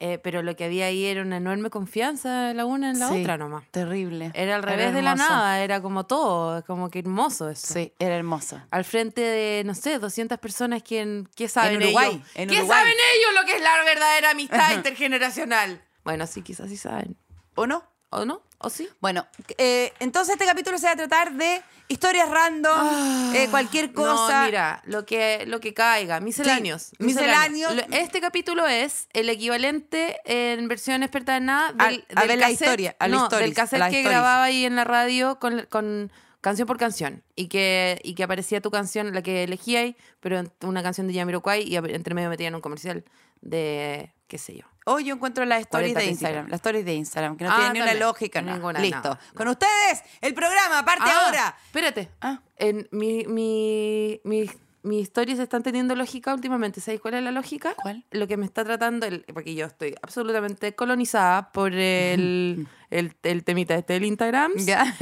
eh, 0.00 0.18
pero 0.22 0.42
lo 0.42 0.54
que 0.56 0.64
había 0.64 0.86
ahí 0.86 1.04
era 1.04 1.22
una 1.22 1.38
enorme 1.38 1.70
confianza 1.70 2.52
la 2.54 2.64
una 2.66 2.90
en 2.90 2.98
la 3.00 3.08
Sí, 3.08 3.20
otra 3.22 3.36
nomás. 3.36 3.64
Terrible. 3.70 4.30
Era 4.34 4.56
al 4.56 4.62
revés 4.62 4.94
de 4.94 5.02
la 5.02 5.14
nada, 5.14 5.60
era 5.62 5.80
como 5.82 6.06
todo, 6.06 6.64
como 6.64 6.88
que 6.90 7.00
hermoso 7.00 7.48
eso. 7.50 7.72
Sí, 7.74 7.92
era 7.98 8.16
hermoso. 8.16 8.60
Al 8.70 8.84
frente 8.84 9.20
de, 9.20 9.62
no 9.64 9.74
sé, 9.74 9.98
200 9.98 10.38
personas, 10.38 10.82
¿quién, 10.82 11.28
¿qué 11.34 11.48
saben 11.48 11.78
Uruguay, 11.82 12.10
ellos? 12.14 12.26
en 12.34 12.48
¿Qué 12.48 12.56
Uruguay. 12.58 12.78
saben 12.78 12.92
ellos 12.94 13.40
lo 13.40 13.46
que 13.46 13.56
es 13.56 13.62
la 13.62 13.84
verdadera 13.84 14.30
amistad 14.30 14.72
intergeneracional? 14.74 15.82
Bueno, 16.04 16.26
sí, 16.26 16.42
quizás 16.42 16.68
sí 16.68 16.76
saben. 16.76 17.16
¿O 17.54 17.66
no? 17.66 17.82
¿O 18.10 18.24
no? 18.24 18.42
¿O 18.58 18.70
sí? 18.70 18.88
Bueno, 19.00 19.26
eh, 19.58 19.92
entonces 20.00 20.32
este 20.34 20.46
capítulo 20.46 20.78
se 20.78 20.86
va 20.86 20.92
a 20.92 20.96
tratar 20.96 21.32
de 21.34 21.62
historias 21.88 22.28
random, 22.28 23.34
eh, 23.34 23.46
cualquier 23.50 23.92
cosa. 23.92 24.26
Ah, 24.28 24.40
No, 24.40 24.46
mira, 24.46 24.82
lo 24.86 25.06
que, 25.06 25.44
lo 25.46 25.60
que 25.60 25.74
caiga, 25.74 26.18
misceláneos. 26.20 26.82
Sí, 26.84 26.96
misceláneos. 26.98 27.72
Este 27.92 28.20
capítulo 28.20 28.66
es 28.66 29.08
el 29.12 29.28
equivalente 29.28 30.18
en 30.24 30.66
versión 30.68 31.02
experta 31.02 31.36
en 31.36 31.46
nada 31.46 31.72
del, 31.72 32.04
a 32.14 32.20
del 32.20 32.28
ver 32.28 32.38
la 32.38 32.50
historia, 32.50 32.96
a 32.98 33.08
la 33.08 33.16
no, 33.16 33.22
stories, 33.24 33.46
del 33.46 33.54
cassette 33.54 33.80
que 33.80 33.86
stories. 33.86 34.04
grababa 34.08 34.44
ahí 34.44 34.64
en 34.64 34.74
la 34.76 34.84
radio 34.84 35.38
con, 35.38 35.66
con 35.70 36.10
canción 36.40 36.66
por 36.66 36.78
canción 36.78 37.22
y 37.36 37.48
que, 37.48 38.00
y 38.02 38.14
que 38.14 38.24
aparecía 38.24 38.60
tu 38.60 38.70
canción, 38.70 39.12
la 39.14 39.22
que 39.22 39.44
elegía 39.44 39.80
ahí, 39.80 39.96
pero 40.20 40.42
una 40.62 40.82
canción 40.82 41.06
de 41.08 41.14
Jamiroquai 41.14 41.62
y 41.62 41.76
entre 41.76 42.14
medio 42.14 42.28
metían 42.30 42.54
un 42.54 42.60
comercial 42.60 43.04
de 43.40 44.12
qué 44.28 44.38
sé 44.38 44.56
yo. 44.56 44.64
Hoy 44.86 45.04
yo 45.04 45.14
encuentro 45.16 45.44
las 45.44 45.60
stories 45.62 45.92
40 45.92 46.00
de 46.00 46.06
Instagram, 46.06 46.46
las 46.48 46.58
stories 46.60 46.84
de 46.84 46.94
Instagram, 46.94 47.36
que 47.36 47.44
no 47.44 47.50
Ah, 47.50 47.56
tienen 47.56 47.72
ni 47.72 47.80
una 47.80 47.94
lógica. 47.94 48.40
no. 48.40 48.52
Ninguna, 48.54 48.78
Listo. 48.80 48.96
nada, 49.02 49.20
Con 49.34 49.48
ustedes, 49.48 50.02
el 50.20 50.32
programa, 50.34 50.84
parte 50.84 51.04
Ah, 51.10 51.24
ahora. 51.26 51.56
Espérate. 51.66 52.08
Ah. 52.20 52.40
En 52.56 52.88
mi, 52.92 53.24
mi, 53.26 54.20
mi, 54.24 54.50
mis 54.82 55.02
historias 55.02 55.38
están 55.40 55.62
teniendo 55.62 55.94
lógica 55.94 56.32
últimamente. 56.32 56.80
¿Sabéis 56.80 57.00
cuál 57.00 57.14
es 57.14 57.22
la 57.22 57.32
lógica? 57.32 57.74
¿Cuál? 57.82 58.04
Lo 58.12 58.26
que 58.28 58.36
me 58.38 58.46
está 58.46 58.64
tratando, 58.64 59.04
el- 59.06 59.24
porque 59.34 59.54
yo 59.54 59.66
estoy 59.66 59.94
absolutamente 60.02 60.74
colonizada 60.74 61.52
por 61.52 61.72
el, 61.74 62.66
el, 62.90 63.14
el 63.24 63.44
temita 63.44 63.74
este 63.74 63.94
del 63.94 64.04
Instagram. 64.04 64.52
Ya. 64.56 64.94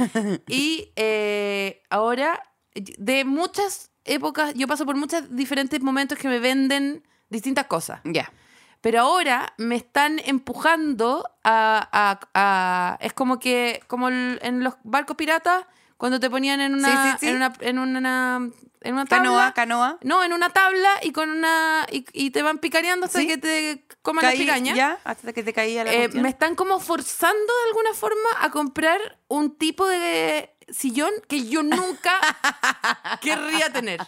Y 0.47 0.91
eh, 0.95 1.81
ahora, 1.89 2.41
de 2.75 3.23
muchas 3.23 3.91
épocas, 4.03 4.53
yo 4.55 4.67
paso 4.67 4.85
por 4.85 4.95
muchos 4.97 5.33
diferentes 5.35 5.81
momentos 5.81 6.17
que 6.17 6.27
me 6.27 6.39
venden 6.39 7.03
distintas 7.29 7.67
cosas. 7.67 8.01
ya. 8.03 8.31
Pero 8.81 9.01
ahora 9.01 9.53
me 9.57 9.75
están 9.75 10.19
empujando 10.25 11.29
a, 11.43 11.87
a- 11.91 12.19
a- 12.33 12.97
es 13.01 13.13
como 13.13 13.39
que 13.39 13.81
como 13.87 14.09
en 14.09 14.63
los 14.63 14.75
barcos 14.83 15.15
piratas 15.17 15.65
cuando 15.97 16.19
te 16.19 16.29
ponían 16.29 16.61
en 16.61 16.75
una 16.75 16.87
Sí, 16.87 17.09
sí, 17.11 17.17
sí. 17.21 17.27
en 17.29 17.35
una 17.37 17.53
en 17.59 17.79
una 17.79 18.49
en 18.81 18.93
una 18.93 19.05
tabla. 19.05 19.23
Canoa, 19.23 19.53
canoa. 19.53 19.97
no 20.03 20.23
en 20.23 20.31
una 20.31 20.49
tabla 20.51 20.89
y 21.01 21.11
con 21.11 21.31
una 21.31 21.87
y, 21.91 22.05
y 22.13 22.29
te 22.29 22.43
van 22.43 22.59
picareando 22.59 23.07
hasta 23.07 23.25
que 23.25 23.37
te 23.39 23.85
coman 24.03 24.23
la 24.23 24.31
piraña 24.31 24.75
Ya, 24.75 24.99
hasta 25.03 25.33
que 25.33 25.41
te 25.43 25.51
caía 25.53 25.83
la 25.83 25.91
Eh, 25.91 26.09
me 26.13 26.29
están 26.29 26.53
como 26.55 26.79
forzando 26.79 27.35
de 27.63 27.69
alguna 27.69 27.93
forma 27.93 28.29
a 28.41 28.51
comprar 28.51 28.99
un 29.27 29.57
tipo 29.57 29.87
de 29.87 30.53
sillón 30.69 31.11
que 31.27 31.47
yo 31.47 31.63
nunca 31.63 32.13
querría 33.21 33.71
tener 33.73 33.99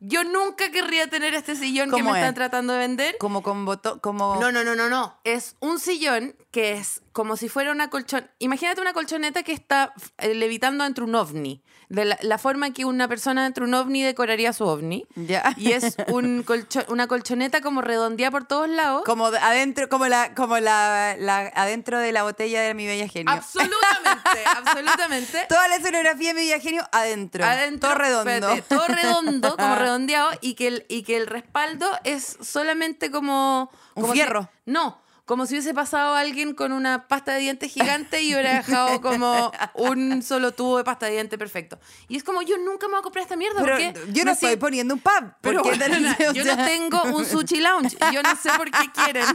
yo 0.00 0.24
nunca 0.24 0.70
querría 0.70 1.08
tener 1.08 1.34
este 1.34 1.56
sillón 1.56 1.86
que 1.90 1.92
¿Cómo 1.92 2.12
me 2.12 2.18
es? 2.18 2.24
están 2.24 2.34
tratando 2.34 2.72
de 2.72 2.78
vender 2.80 3.16
Como 3.18 3.42
con 3.42 3.64
botón, 3.64 3.98
como... 4.00 4.36
no, 4.40 4.52
no, 4.52 4.64
no, 4.64 4.74
no, 4.74 4.88
no. 4.88 5.18
Es 5.24 5.56
un 5.60 5.78
sillón 5.80 6.36
que 6.50 6.72
es 6.72 7.02
como 7.18 7.36
si 7.36 7.48
fuera 7.48 7.72
una 7.72 7.90
colchón. 7.90 8.30
Imagínate 8.38 8.80
una 8.80 8.92
colchoneta 8.92 9.42
que 9.42 9.50
está 9.52 9.92
eh, 10.18 10.34
levitando 10.34 10.84
entre 10.84 11.02
un 11.02 11.16
ovni. 11.16 11.64
De 11.88 12.04
la, 12.04 12.16
la 12.22 12.38
forma 12.38 12.68
en 12.68 12.74
que 12.74 12.84
una 12.84 13.08
persona 13.08 13.42
dentro 13.42 13.64
de 13.64 13.70
un 13.70 13.74
ovni 13.74 14.04
decoraría 14.04 14.52
su 14.52 14.64
ovni. 14.64 15.04
Ya. 15.16 15.52
Y 15.56 15.72
es 15.72 15.96
un 16.06 16.44
colcho- 16.44 16.84
una 16.88 17.08
colchoneta 17.08 17.60
como 17.60 17.80
redondeada 17.80 18.30
por 18.30 18.44
todos 18.46 18.68
lados. 18.68 19.02
Como 19.04 19.32
de- 19.32 19.38
adentro, 19.38 19.88
como 19.88 20.06
la, 20.06 20.32
como 20.36 20.60
la, 20.60 21.16
la- 21.18 21.50
adentro 21.56 21.98
de 21.98 22.12
la 22.12 22.22
botella 22.22 22.60
de 22.62 22.72
mi 22.74 22.86
bella 22.86 23.08
genio. 23.08 23.32
Absolutamente, 23.34 24.44
absolutamente. 24.56 25.46
Toda 25.48 25.66
la 25.66 25.74
escenografía 25.76 26.28
de 26.28 26.34
mi 26.34 26.46
bella 26.46 26.60
genio 26.60 26.88
adentro. 26.92 27.44
Adentro, 27.44 27.88
Todo 27.90 27.98
redondo. 27.98 28.30
espérate, 28.30 28.62
todo 28.68 28.86
redondo, 28.86 29.56
como 29.56 29.74
redondeado, 29.74 30.30
y 30.40 30.54
que 30.54 30.68
el, 30.68 30.86
y 30.88 31.02
que 31.02 31.16
el 31.16 31.26
respaldo 31.26 31.90
es 32.04 32.36
solamente 32.42 33.10
como. 33.10 33.70
Un 33.96 34.02
como 34.02 34.12
si- 34.14 34.20
fierro. 34.20 34.48
no, 34.66 35.02
como 35.28 35.44
si 35.46 35.52
hubiese 35.54 35.74
pasado 35.74 36.14
alguien 36.14 36.54
con 36.54 36.72
una 36.72 37.06
pasta 37.06 37.34
de 37.34 37.40
dientes 37.40 37.70
gigante 37.70 38.22
y 38.22 38.32
hubiera 38.32 38.54
dejado 38.54 39.00
como 39.02 39.52
un 39.74 40.22
solo 40.22 40.52
tubo 40.52 40.78
de 40.78 40.84
pasta 40.84 41.04
de 41.06 41.12
diente 41.12 41.36
perfecto. 41.36 41.78
Y 42.08 42.16
es 42.16 42.24
como, 42.24 42.40
yo 42.40 42.56
nunca 42.56 42.86
me 42.88 42.92
voy 42.92 43.00
a 43.00 43.02
comprar 43.02 43.22
esta 43.24 43.36
mierda. 43.36 43.60
Pero 43.62 43.76
porque 43.76 44.12
yo 44.14 44.24
no 44.24 44.30
estoy 44.32 44.56
poniendo 44.56 44.94
un 44.94 45.00
pub. 45.00 45.32
pero 45.42 45.62
bueno, 45.62 45.84
o 46.30 46.32
yo 46.32 46.42
sea, 46.44 46.56
no 46.56 46.64
tengo 46.64 47.02
un 47.14 47.26
sushi 47.26 47.60
lounge. 47.60 47.96
Yo 48.12 48.22
no 48.22 48.34
sé 48.36 48.48
por 48.56 48.70
qué 48.70 48.90
quieren 48.92 49.26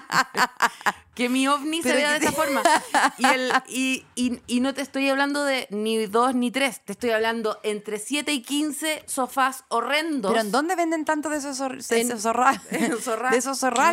que 1.15 1.29
mi 1.29 1.47
ovni 1.47 1.83
se 1.83 1.89
Pero 1.89 1.99
vea 1.99 2.13
que 2.15 2.19
de 2.21 2.25
esa 2.25 2.29
te- 2.31 2.35
forma. 2.41 2.63
Y, 3.19 3.25
el, 3.27 3.51
y, 3.67 4.05
y- 4.15 4.41
y 4.47 4.59
no 4.61 4.73
te 4.73 4.81
estoy 4.81 5.07
hablando 5.09 5.43
de 5.45 5.67
ni 5.69 6.07
dos 6.07 6.33
ni 6.33 6.49
tres. 6.49 6.81
Te 6.83 6.93
estoy 6.93 7.11
hablando 7.11 7.59
entre 7.61 7.99
7 7.99 8.31
y 8.31 8.41
15 8.41 9.03
sofás 9.05 9.63
horrendos. 9.67 10.31
¿Pero 10.31 10.41
en 10.43 10.51
dónde 10.51 10.75
venden 10.75 11.05
tanto 11.05 11.29
de 11.29 11.37
esos, 11.37 11.59
zor- 11.59 11.77
de 11.87 12.01
esos 12.01 12.21
zorral? 12.23 12.59
De. 12.71 12.79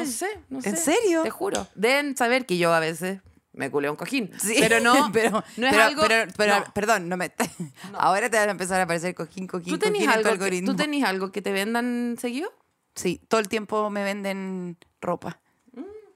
No 0.06 0.12
sé, 0.12 0.40
no 0.48 0.62
sé. 0.62 0.68
¿En 0.70 0.76
serio? 0.78 1.22
Te 1.22 1.30
juro. 1.30 1.68
Deben 1.90 2.16
saber 2.16 2.46
que 2.46 2.56
yo 2.58 2.72
a 2.72 2.80
veces 2.80 3.20
me 3.52 3.70
culé 3.70 3.90
un 3.90 3.96
cojín. 3.96 4.30
Sí, 4.38 4.56
pero 4.60 4.80
no, 4.80 5.10
pero, 5.12 5.30
no 5.56 5.66
es 5.66 5.72
pero- 5.72 5.82
algo... 5.82 6.02
pero- 6.06 6.32
pero- 6.36 6.58
no. 6.60 6.64
perdón, 6.72 7.08
no 7.08 7.16
me. 7.16 7.32
Ahora 7.94 8.30
te 8.30 8.36
van 8.38 8.48
a 8.48 8.52
empezar 8.52 8.80
a 8.80 8.84
aparecer 8.84 9.14
cojín, 9.14 9.46
cojín, 9.46 9.72
¿Tú 9.74 9.78
tenés, 9.78 10.02
cojín 10.04 10.10
en 10.10 10.12
tu 10.12 10.18
algo 10.18 10.22
que, 10.28 10.32
algoritmo. 10.44 10.70
¿Tú 10.70 10.76
tenés 10.76 11.04
algo 11.04 11.32
que 11.32 11.42
te 11.42 11.52
vendan 11.52 12.16
seguido? 12.20 12.52
Sí, 12.94 13.20
todo 13.28 13.40
el 13.40 13.48
tiempo 13.48 13.88
me 13.90 14.04
venden 14.04 14.76
ropa. 15.00 15.40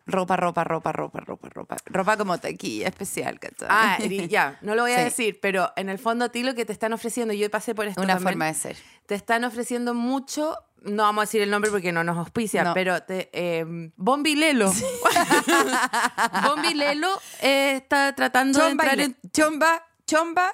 Ropa, 0.07 0.37
ropa, 0.37 0.65
ropa, 0.65 0.93
ropa, 0.93 1.21
ropa, 1.21 1.49
ropa. 1.49 1.77
Ropa 1.87 2.17
como 2.19 2.37
taquilla 2.37 2.89
especial, 2.89 3.41
¿cachai? 3.41 3.69
Ah, 3.71 3.97
ya, 4.29 4.59
no 4.61 4.75
lo 4.75 4.83
voy 4.83 4.93
a 4.93 4.99
Sí. 4.99 5.05
decir, 5.05 5.39
pero 5.41 5.73
en 5.77 5.89
el 5.89 5.99
fondo 5.99 6.27
a 6.27 6.29
ti 6.29 6.43
lo 6.43 6.55
que 6.55 6.67
te 6.67 6.75
están 6.75 6.93
ofreciendo, 6.93 7.33
yo 7.33 7.51
pasé 7.51 7.75
por 7.75 7.87
esto 7.87 8.03
Una 8.03 8.15
también, 8.17 8.33
forma 8.35 8.47
de 8.47 8.55
ser. 8.55 8.77
te 9.07 9.15
están 9.15 9.45
ofreciendo 9.45 9.95
mucho, 9.95 10.57
no 10.85 11.03
vamos 11.05 11.23
a 11.23 11.27
decir 11.27 11.43
el 11.43 11.51
nombre 11.51 11.71
porque 11.71 11.93
no 11.93 12.05
nos 12.05 12.17
auspicia, 12.19 12.63
No. 12.65 12.75
pero 12.75 13.03
te, 13.03 13.31
eh, 13.33 13.65
Bombi 13.97 14.37
Lelo. 14.37 14.73
Bombi 16.45 16.75
Lelo 16.75 17.21
eh, 17.43 17.77
está 17.77 18.15
tratando 18.15 18.59
Chomba, 18.59 18.85
de 18.85 18.91
entrar 18.91 19.01
en... 19.01 19.17
chomba, 19.33 19.87
chomba 20.07 20.53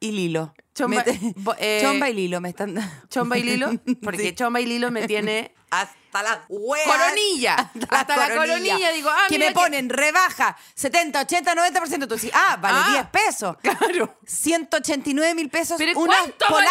y 0.00 0.12
Lilo. 0.12 0.54
Chomba- 0.74 1.04
te- 1.04 1.18
eh, 1.58 1.80
chomba 1.82 2.08
y 2.10 2.14
Lilo 2.14 2.40
me 2.40 2.48
están 2.48 2.74
Chomba 3.08 3.38
y 3.38 3.42
Lilo, 3.42 3.70
porque 4.02 4.18
Sí. 4.30 4.34
Chomba 4.34 4.60
y 4.60 4.66
Lilo 4.66 4.90
me 4.90 5.06
tiene 5.06 5.54
hasta 5.70 5.94
la 6.20 6.44
hueá. 6.48 6.84
coronilla. 6.84 7.70
Hasta 7.88 8.16
la 8.16 8.34
coronilla. 8.36 8.90
Digo, 8.90 9.08
ah, 9.08 9.26
que 9.28 9.38
me 9.38 9.52
ponen 9.52 9.88
rebaja 9.88 10.56
70, 10.74 11.20
80, 11.20 11.54
90%. 11.54 12.08
Tú 12.08 12.14
dices, 12.14 12.32
ah, 12.34 12.56
vale 12.60 12.78
Ah, 12.82 13.08
10 13.12 13.24
pesos. 13.24 13.56
Claro. 13.62 14.16
189 14.26 15.34
mil 15.34 15.48
pesos. 15.48 15.76
Pero 15.78 15.98
unas 16.00 16.18
¿cuánto 16.18 16.46
valía 16.52 16.70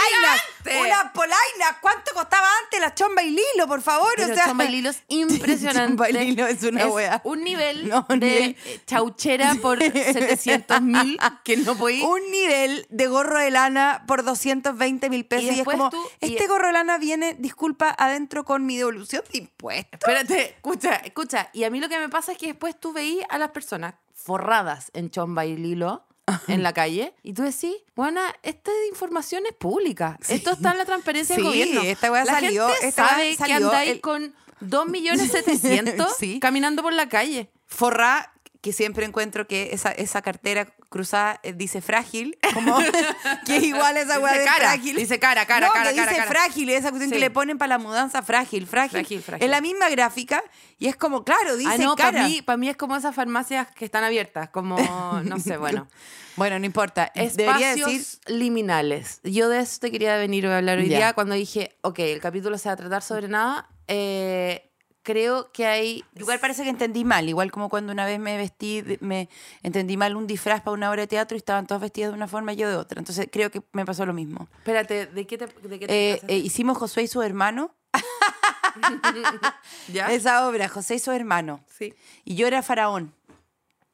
polainas. 0.65 0.85
Unas 0.85 1.11
polainas. 1.13 1.77
¿Cuánto 1.81 2.13
costaba 2.13 2.47
antes 2.63 2.79
la 2.81 2.93
chomba 2.93 3.23
y 3.23 3.29
Lilo, 3.31 3.67
por 3.67 3.81
favor? 3.81 4.11
Pero 4.17 4.31
o 4.31 4.35
sea, 4.35 4.45
Chomba 4.47 4.65
y 4.65 4.69
Lilo 4.69 4.89
es 4.89 5.03
impresionante. 5.07 5.87
Chomba 5.91 6.09
y 6.09 6.13
Lilo 6.13 6.45
es 6.47 6.61
una 6.63 6.87
wea. 6.87 7.21
Un 7.23 7.43
nivel 7.43 7.87
No, 7.87 8.05
de 8.09 8.17
nivel. 8.17 8.57
chauchera 8.85 9.55
por 9.61 9.79
700 9.81 10.81
mil 10.81 11.17
que 11.43 11.57
no 11.57 11.75
podí. 11.75 12.01
un 12.01 12.19
nivel 12.31 12.85
de 12.89 13.07
gorro 13.07 13.39
de 13.39 13.51
lana 13.51 14.03
por 14.07 14.23
220 14.23 15.09
mil 15.09 15.25
pesos. 15.25 15.45
Y 15.51 15.55
Y, 15.55 15.59
es 15.59 15.65
como, 15.65 15.89
tú- 15.89 16.09
y- 16.19 16.33
este 16.33 16.47
gorro 16.47 16.67
de 16.67 16.73
lana 16.73 16.97
viene, 16.97 17.35
disculpa, 17.37 17.95
adentro 17.97 18.43
con 18.43 18.65
mi 18.65 18.77
devolución 18.77 19.23
de 19.31 19.39
impuestos. 19.39 19.99
Espérate, 19.99 20.49
escucha, 20.55 20.95
escucha. 20.95 21.49
Y 21.53 21.63
a 21.63 21.69
mí 21.69 21.79
lo 21.79 21.89
que 21.89 21.97
me 21.99 22.09
pasa 22.09 22.31
es 22.33 22.37
que 22.37 22.47
después 22.47 22.79
tú 22.79 22.93
veís 22.93 23.23
a 23.29 23.37
las 23.37 23.49
personas 23.51 23.95
forradas 24.13 24.91
en 24.93 25.09
chomba 25.09 25.45
y 25.45 25.55
lilo 25.57 26.05
en 26.47 26.63
la 26.63 26.71
calle 26.73 27.13
y 27.23 27.33
tú 27.33 27.41
decís, 27.43 27.75
bueno, 27.95 28.21
esta 28.43 28.71
información 28.89 29.43
es 29.47 29.53
pública. 29.53 30.17
Esto 30.29 30.51
está 30.51 30.71
en 30.71 30.77
la 30.77 30.85
transparencia 30.85 31.35
del 31.35 31.43
Sí, 31.43 31.49
gobierno. 31.49 31.81
esta 31.81 32.11
weá 32.11 32.25
salió- 32.25 32.67
gente 32.69 32.87
esta 32.87 33.07
sabe 33.09 33.29
que 33.31 33.35
salió 33.37 33.55
andáis 33.67 33.91
el- 33.91 34.01
con 34.01 34.33
2.700.000 34.61 36.07
Sí. 36.19 36.39
caminando 36.39 36.83
por 36.83 36.93
la 36.93 37.09
calle. 37.09 37.49
Forra, 37.67 38.31
que 38.61 38.73
siempre 38.73 39.05
encuentro 39.05 39.47
que 39.47 39.69
esa, 39.73 39.91
esa 39.91 40.21
cartera 40.21 40.67
cruzada 40.89 41.39
eh, 41.41 41.53
dice 41.53 41.81
frágil, 41.81 42.37
como 42.53 42.77
que 43.45 43.57
es 43.57 43.63
igual 43.63 43.97
a 43.97 44.01
esa 44.01 44.19
weá 44.19 44.37
de 44.37 44.45
cara, 44.45 44.69
frágil. 44.71 44.95
dice 44.95 45.19
cara, 45.19 45.45
cara, 45.47 45.67
no, 45.67 45.73
cara, 45.73 45.89
que 45.89 45.95
cara, 45.95 46.11
dice 46.11 46.21
cara. 46.23 46.31
frágil, 46.31 46.69
esa 46.69 46.89
cuestión 46.91 47.09
Sí. 47.09 47.15
que 47.15 47.19
le 47.19 47.31
ponen 47.31 47.57
para 47.57 47.69
la 47.69 47.77
mudanza 47.79 48.21
frágil, 48.21 48.67
frágil. 48.67 48.99
Frágil, 48.99 49.21
frágil. 49.23 49.43
Es 49.43 49.49
la 49.49 49.61
misma 49.61 49.89
gráfica 49.89 50.43
y 50.77 50.87
es 50.87 50.95
como, 50.95 51.23
claro, 51.23 51.57
dice 51.57 51.71
ah, 51.73 51.77
no, 51.79 51.95
cara. 51.95 52.11
para 52.11 52.27
mí, 52.27 52.41
para 52.43 52.57
mí 52.57 52.69
es 52.69 52.77
como 52.77 52.95
esas 52.95 53.15
farmacias 53.15 53.67
que 53.71 53.83
están 53.85 54.03
abiertas, 54.03 54.49
como, 54.49 54.77
no 55.23 55.39
sé, 55.39 55.57
bueno. 55.57 55.87
Bueno, 56.35 56.59
no 56.59 56.65
importa. 56.65 57.11
Espacios 57.15 57.85
decir 57.87 58.05
liminales. 58.27 59.19
Yo 59.23 59.49
de 59.49 59.59
eso 59.59 59.79
te 59.79 59.91
quería 59.91 60.15
venir 60.17 60.45
a 60.47 60.57
hablar 60.57 60.77
hoy 60.77 60.87
Ya. 60.87 60.97
día 60.97 61.13
cuando 61.13 61.35
dije, 61.35 61.77
ok, 61.81 61.99
el 61.99 62.21
capítulo 62.21 62.57
se 62.57 62.69
va 62.69 62.73
a 62.73 62.77
tratar 62.77 63.01
sobre 63.01 63.27
nada. 63.27 63.69
eh, 63.87 64.67
creo 65.03 65.51
que 65.51 65.65
hay... 65.65 66.03
Igual 66.15 66.39
parece 66.39 66.63
que 66.63 66.69
entendí 66.69 67.03
mal, 67.03 67.27
igual 67.27 67.51
como 67.51 67.69
cuando 67.69 67.91
una 67.91 68.05
vez 68.05 68.19
me 68.19 68.37
vestí, 68.37 68.83
me 68.99 69.29
entendí 69.63 69.97
mal 69.97 70.15
un 70.15 70.27
disfraz 70.27 70.61
para 70.61 70.73
una 70.73 70.89
obra 70.89 71.01
de 71.01 71.07
teatro 71.07 71.35
y 71.35 71.39
estaban 71.39 71.67
todos 71.67 71.81
vestidos 71.81 72.11
de 72.11 72.17
una 72.17 72.27
forma 72.27 72.53
y 72.53 72.57
yo 72.57 72.69
de 72.69 72.75
otra. 72.75 72.99
Entonces 72.99 73.27
creo 73.31 73.49
que 73.51 73.61
me 73.71 73.85
pasó 73.85 74.05
lo 74.05 74.13
mismo. 74.13 74.47
Espérate, 74.57 75.07
¿de 75.07 75.27
qué 75.27 75.37
te, 75.37 75.47
de 75.47 75.79
qué 75.79 75.87
te 75.87 76.13
Eh, 76.13 76.21
eh, 76.27 76.37
hicimos 76.37 76.77
Josué 76.77 77.03
y 77.03 77.07
su 77.07 77.21
hermano, 77.21 77.75
¿Ya? 79.91 80.11
esa 80.11 80.47
obra, 80.47 80.67
José 80.69 80.95
y 80.95 80.99
su 80.99 81.11
hermano. 81.11 81.63
Sí. 81.67 81.93
Y 82.23 82.35
yo 82.35 82.47
era 82.47 82.61
faraón. 82.61 83.13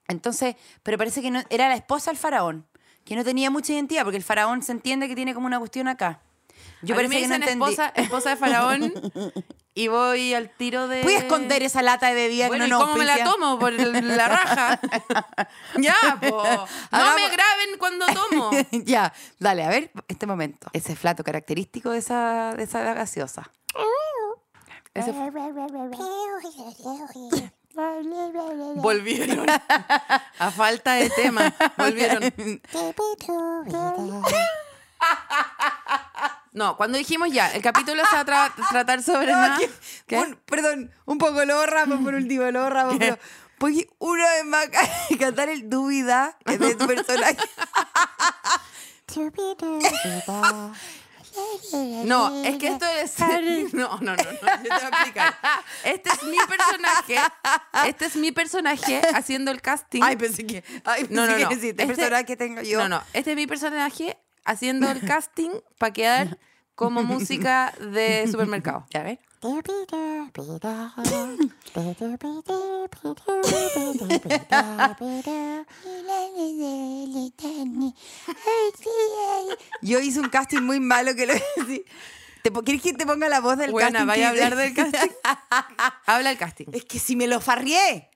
Entonces, 0.07 0.55
pero 0.83 0.97
parece 0.97 1.21
que 1.21 1.31
no, 1.31 1.43
era 1.49 1.67
la 1.67 1.75
esposa 1.75 2.11
del 2.11 2.17
faraón, 2.17 2.65
que 3.03 3.15
no 3.15 3.23
tenía 3.23 3.49
mucha 3.49 3.73
identidad, 3.73 4.03
porque 4.03 4.17
el 4.17 4.23
faraón 4.23 4.63
se 4.63 4.71
entiende 4.71 5.07
que 5.07 5.15
tiene 5.15 5.33
como 5.33 5.47
una 5.47 5.59
cuestión 5.59 5.87
acá. 5.87 6.21
Yo 6.81 6.95
A 6.95 6.99
mí 6.99 7.07
me 7.07 7.21
que 7.21 7.27
no 7.27 7.35
dicen 7.35 7.43
esposa, 7.43 7.93
esposa 7.95 8.29
de 8.31 8.37
faraón 8.37 8.93
y 9.77 9.87
voy 9.89 10.33
al 10.33 10.49
tiro 10.49 10.87
de... 10.87 11.03
Voy 11.03 11.13
a 11.13 11.19
esconder 11.19 11.61
esa 11.61 11.83
lata 11.83 12.07
de 12.07 12.15
bebida 12.15 12.47
Bueno, 12.47 12.63
que 12.63 12.67
¿y 12.67 12.71
no 12.71 12.79
nos 12.79 12.87
cómo 12.87 12.97
me 12.97 13.05
la 13.05 13.23
tomo? 13.23 13.59
Por 13.59 13.73
la 13.73 14.27
raja. 14.27 14.79
ya, 15.77 15.95
po. 16.19 16.43
No 16.43 16.67
Hagamos- 16.89 17.15
me 17.15 17.29
graben 17.29 17.77
cuando 17.77 18.07
tomo. 18.07 18.49
ya, 18.85 19.13
dale, 19.37 19.63
a 19.63 19.69
ver, 19.69 19.91
este 20.07 20.25
momento. 20.25 20.67
Ese 20.73 20.95
flato 20.95 21.23
característico 21.23 21.91
de 21.91 21.99
esa, 21.99 22.55
de 22.55 22.63
esa 22.63 22.81
gaseosa. 22.95 23.51
Ese 24.95 25.13
Volvieron. 28.77 29.45
A 30.39 30.49
falta 30.49 30.93
de 30.93 31.11
tema. 31.11 31.53
Volvieron. 31.77 32.33
No, 36.57 36.75
cuando 36.75 36.97
dijimos 36.97 37.29
ya, 37.31 37.51
el 37.53 37.61
capítulo 37.61 38.01
se 38.09 38.15
va 38.15 38.21
a 38.21 38.25
tra- 38.25 38.69
tratar 38.69 39.03
sobre 39.03 39.27
No, 39.31 39.37
nada. 39.41 39.57
que- 39.59 39.69
¿Qué? 40.07 40.17
un- 40.17 40.35
perdón, 40.45 40.91
un 41.05 41.17
poco 41.19 41.45
lo 41.45 41.55
borramos 41.55 42.01
por 42.03 42.13
último, 42.21 42.49
lo 42.51 42.63
borramos, 42.63 42.95
pero 42.97 43.17
porque 43.59 43.87
una 43.99 44.23
vez 44.31 44.45
más 44.45 44.67
cantar 45.19 45.49
el 45.49 45.69
dúvida 45.69 46.35
de 46.45 46.75
tu 46.75 46.87
personaje. 46.87 47.37
No, 52.05 52.43
es 52.43 52.57
que 52.57 52.67
esto 52.67 52.85
es. 52.87 53.19
No, 53.73 53.97
no, 53.99 54.15
no, 54.15 54.15
no. 54.15 54.15
Yo 54.15 54.23
te 54.23 54.69
voy 54.69 54.79
a 54.81 54.87
explicar. 54.87 55.35
Este 55.83 56.09
es 56.09 56.23
mi 56.23 56.37
personaje. 56.47 57.15
Este 57.85 58.05
es 58.05 58.15
mi 58.15 58.31
personaje 58.31 59.01
haciendo 59.13 59.51
el 59.51 59.61
casting. 59.61 60.01
Ay, 60.03 60.15
pensé 60.15 60.45
que. 60.47 60.63
Ay, 60.83 61.05
pensé 61.05 61.13
No, 61.13 61.27
no, 61.27 61.35
que 61.37 61.43
no. 61.43 61.49
deciste, 61.49 61.83
Este- 61.83 61.87
personaje 61.95 62.25
que 62.25 62.35
tengo 62.37 62.61
yo. 62.61 62.79
No, 62.79 62.89
no. 62.89 63.03
Este 63.13 63.31
es 63.31 63.35
mi 63.35 63.45
personaje 63.47 64.17
haciendo 64.47 64.89
el 64.89 65.01
casting 65.01 65.51
para 65.77 65.93
quedar 65.93 66.37
como 66.75 67.03
música 67.03 67.73
de 67.79 68.27
supermercado. 68.31 68.85
A 68.93 68.99
ver. 69.03 69.19
Yo 79.81 79.99
hice 79.99 80.19
un 80.19 80.29
casting 80.29 80.61
muy 80.61 80.79
malo 80.79 81.15
que 81.15 81.25
lo 81.27 81.33
sí. 81.67 81.83
¿Te, 82.43 82.51
¿Quieres 82.51 82.81
que 82.81 82.93
te 82.93 83.05
ponga 83.05 83.27
la 83.29 83.39
voz 83.41 83.57
del 83.57 83.71
Buena, 83.71 83.89
casting? 83.91 84.07
vaya 84.07 84.29
a 84.29 84.33
hice? 84.33 84.43
hablar 84.43 84.57
del 84.59 84.73
casting. 84.91 85.11
Habla 86.05 86.29
del 86.29 86.37
casting. 86.37 86.65
Es 86.73 86.85
que 86.85 86.99
si 86.99 87.15
me 87.15 87.27
lo 87.27 87.39
farrié. 87.41 88.09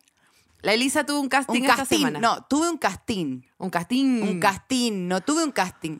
La 0.61 0.73
Elisa 0.73 1.03
tuvo 1.05 1.19
un 1.19 1.27
casting 1.27 1.61
Un 1.61 1.65
esta 1.65 1.77
casting. 1.77 1.97
semana. 1.97 2.19
No, 2.19 2.43
tuve 2.45 2.69
un 2.69 2.77
casting. 2.77 3.41
Un 3.57 3.69
casting. 3.71 4.21
Un 4.21 4.39
casting. 4.39 5.07
No 5.07 5.21
tuve 5.21 5.43
un 5.43 5.51
casting. 5.51 5.97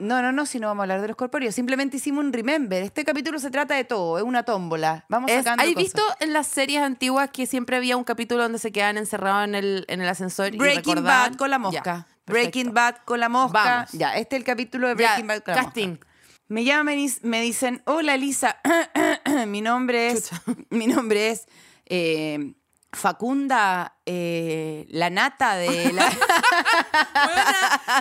No, 0.00 0.22
no, 0.22 0.30
no, 0.30 0.46
si 0.46 0.60
no 0.60 0.68
vamos 0.68 0.82
a 0.82 0.84
hablar 0.84 1.00
de 1.00 1.08
los 1.08 1.16
corpóreos. 1.16 1.54
Simplemente 1.56 1.96
hicimos 1.96 2.24
un 2.24 2.32
remember. 2.32 2.84
Este 2.84 3.04
capítulo 3.04 3.40
se 3.40 3.50
trata 3.50 3.74
de 3.74 3.82
todo, 3.82 4.16
es 4.18 4.22
una 4.24 4.44
tómbola. 4.44 5.04
Vamos 5.08 5.28
Es- 5.30 5.38
sacando 5.38 5.62
¿Has 5.64 5.68
cosas. 5.70 5.82
visto 5.82 6.02
en 6.20 6.32
las 6.32 6.46
series 6.46 6.82
antiguas 6.82 7.30
que 7.32 7.46
siempre 7.46 7.76
había 7.76 7.96
un 7.96 8.04
capítulo 8.04 8.42
donde 8.44 8.58
se 8.60 8.70
quedaban 8.70 8.96
encerrados 8.96 9.44
en 9.48 9.56
el, 9.56 9.84
en 9.88 10.00
el 10.00 10.08
ascensor 10.08 10.54
y 10.54 10.58
Breaking 10.58 10.94
recordaban? 10.94 11.32
Bad 11.32 11.38
con 11.38 11.50
la 11.50 11.58
mosca. 11.58 12.06
Breaking 12.26 12.72
Bad 12.74 12.96
con 13.04 13.18
la 13.18 13.28
mosca. 13.28 13.64
Vamos. 13.64 13.90
Ya, 13.92 14.16
este 14.16 14.36
es 14.36 14.40
el 14.40 14.46
capítulo 14.46 14.86
de 14.86 14.94
Ya, 14.94 15.08
Breaking 15.08 15.26
Bad 15.26 15.42
con 15.42 15.54
la 15.56 15.62
casting. 15.64 15.88
mosca. 15.88 16.06
Me 16.46 16.64
llaman 16.64 16.98
y 16.98 17.12
me 17.22 17.42
dicen, 17.42 17.82
hola 17.84 18.14
Elisa, 18.14 18.58
mi 19.48 19.60
nombre 19.62 20.12
es, 20.12 20.30
mi 20.70 20.86
nombre 20.86 21.30
es 21.30 21.46
eh, 21.86 22.54
Facunda 22.92 23.98
eh, 24.06 24.86
La 24.88 25.10
Nata 25.10 25.56
de 25.56 25.92
la... 25.92 26.10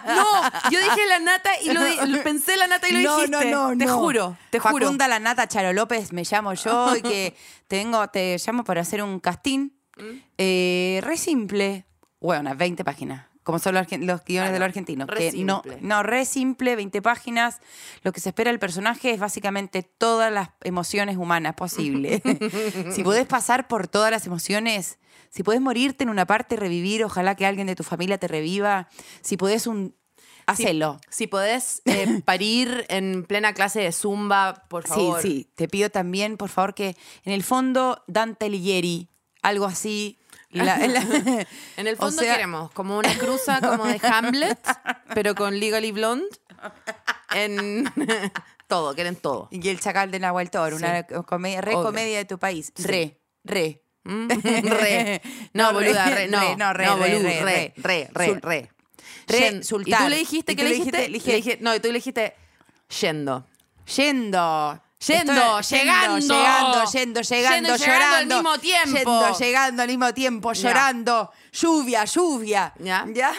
No, 0.05 0.25
yo 0.71 0.79
dije 0.79 1.05
la 1.07 1.19
nata 1.19 1.49
y 1.61 1.71
lo, 1.71 1.81
lo- 2.05 2.23
pensé 2.23 2.55
la 2.57 2.67
nata 2.67 2.87
y 2.87 2.91
lo 2.93 2.99
no, 3.01 3.15
dijiste. 3.17 3.51
no, 3.51 3.69
no, 3.73 3.77
Te 3.77 3.85
no. 3.85 3.97
juro, 3.97 4.37
te 4.49 4.59
juro. 4.59 4.85
Facunda 4.85 5.07
La 5.07 5.19
Nata 5.19 5.47
Charo 5.47 5.73
López 5.73 6.11
me 6.13 6.23
llamo 6.23 6.53
yo 6.53 6.95
y 6.97 7.01
que 7.01 7.35
tengo, 7.67 8.07
te 8.09 8.37
llamo 8.45 8.63
para 8.63 8.81
hacer 8.81 9.01
un 9.03 9.19
casting. 9.19 9.69
Mm. 9.97 10.21
Eh, 10.37 10.99
re 11.03 11.17
simple. 11.17 11.85
Bueno, 12.19 12.41
unas 12.41 12.57
20 12.57 12.83
páginas. 12.83 13.26
Como 13.47 13.59
son 13.59 13.75
los, 13.75 13.87
guiones 13.87 14.49
Ah, 14.49 14.51
de 14.51 14.51
no. 14.51 14.59
los 14.59 14.65
argentinos. 14.65 15.07
Re 15.07 15.31
que 15.31 15.45
no, 15.45 15.61
simple. 15.63 15.77
no, 15.79 16.03
re 16.03 16.25
simple, 16.25 16.75
20 16.75 17.01
páginas. 17.01 17.61
Lo 18.03 18.11
que 18.11 18.19
se 18.19 18.27
espera 18.27 18.51
del 18.51 18.59
personaje 18.59 19.11
es 19.11 19.21
básicamente 19.21 19.83
todas 19.83 20.33
las 20.33 20.49
emociones 20.65 21.15
humanas 21.15 21.55
posibles. 21.55 22.21
si 22.91 23.03
podés 23.03 23.25
pasar 23.25 23.69
por 23.69 23.87
todas 23.87 24.11
las 24.11 24.27
emociones, 24.27 24.99
si 25.29 25.43
podés 25.43 25.61
morirte 25.61 26.03
en 26.03 26.09
una 26.09 26.25
parte 26.25 26.55
y 26.55 26.57
revivir, 26.57 27.05
ojalá 27.05 27.35
que 27.35 27.45
alguien 27.45 27.67
de 27.67 27.75
tu 27.77 27.83
familia 27.83 28.17
te 28.17 28.27
reviva. 28.27 28.89
Si 29.21 29.37
podés 29.37 29.65
un... 29.65 29.95
Hacelo. 30.45 30.99
Si 31.09 31.27
podés 31.27 31.81
eh, 31.85 32.21
parir 32.25 32.85
en 32.89 33.23
plena 33.23 33.53
clase 33.53 33.79
de 33.79 33.93
zumba, 33.93 34.65
por 34.67 34.85
favor. 34.85 35.21
Sí, 35.21 35.29
sí. 35.29 35.51
Te 35.55 35.69
pido 35.69 35.89
también, 35.89 36.35
por 36.35 36.49
favor, 36.49 36.73
que 36.73 36.97
en 37.23 37.31
el 37.31 37.43
fondo 37.43 38.03
Dante 38.07 38.47
Alighieri, 38.47 39.07
algo 39.41 39.63
así. 39.63 40.19
La- 40.51 40.77
la- 40.77 41.01
En 41.77 41.87
el 41.87 41.95
o 41.95 41.97
fondo 41.97 42.21
sea, 42.21 42.33
queremos 42.35 42.71
como 42.71 42.97
una 42.97 43.13
cruza 43.17 43.59
como 43.61 43.85
de 43.85 43.99
Hamlet, 44.03 44.59
pero 45.13 45.35
con 45.35 45.59
Legally 45.59 45.91
Blonde. 45.91 46.25
En 47.33 47.83
todo, 48.67 48.95
quieren 48.95 49.15
todo. 49.15 49.49
Y 49.51 49.67
el 49.69 49.79
chacal 49.79 50.09
de 50.11 50.19
Nahuel 50.19 50.49
Toro, 50.49 50.75
una 50.75 51.03
comedia, 51.03 51.61
re 51.61 51.73
Obvio. 51.75 51.83
comedia 51.85 52.17
de 52.17 52.25
tu 52.25 52.37
país. 52.39 52.71
Re, 52.77 53.17
re. 53.43 53.83
Mm, 54.05 54.29
Re. 54.63 55.21
No, 55.53 55.63
No, 55.67 55.73
boluda, 55.73 56.05
re, 56.05 56.15
re. 56.15 56.27
No, 56.29 56.39
re, 56.39 56.55
no, 56.55 56.73
re, 56.73 56.85
no, 56.85 56.95
re, 56.95 57.13
boludo, 57.13 57.29
re, 57.29 57.41
re, 57.43 57.73
re, 57.75 58.09
re, 58.13 58.25
Sul- 58.27 58.41
re. 58.41 58.69
re, 59.27 59.63
sultán. 59.63 60.01
Y 60.01 60.03
tú 60.05 60.09
le 60.09 60.17
dijiste, 60.17 60.51
Y 60.53 60.55
¿qué 60.55 60.61
tú 60.63 60.69
le 60.69 60.75
dijiste? 60.75 61.09
Le 61.09 61.19
dije- 61.19 61.57
no, 61.59 61.75
y 61.75 61.79
tú 61.81 61.87
le 61.89 61.95
dijiste 61.95 62.33
yendo. 63.01 63.45
Yendo. 63.97 64.81
Yendo, 65.05 65.59
Estoy- 65.59 65.77
llegando. 65.79 66.17
Llegando, 66.19 66.91
yendo, 66.91 67.21
llegando, 67.21 67.21
Yendo, 67.21 67.75
llegando 67.75 67.77
llorando. 67.77 68.35
al 68.37 68.43
mismo 68.43 68.57
tiempo. 68.59 68.95
Yendo, 68.97 69.37
llegando 69.39 69.81
al 69.83 69.87
mismo 69.89 70.13
tiempo, 70.13 70.53
llorando. 70.53 71.31
Lluvia, 71.53 72.05
lluvia. 72.05 72.73
Ya. 72.79 73.05
¿Ya? 73.13 73.33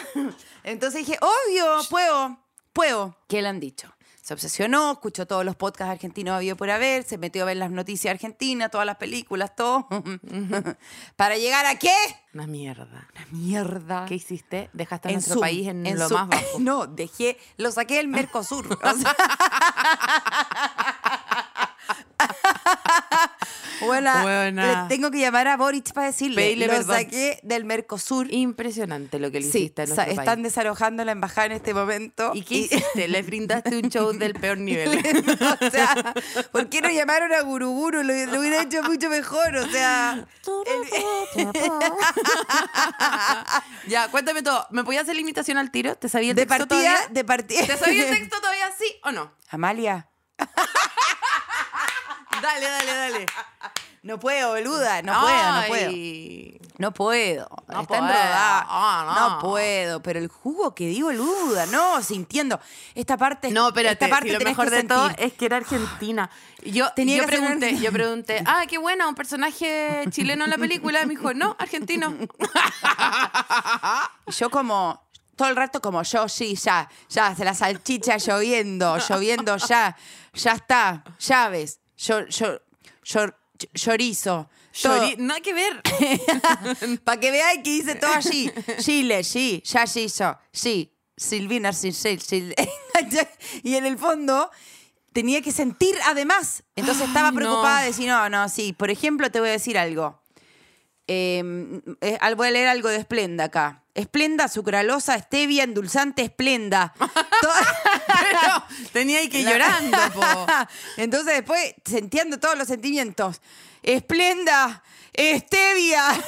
Entonces 0.63 1.05
dije, 1.05 1.19
obvio, 1.21 1.79
puedo, 1.89 2.37
puedo. 2.71 3.17
¿Qué 3.27 3.41
le 3.41 3.49
han 3.49 3.59
dicho? 3.59 3.93
Se 4.21 4.33
obsesionó, 4.35 4.91
escuchó 4.91 5.25
todos 5.25 5.43
los 5.43 5.55
podcasts 5.55 5.91
argentinos 5.91 6.35
había 6.35 6.55
por 6.55 6.69
haber, 6.69 7.03
se 7.03 7.17
metió 7.17 7.41
a 7.41 7.45
ver 7.45 7.57
las 7.57 7.71
noticias 7.71 8.11
argentinas, 8.13 8.69
todas 8.69 8.85
las 8.85 8.97
películas, 8.97 9.55
todo. 9.55 9.87
¿Para 11.15 11.37
llegar 11.37 11.65
a 11.65 11.79
qué? 11.79 11.95
Una 12.35 12.45
mierda. 12.45 13.07
Mierda. 13.31 14.05
¿Qué 14.05 14.13
hiciste? 14.15 14.69
Dejaste 14.73 15.07
a 15.07 15.11
En 15.11 15.15
nuestro 15.15 15.33
Zoom, 15.33 15.41
país 15.41 15.67
en, 15.67 15.83
en 15.87 15.97
lo 15.97 16.07
más 16.11 16.27
bajo. 16.27 16.43
No, 16.59 16.85
dejé, 16.85 17.39
lo 17.57 17.71
saqué 17.71 17.95
del 17.95 18.07
Mercosur. 18.07 18.67
O 18.83 18.93
sea- 18.95 19.15
Buena, 23.81 24.21
Buena. 24.23 24.83
le 24.83 24.89
tengo 24.95 25.11
que 25.11 25.19
llamar 25.19 25.47
a 25.47 25.57
Boric 25.57 25.93
para 25.93 26.07
decirle. 26.07 26.35
Pedile 26.35 26.67
lo 26.67 26.73
perdón. 26.73 26.95
saqué 26.95 27.39
del 27.43 27.65
Mercosur. 27.65 28.31
Impresionante 28.33 29.19
lo 29.19 29.31
que 29.31 29.39
le 29.39 29.49
Sí, 29.51 29.59
hiciste 29.59 29.83
a 29.83 30.03
están 30.05 30.43
desalojando 30.43 31.03
la 31.05 31.11
embajada 31.11 31.47
en 31.47 31.51
este 31.53 31.73
momento. 31.73 32.31
¿Y 32.33 32.43
qué 32.43 32.55
hiciste? 32.55 33.07
Le 33.07 33.21
brindaste 33.21 33.77
un 33.77 33.89
show 33.89 34.11
del 34.13 34.33
peor 34.33 34.57
nivel. 34.69 34.89
o 35.61 35.69
sea, 35.71 36.13
¿por 36.51 36.69
qué 36.69 36.81
no 36.81 36.89
llamaron 36.89 37.33
a 37.33 37.41
Guruguru? 37.41 38.03
Lo, 38.03 38.13
lo 38.13 38.39
hubiera 38.39 38.61
hecho 38.61 38.83
mucho 38.83 39.09
mejor, 39.09 39.55
o 39.55 39.69
sea... 39.69 40.25
el- 41.35 41.47
ya, 43.87 44.07
cuéntame 44.09 44.41
todo. 44.43 44.67
¿Me 44.71 44.83
podías 44.83 45.03
hacer 45.03 45.15
la 45.15 45.21
imitación 45.21 45.57
al 45.57 45.71
tiro? 45.71 45.95
¿Te 45.95 46.09
sabía 46.09 46.31
el 46.31 46.35
de 46.35 46.45
texto 46.45 46.67
partida, 46.67 46.93
todavía? 46.95 47.13
de 47.13 47.23
partida... 47.23 47.65
¿Te 47.65 47.77
sabía 47.77 48.09
el 48.09 48.15
texto 48.17 48.37
todavía 48.39 48.69
sí 48.77 48.85
o 49.03 49.11
no? 49.11 49.31
Amalia, 49.49 50.07
Dale, 52.49 52.65
dale, 52.65 52.93
dale. 52.93 53.25
no 54.03 54.19
puedo, 54.19 54.49
boluda, 54.49 55.01
no 55.03 55.21
puedo, 55.21 55.51
no 55.53 55.67
puedo. 55.67 55.91
No 56.79 56.93
puedo. 56.93 57.49
No 57.67 57.81
está 57.81 57.87
puedo. 57.87 58.03
enrodada. 58.03 58.65
Ah, 58.67 59.13
no. 59.15 59.29
no. 59.29 59.39
puedo. 59.39 60.01
Pero 60.01 60.17
el 60.17 60.29
jugo 60.29 60.73
que 60.73 60.87
digo, 60.87 61.09
boluda, 61.09 61.65
no, 61.67 62.01
sintiendo. 62.01 62.59
Esta 62.95 63.17
parte. 63.17 63.51
No, 63.51 63.71
pero 63.73 63.89
esta 63.89 64.07
parte 64.07 64.31
lo 64.31 64.39
tenés 64.39 64.57
mejor 64.57 64.71
de 64.71 64.83
todo 64.83 65.09
es 65.17 65.33
que 65.33 65.45
era 65.45 65.57
argentina. 65.57 66.29
Yo, 66.63 66.91
Tenía 66.93 67.17
yo 67.17 67.25
que 67.25 67.31
ser 67.31 67.39
pregunté, 67.39 67.77
yo 67.77 67.91
pregunté, 67.91 68.43
ah, 68.45 68.63
qué 68.67 68.77
buena, 68.77 69.07
un 69.07 69.15
personaje 69.15 70.05
chileno 70.09 70.45
en 70.45 70.49
la 70.49 70.57
película. 70.57 71.05
Me 71.05 71.15
dijo, 71.15 71.33
no, 71.33 71.55
argentino. 71.59 72.15
Y 74.27 74.31
yo 74.31 74.49
como. 74.49 75.07
Todo 75.35 75.47
el 75.47 75.55
rato 75.55 75.79
como 75.79 76.03
yo, 76.03 76.27
sí, 76.27 76.55
ya, 76.55 76.89
ya, 77.09 77.33
se 77.33 77.45
la 77.45 77.53
salchicha 77.53 78.17
lloviendo, 78.17 78.97
lloviendo 78.97 79.55
ya, 79.55 79.95
ya 80.33 80.51
está, 80.51 81.05
llaves, 81.17 81.79
yo, 81.99 82.25
yo, 82.27 82.59
yo, 83.03 83.25
todo. 83.93 84.49
Llori- 84.73 85.17
Nada 85.17 85.41
que 85.41 85.53
ver. 85.53 85.81
Para 87.03 87.19
que 87.19 87.31
veáis 87.31 87.61
que 87.63 87.69
dice 87.71 87.95
todo 87.95 88.13
allí. 88.13 88.51
Chile, 88.79 89.23
sí, 89.23 89.61
ya 89.65 89.85
se 89.85 90.01
hizo, 90.01 90.37
sí. 90.51 90.93
Silvina, 91.17 91.73
sí, 91.73 91.91
sí. 91.91 92.53
Y 93.63 93.75
en 93.75 93.85
el 93.85 93.97
fondo 93.97 94.49
tenía 95.11 95.41
que 95.41 95.51
sentir 95.51 95.95
además. 96.05 96.63
Entonces 96.75 97.07
estaba 97.07 97.31
preocupada 97.33 97.75
no. 97.77 97.81
de 97.81 97.87
decir, 97.87 98.07
no, 98.07 98.29
no, 98.29 98.47
sí. 98.47 98.71
Por 98.71 98.89
ejemplo, 98.89 99.29
te 99.29 99.39
voy 99.41 99.49
a 99.49 99.53
decir 99.53 99.77
algo. 99.77 100.21
Eh, 101.11 101.81
eh, 102.01 102.17
al- 102.21 102.35
voy 102.35 102.49
a 102.49 102.51
leer 102.51 102.67
algo 102.67 102.87
de 102.87 102.97
Esplenda 102.97 103.45
acá. 103.45 103.81
Esplenda, 103.95 104.47
sucralosa, 104.47 105.17
stevia, 105.17 105.63
endulzante, 105.63 106.21
esplenda. 106.21 106.93
Pero 106.99 108.63
tenía 108.93 109.17
ahí 109.19 109.27
que 109.27 109.41
La- 109.41 109.51
llorando, 109.51 109.97
po. 110.13 110.45
Entonces 110.97 111.33
después, 111.33 111.73
sintiendo 111.83 112.39
todos 112.39 112.55
los 112.57 112.67
sentimientos. 112.67 113.41
Esplenda, 113.81 114.83
Stevia, 115.13 116.03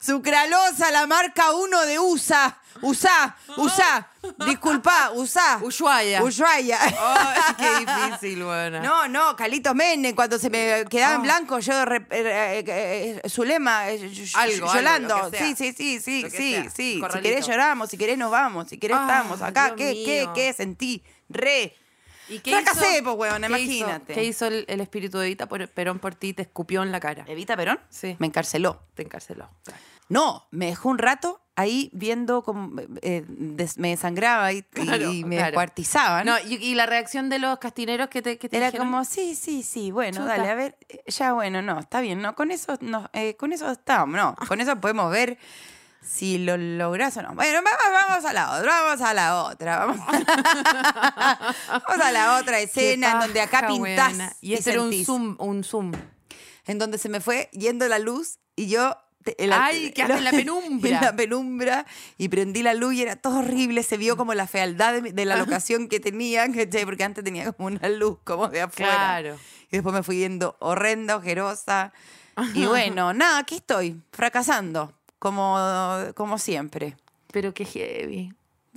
Sucralosa, 0.00 0.90
la 0.90 1.06
marca 1.06 1.52
1 1.52 1.86
de 1.86 1.98
USA. 1.98 2.56
USA, 2.80 3.34
USA. 3.56 4.06
Disculpa, 4.46 5.10
USA. 5.14 5.58
Ushuaia. 5.60 6.22
Ushuaia. 6.22 6.78
Ay, 6.80 7.54
qué 7.58 7.78
difícil, 7.84 8.44
buena. 8.44 8.78
No, 8.80 9.08
no, 9.08 9.34
Calito 9.34 9.74
Menem, 9.74 10.14
cuando 10.14 10.38
se 10.38 10.48
me 10.48 10.84
quedaba 10.88 11.14
en 11.14 11.20
Ah. 11.20 11.24
blanco, 11.24 11.58
yo, 11.58 11.72
eh, 11.82 12.06
eh, 12.10 13.20
eh, 13.24 13.28
Zulema, 13.28 13.90
eh, 13.90 14.12
Algo, 14.34 14.72
llorando. 14.72 15.16
algo, 15.16 15.30
sí, 15.36 15.56
sí, 15.56 15.72
sí, 15.76 16.00
sí, 16.00 16.22
sí, 16.30 16.32
sea, 16.54 16.70
sí. 16.70 17.02
Si 17.12 17.20
querés 17.20 17.46
lloramos, 17.48 17.90
si 17.90 17.98
querés 17.98 18.16
nos 18.16 18.30
vamos, 18.30 18.68
si 18.68 18.78
querés 18.78 18.96
Ah, 19.00 19.06
estamos 19.08 19.42
acá. 19.42 19.74
Dios 19.74 19.78
¿Qué, 19.78 20.04
qué, 20.04 20.28
qué 20.34 20.52
sentí? 20.52 21.02
Re. 21.28 21.74
¿Y 22.28 22.40
qué 22.40 22.52
Fracasé, 22.52 23.00
pues, 23.02 23.16
weón, 23.16 23.42
¿Qué 23.42 23.46
hizo? 23.60 23.72
imagínate. 23.72 24.14
¿Qué 24.14 24.24
hizo 24.24 24.46
el, 24.46 24.64
el 24.68 24.80
espíritu 24.80 25.18
de 25.18 25.26
Evita 25.26 25.46
por- 25.48 25.68
Perón 25.68 25.98
por 25.98 26.14
ti? 26.14 26.32
Te 26.34 26.42
escupió 26.42 26.82
en 26.82 26.92
la 26.92 27.00
cara. 27.00 27.24
¿Evita 27.26 27.56
Perón? 27.56 27.80
Sí. 27.88 28.16
Me 28.18 28.26
encarceló. 28.26 28.80
Te 28.94 29.02
encarceló. 29.02 29.48
No, 30.08 30.46
me 30.50 30.66
dejó 30.66 30.88
un 30.88 30.98
rato 30.98 31.40
ahí 31.54 31.90
viendo 31.92 32.42
como 32.42 32.80
eh, 33.02 33.24
des- 33.28 33.76
me 33.78 33.90
desangraba 33.90 34.52
y, 34.52 34.58
y- 34.58 34.62
Claro, 34.62 35.12
y 35.12 35.24
me 35.24 35.36
claro. 35.36 35.50
descuartizaban. 35.50 36.24
No, 36.26 36.36
y, 36.38 36.54
y 36.54 36.74
la 36.74 36.86
reacción 36.86 37.28
de 37.28 37.38
los 37.38 37.58
castineros 37.58 38.08
que 38.08 38.22
te, 38.22 38.38
que 38.38 38.48
te 38.48 38.56
Era 38.56 38.66
dijeron? 38.66 38.86
como, 38.86 39.04
sí, 39.04 39.34
sí, 39.34 39.62
sí, 39.62 39.90
bueno, 39.90 40.18
Chuta. 40.20 40.36
dale, 40.36 40.48
a 40.50 40.54
ver, 40.54 40.76
eh, 40.88 41.02
ya 41.08 41.32
bueno, 41.34 41.60
no, 41.60 41.78
está 41.80 42.00
bien, 42.00 42.22
no, 42.22 42.34
con 42.34 42.50
eso, 42.52 42.78
no, 42.80 43.10
eh, 43.12 43.34
con 43.36 43.52
eso 43.52 43.70
estamos, 43.70 44.16
no, 44.16 44.34
con 44.46 44.60
eso 44.60 44.76
podemos 44.80 45.10
ver 45.10 45.36
si 46.02 46.38
lo 46.38 46.56
logras 46.56 47.16
o 47.16 47.22
no. 47.22 47.34
Bueno, 47.34 47.60
vamos, 47.62 48.08
vamos 48.08 48.24
a 48.24 48.32
la 48.32 48.58
otra, 48.58 48.80
vamos 48.82 49.00
a 49.00 49.14
la 49.14 49.42
otra, 49.44 49.78
vamos 49.86 50.00
a 50.08 50.18
la, 50.18 51.54
vamos 51.86 52.06
a 52.06 52.12
la 52.12 52.38
otra 52.38 52.60
escena 52.60 53.12
en 53.12 53.20
donde 53.20 53.40
acá 53.40 53.66
pintás 53.66 54.10
buena. 54.10 54.36
Y 54.40 54.54
este 54.54 54.72
era 54.72 54.82
un 54.82 55.04
zoom, 55.04 55.36
un 55.38 55.64
zoom. 55.64 55.92
en 56.66 56.78
donde 56.78 56.98
se 56.98 57.08
me 57.08 57.20
fue 57.20 57.48
yendo 57.52 57.86
la 57.88 57.98
luz 57.98 58.38
y 58.56 58.68
yo... 58.68 58.96
la- 59.38 59.64
Ay, 59.66 59.92
quedaste 59.92 60.18
en 60.18 60.24
la 60.24 60.30
penumbra. 60.42 60.90
En 60.90 61.04
la 61.04 61.16
penumbra 61.16 61.86
y 62.16 62.28
prendí 62.28 62.62
la 62.62 62.74
luz 62.74 62.94
y 62.94 63.02
era 63.02 63.16
todo 63.16 63.40
horrible. 63.40 63.82
Se 63.82 63.96
vio 63.96 64.16
como 64.16 64.32
la 64.34 64.46
fealdad 64.46 65.02
de, 65.02 65.24
la 65.24 65.36
locación 65.36 65.88
que 65.88 66.00
tenía, 66.00 66.50
¿cachai? 66.50 66.84
porque 66.84 67.04
antes 67.04 67.22
tenía 67.22 67.52
como 67.52 67.66
una 67.66 67.88
luz 67.88 68.18
como 68.24 68.48
de 68.48 68.62
afuera. 68.62 68.94
Claro. 68.94 69.38
Y 69.70 69.76
después 69.76 69.94
me 69.94 70.02
fui 70.02 70.16
viendo 70.16 70.56
horrenda, 70.60 71.16
ojerosa. 71.16 71.92
Y 72.54 72.64
bueno, 72.66 73.12
nada, 73.12 73.38
aquí 73.38 73.56
estoy, 73.56 74.00
fracasando, 74.12 74.94
como, 75.18 75.56
como 76.14 76.38
siempre. 76.38 76.96
Pero 77.32 77.52
qué 77.54 77.64
heavy. 77.64 78.32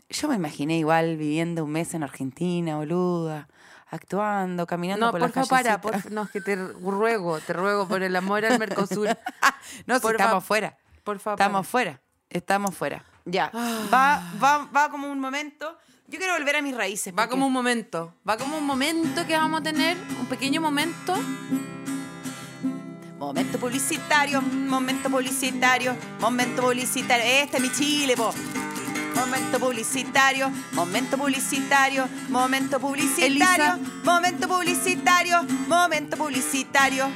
Yo 0.10 0.28
me 0.28 0.36
imaginé 0.36 0.78
igual 0.78 1.18
viviendo 1.18 1.64
un 1.64 1.72
mes 1.72 1.94
en 1.94 2.04
Argentina, 2.04 2.76
boluda, 2.78 3.48
actuando, 3.90 4.68
caminando 4.68 5.06
No, 5.06 5.12
por, 5.12 5.22
por 5.22 5.30
las 5.30 5.34
favor, 5.48 5.50
para. 5.50 5.78
callecitas. 5.82 6.04
por- 6.04 6.12
no, 6.12 6.24
es 6.24 6.32
que 6.32 6.42
te 6.42 6.56
ruego, 6.56 7.40
te 7.40 7.54
ruego 7.54 7.88
por 7.88 8.04
el 8.04 8.16
amor 8.16 8.46
al 8.46 8.60
Mercosur. 8.60 9.08
No, 9.86 10.00
si 10.00 10.08
estamos 10.08 10.44
fuera. 10.44 10.78
por 11.04 11.20
favor. 11.20 11.40
Estamos 11.40 11.68
fuera. 11.68 12.02
Estamos 12.30 12.76
fuera. 12.76 13.06
Ya. 13.26 13.52
Va, 13.94 14.22
va, 14.44 14.68
va 14.76 14.90
como 14.90 15.10
un 15.10 15.20
momento. 15.20 15.78
Yo 16.08 16.18
quiero 16.18 16.34
volver 16.34 16.58
a 16.58 16.62
mis 16.62 16.76
raíces. 16.76 17.14
Va 17.14 17.18
porque- 17.24 17.30
como 17.32 17.48
un 17.48 17.54
momento. 17.54 18.14
Va 18.28 18.36
como 18.38 18.58
un 18.58 18.66
momento 18.66 19.26
que 19.26 19.38
vamos 19.38 19.62
a 19.62 19.64
tener, 19.64 19.96
un 20.20 20.26
pequeño 20.26 20.60
momento. 20.60 21.16
Momento 23.22 23.60
publicitario, 23.60 24.42
momento 24.42 25.08
publicitario, 25.08 25.96
momento 26.20 26.64
publicitario. 26.64 27.24
Este 27.24 27.58
es 27.58 27.62
mi 27.62 27.72
Chile, 27.72 28.18
po. 28.18 28.34
Momento 29.16 29.60
publicitario, 29.60 30.52
momento 30.72 31.20
publicitario, 31.20 32.10
momento 32.30 32.80
publicitario, 32.80 33.28
Elisa. 33.28 33.80
momento 34.04 34.48
publicitario, 34.48 35.44
momento 35.68 36.18
publicitario. 36.18 37.10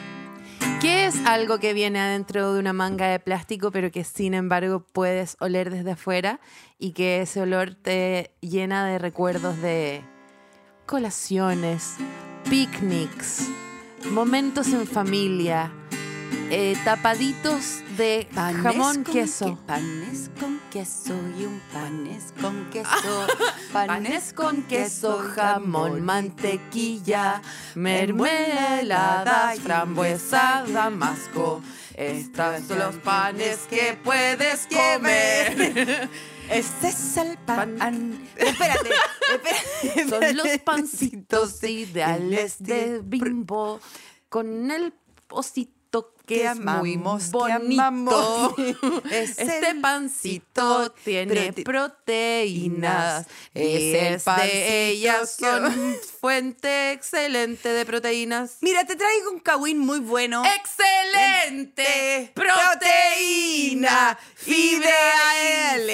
¿Qué 0.80 1.08
es 1.08 1.26
algo 1.26 1.58
que 1.58 1.74
viene 1.74 2.00
adentro 2.00 2.54
de 2.54 2.60
una 2.60 2.72
manga 2.72 3.08
de 3.08 3.20
plástico, 3.20 3.72
pero 3.72 3.90
que 3.90 4.04
sin 4.04 4.36
embargo 4.36 4.86
puedes 4.94 5.38
oler 5.40 5.72
desde 5.72 5.94
afuera 5.94 6.40
y 6.78 6.92
que 6.92 7.22
ese 7.22 7.42
olor 7.42 7.74
te 7.74 8.36
llena 8.42 8.86
de 8.86 9.00
recuerdos 9.00 9.60
de 9.60 10.04
colaciones, 10.86 11.96
picnics, 12.48 13.50
momentos 14.12 14.68
en 14.68 14.86
familia, 14.86 15.72
eh, 16.50 16.76
tapaditos 16.84 17.82
de 17.98 18.28
jamón, 18.34 19.04
con 19.04 19.14
queso? 19.14 19.46
que- 19.46 19.62
panes 19.66 20.30
con 20.40 20.60
queso 20.72 21.14
y 21.40 21.46
un 21.46 21.60
panes 21.72 22.34
con 22.42 22.66
queso. 22.70 23.28
Panes 23.74 24.32
con 24.34 24.64
queso, 24.64 25.18
jamón, 25.36 26.02
mantequilla, 26.06 27.42
mermeladas, 27.76 29.60
frambuesa, 29.60 30.64
damasco, 30.68 31.62
Estos 31.96 32.64
son 32.68 32.80
los 32.80 32.96
panes 32.98 33.60
que 33.70 33.98
puedes 34.04 34.68
comer. 34.68 36.10
Este 36.50 36.90
es 36.90 37.18
el 37.18 37.38
pan. 37.40 38.20
Espérate, 38.36 38.90
espérate. 39.34 40.10
Son 40.10 40.38
los 40.38 40.48
pancitos 40.64 41.64
ideales 41.64 42.58
de 42.60 43.02
bimbo 43.04 43.80
con 44.30 44.70
el 44.70 44.94
osito 45.30 45.75
que, 46.26 46.36
Que 46.36 46.46
es 46.48 46.60
muy 46.60 46.98
bonito. 46.98 48.56
Es 49.12 49.38
este 49.40 49.76
pancito 49.76 50.92
tiene 51.04 51.52
prote- 51.54 51.64
proteínas 51.64 53.26
Es 53.54 54.26
de 54.26 54.90
ellas 54.90 55.36
que- 55.38 55.46
son 55.46 55.98
fuente 56.22 56.92
excelente 56.92 57.70
de 57.70 57.86
proteínas. 57.86 58.58
Mira, 58.62 58.84
te 58.86 58.96
traigo 58.96 59.32
un 59.32 59.40
kawin 59.40 59.78
muy 59.80 60.00
bueno. 60.00 60.44
¡Excelente! 60.46 62.32
Proteína, 62.34 64.18
fibra 64.36 64.90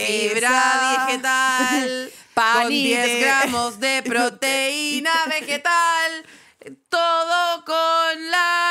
fibra 0.07 1.05
vegetal, 1.07 2.11
Pan 2.33 2.63
con 2.63 2.71
y 2.71 2.83
10 2.83 3.05
de- 3.05 3.19
gramos 3.21 3.79
de 3.79 4.03
proteína 4.03 5.11
vegetal, 5.27 6.25
todo 6.89 7.65
con 7.65 8.31
la 8.31 8.70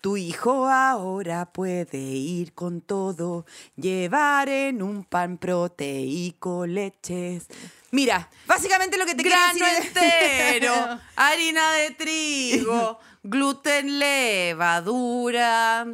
Tu 0.00 0.16
hijo 0.16 0.68
ahora 0.68 1.46
puede 1.52 1.98
ir 1.98 2.52
con 2.54 2.80
todo, 2.80 3.44
llevar 3.76 4.48
en 4.48 4.80
un 4.82 5.02
pan 5.04 5.36
proteico 5.38 6.64
leches. 6.66 7.46
Mira, 7.90 8.28
básicamente 8.46 8.96
lo 8.98 9.04
que 9.04 9.14
te 9.16 9.22
quiero 9.24 9.36
Grano 9.36 9.58
decir 9.58 9.66
es- 9.80 9.86
entero, 9.86 11.00
harina 11.16 11.72
de 11.72 11.90
trigo, 11.92 12.98
gluten, 13.24 13.98
levadura. 13.98 15.86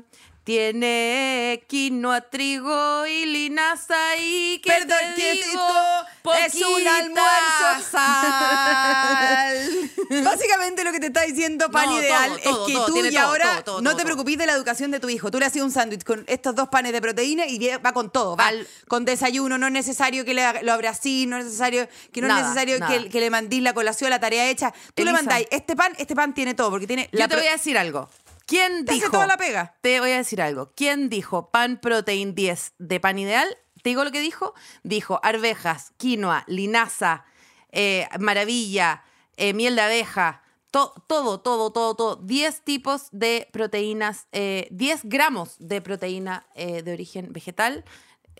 Tiene 0.44 1.62
quinoa, 1.68 2.20
trigo 2.22 3.06
y 3.06 3.26
linaza 3.26 4.16
y 4.18 4.58
que 4.58 4.70
Perdón, 4.72 4.98
te 5.14 5.20
¿qué 5.22 5.30
es 5.32 5.46
digo? 5.46 5.68
Es 6.44 6.54
un 6.56 6.88
almuerzo. 6.88 7.90
sal. 7.92 9.68
Básicamente 10.24 10.84
lo 10.84 10.92
que 10.92 11.00
te 11.00 11.06
está 11.06 11.22
diciendo 11.22 11.70
Pan 11.70 11.86
No, 11.86 11.98
Ideal 12.00 12.28
todo, 12.30 12.36
es 12.38 12.42
todo, 12.44 12.66
que 12.66 12.72
tú 12.92 13.06
y 13.06 13.14
todo, 13.14 13.24
ahora 13.26 13.64
no 13.82 13.96
te 13.96 14.04
preocupes 14.04 14.36
de 14.38 14.46
la 14.46 14.52
educación 14.54 14.90
de 14.90 15.00
tu 15.00 15.08
hijo. 15.08 15.30
Tú 15.30 15.38
le 15.38 15.46
haces 15.46 15.62
un 15.62 15.70
sándwich 15.70 16.04
con 16.04 16.24
estos 16.26 16.54
dos 16.54 16.68
panes 16.68 16.92
de 16.92 17.00
proteína 17.00 17.46
y 17.46 17.58
va 17.84 17.92
con 17.92 18.10
todo. 18.10 18.36
Va 18.36 18.48
Al- 18.48 18.66
con 18.88 19.04
desayuno. 19.04 19.58
No 19.58 19.66
es 19.68 19.72
necesario 19.72 20.24
que 20.24 20.34
le, 20.34 20.62
lo 20.64 20.72
abra 20.72 20.90
así, 20.90 21.26
no 21.26 21.36
es 21.38 21.44
necesario 21.44 21.88
que 22.12 22.20
no 22.20 22.28
Nada, 22.28 22.40
es 22.40 22.46
necesario 22.48 22.86
que, 22.86 23.08
que 23.10 23.20
le 23.20 23.30
mandís 23.30 23.62
la 23.62 23.74
colación, 23.74 24.10
la 24.10 24.18
tarea 24.20 24.48
hecha. 24.50 24.72
Tú 24.94 25.04
le 25.04 25.12
mandáis 25.12 25.46
este 25.50 25.76
pan, 25.76 25.92
este 25.98 26.14
pan 26.16 26.34
tiene 26.34 26.54
todo, 26.54 26.70
porque 26.70 26.86
tiene 26.86 27.08
Yo 27.12 27.18
la 27.20 27.28
te 27.28 27.36
voy 27.36 27.46
a 27.46 27.52
decir 27.52 27.78
algo. 27.78 28.08
¿Quién 28.52 28.84
Te 28.84 28.92
hace 28.92 29.00
dijo? 29.00 29.12
toda 29.12 29.26
la 29.26 29.36
pega. 29.38 29.76
Te 29.80 29.98
voy 30.00 30.10
a 30.10 30.16
decir 30.18 30.42
algo. 30.42 30.72
¿Quién 30.76 31.08
dijo 31.08 31.50
pan 31.50 31.78
protein 31.80 32.34
10 32.34 32.74
de 32.78 33.00
pan 33.00 33.18
ideal? 33.18 33.48
¿Te 33.82 33.88
digo 33.90 34.04
lo 34.04 34.12
que 34.12 34.20
dijo? 34.20 34.52
Dijo 34.82 35.18
arvejas, 35.22 35.92
quinoa, 35.96 36.44
linaza, 36.46 37.24
eh, 37.70 38.06
maravilla, 38.20 39.02
eh, 39.36 39.54
miel 39.54 39.74
de 39.76 39.82
abeja, 39.82 40.42
to- 40.70 40.92
todo, 41.06 41.40
todo, 41.40 41.72
todo, 41.72 41.94
todo. 41.96 42.16
10 42.16 42.60
tipos 42.62 43.08
de 43.10 43.48
proteínas, 43.52 44.26
eh, 44.32 44.68
10 44.70 45.00
gramos 45.04 45.56
de 45.58 45.80
proteína 45.80 46.46
eh, 46.54 46.82
de 46.82 46.92
origen 46.92 47.32
vegetal. 47.32 47.84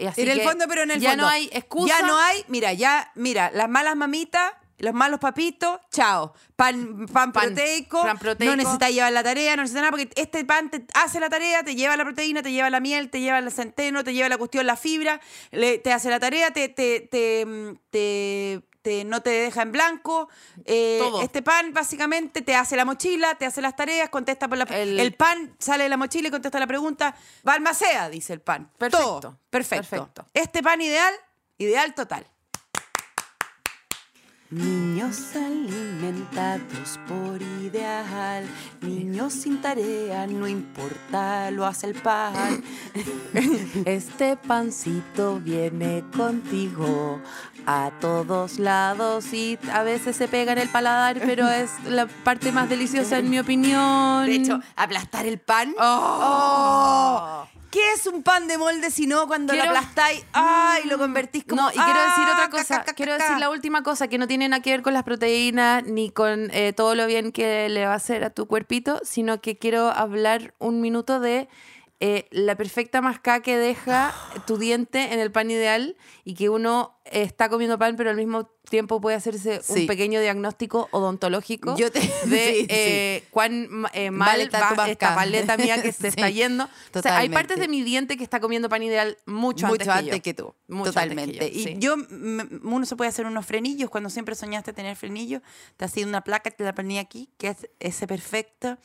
Así 0.09 0.23
en 0.23 0.29
el 0.31 0.39
que 0.39 0.45
fondo, 0.45 0.67
pero 0.69 0.83
en 0.83 0.91
el 0.91 1.01
ya 1.01 1.11
fondo. 1.11 1.25
no 1.25 1.29
hay 1.31 1.49
excusa. 1.53 1.99
Ya 2.01 2.07
no 2.07 2.19
hay, 2.19 2.45
mira, 2.49 2.73
ya, 2.73 3.11
mira, 3.15 3.51
las 3.53 3.69
malas 3.69 3.97
mamitas, 3.97 4.53
los 4.83 4.93
malos 4.95 5.19
papitos, 5.21 5.81
chao. 5.91 6.35
Pan, 6.57 7.07
pan, 7.07 7.33
Pan- 7.33 7.55
proteico, 7.55 8.03
pan 8.03 8.19
proteico. 8.19 8.51
No 8.51 8.57
necesitas 8.57 8.91
llevar 8.91 9.13
la 9.13 9.23
tarea, 9.23 9.57
no 9.57 9.63
necesitas 9.63 9.83
nada, 9.83 9.91
porque 9.93 10.11
este 10.21 10.45
pan 10.45 10.71
te 10.71 10.85
hace 10.95 11.21
la 11.21 11.31
tarea, 11.31 11.63
te 11.63 11.75
lleva 11.75 11.97
la 11.97 12.05
proteína, 12.05 12.43
te 12.43 12.51
lleva 12.53 12.69
la 12.69 12.81
miel, 12.81 13.09
te 13.09 13.21
lleva 13.21 13.39
el 13.39 13.51
centeno, 13.51 14.03
te 14.05 14.13
lleva 14.13 14.29
la 14.29 14.39
cuestión, 14.39 14.67
la 14.67 14.77
fibra, 14.77 15.21
le- 15.53 15.79
te 15.79 15.93
hace 15.93 16.11
la 16.11 16.19
tarea, 16.21 16.51
te, 16.53 16.69
te, 16.69 17.01
te, 17.11 17.47
te- 17.91 18.63
te- 18.83 19.05
no 19.05 19.23
te 19.23 19.31
deja 19.31 19.63
en 19.63 19.71
blanco. 19.71 20.29
Eh. 20.65 21.01
Este 21.23 21.43
pan 21.43 21.73
básicamente 21.73 22.43
te 22.43 22.57
hace 22.57 22.75
la 22.75 22.85
mochila, 22.85 23.37
te 23.37 23.47
hace 23.47 23.61
las 23.63 23.77
tareas, 23.77 24.09
contesta 24.11 24.49
por 24.49 24.59
la... 24.59 24.65
El- 24.65 24.99
El, 24.99 25.15
pan 25.15 25.55
sale 25.61 25.85
de 25.85 25.89
la 25.91 25.97
mochila 25.97 26.27
y 26.27 26.31
contesta 26.33 26.59
la 26.59 26.67
pregunta. 26.67 27.15
Balmacea, 27.45 28.09
dice 28.11 28.33
el 28.33 28.41
pan. 28.41 28.69
Perfecto, 28.77 29.21
Todo. 29.21 29.39
Perfecto. 29.49 29.89
perfecto. 29.89 30.27
Este 30.35 30.61
pan 30.61 30.81
ideal, 30.81 31.15
ideal 31.59 31.95
total. 31.95 32.27
Niños 34.53 35.35
alimentados 35.35 37.01
por 37.09 37.41
ideal, 37.41 38.45
niños 38.83 39.33
sin 39.33 39.63
tarea, 39.63 40.27
no 40.27 40.47
importa, 40.47 41.51
lo 41.51 41.65
hace 41.65 41.87
el 41.87 41.95
pan. 41.95 42.63
Este 43.87 44.37
pancito 44.37 45.41
viene 45.41 46.05
contigo 46.15 47.19
a 47.65 47.93
todos 47.99 48.59
lados 48.59 49.33
y 49.33 49.59
a 49.73 49.83
veces 49.85 50.17
se 50.17 50.29
pega 50.29 50.53
en 50.53 50.59
el 50.59 50.69
paladar, 50.69 51.19
pero 51.25 51.49
es 51.49 51.71
la 51.89 52.07
parte 52.07 52.53
más 52.53 52.69
deliciosa 52.69 53.21
en 53.21 53.31
mi 53.31 53.39
opinión. 53.39 54.27
De 54.27 54.35
hecho, 54.35 54.61
aplastar 54.77 55.25
el 55.25 55.39
pan. 55.39 55.75
Oh. 55.79 57.47
¡Oh! 57.49 57.52
¿Qué 57.73 57.81
es 57.95 58.07
un 58.07 58.23
pan 58.23 58.47
de 58.49 58.59
molde 58.59 58.91
si 58.91 59.07
no 59.07 59.27
cuando 59.27 59.53
Quiero- 59.55 59.73
lo 59.73 59.79
aplastáis? 59.79 60.25
¡Ay! 60.35 60.85
Lo 60.85 60.99
convertís 60.99 61.43
como. 61.45 61.63
No, 61.63 61.69
y 61.71 61.73
quiero 61.73 61.89
decir 62.01 62.25
¡Ah! 62.27 62.33
otra 62.35 62.51
cosa. 62.51 62.79
ca, 62.81 62.85
ca, 62.85 62.93
quiero 62.93 63.15
decir 63.15 63.39
la 63.39 63.49
última 63.51 63.83
cosa 63.83 64.09
que 64.09 64.19
no 64.19 64.27
tiene 64.29 64.47
nada 64.49 64.63
que 64.63 64.71
ver 64.71 64.83
con 64.83 64.93
las 64.93 65.05
proteínas 65.05 65.83
ni 65.85 66.11
con 66.11 66.51
eh, 66.53 66.73
todo 66.75 66.95
lo 66.95 67.07
bien 67.07 67.33
que 67.33 67.69
le 67.71 67.87
va 67.87 67.95
a 67.95 67.97
hacer 67.97 68.25
a 68.25 68.31
tu 68.31 68.47
cuerpito, 68.47 69.01
sino 69.05 69.41
que 69.41 69.57
quiero 69.57 69.91
hablar 69.91 70.53
un 70.59 70.83
minuto 70.83 71.19
de 71.19 71.49
eh, 72.05 72.27
la 72.33 72.57
perfecta 72.57 73.01
mascada 73.01 73.43
que 73.43 73.57
deja 73.57 74.13
tu 74.47 74.59
diente 74.59 75.13
en 75.13 75.21
el 75.21 75.31
pan 75.31 75.49
ideal 75.53 75.97
y 76.25 76.35
que 76.35 76.49
uno 76.49 76.99
eh, 77.05 77.23
está 77.23 77.49
comiendo 77.49 77.79
pan, 77.79 77.95
pero 77.95 78.11
al 78.11 78.17
mismo 78.17 78.51
tiempo 78.69 79.01
puede 79.01 79.15
hacerse 79.17 79.61
Sí. 79.63 79.83
un 79.83 79.87
pequeño 79.87 80.21
diagnóstico 80.21 80.89
odontológico 80.91 81.77
Yo 81.77 81.93
te- 81.93 82.01
de 82.01 82.07
sí, 82.25 82.61
sí. 82.63 82.67
eh, 82.71 83.25
cuán 83.31 83.69
ma- 83.71 83.91
eh, 83.93 84.11
mal 84.11 84.41
va 84.53 84.89
esta 84.89 85.15
paleta 85.15 85.57
mía 85.57 85.81
que 85.81 85.93
se 85.93 86.09
está 86.09 86.29
yendo. 86.29 86.65
O 86.65 86.67
sea, 86.69 86.73
hay 87.19 87.29
totalmente. 87.29 87.35
partes 87.37 87.59
de 87.61 87.69
mi 87.69 87.83
diente 87.83 88.17
que 88.17 88.25
está 88.25 88.41
comiendo 88.41 88.69
pan 88.69 88.83
ideal 88.83 89.17
mucho, 89.27 89.67
mucho 89.69 89.83
antes, 89.83 89.89
antes, 89.89 90.23
que, 90.23 90.35
tú. 90.35 90.55
Mucho 90.67 90.99
antes 90.99 91.17
que 91.17 91.39
Totalmente. 91.39 91.53
yo, 91.53 91.71
y 91.71 91.79
yo, 91.79 91.97
uno 92.65 92.85
se 92.85 92.97
puede 92.97 93.11
hacer 93.11 93.27
unos 93.27 93.47
frenillos. 93.47 93.91
Cuando 93.91 94.11
siempre 94.11 94.35
soñaste 94.35 94.73
tener 94.73 94.97
frenillos, 94.97 95.41
te 95.77 95.87
sido 95.87 96.09
una 96.09 96.23
placa, 96.25 96.51
te 96.51 96.65
la 96.65 96.75
ponía 96.75 97.01
aquí, 97.01 97.31
que 97.39 97.49
es 97.49 97.69
ese 97.79 98.07
perfecta, 98.09 98.79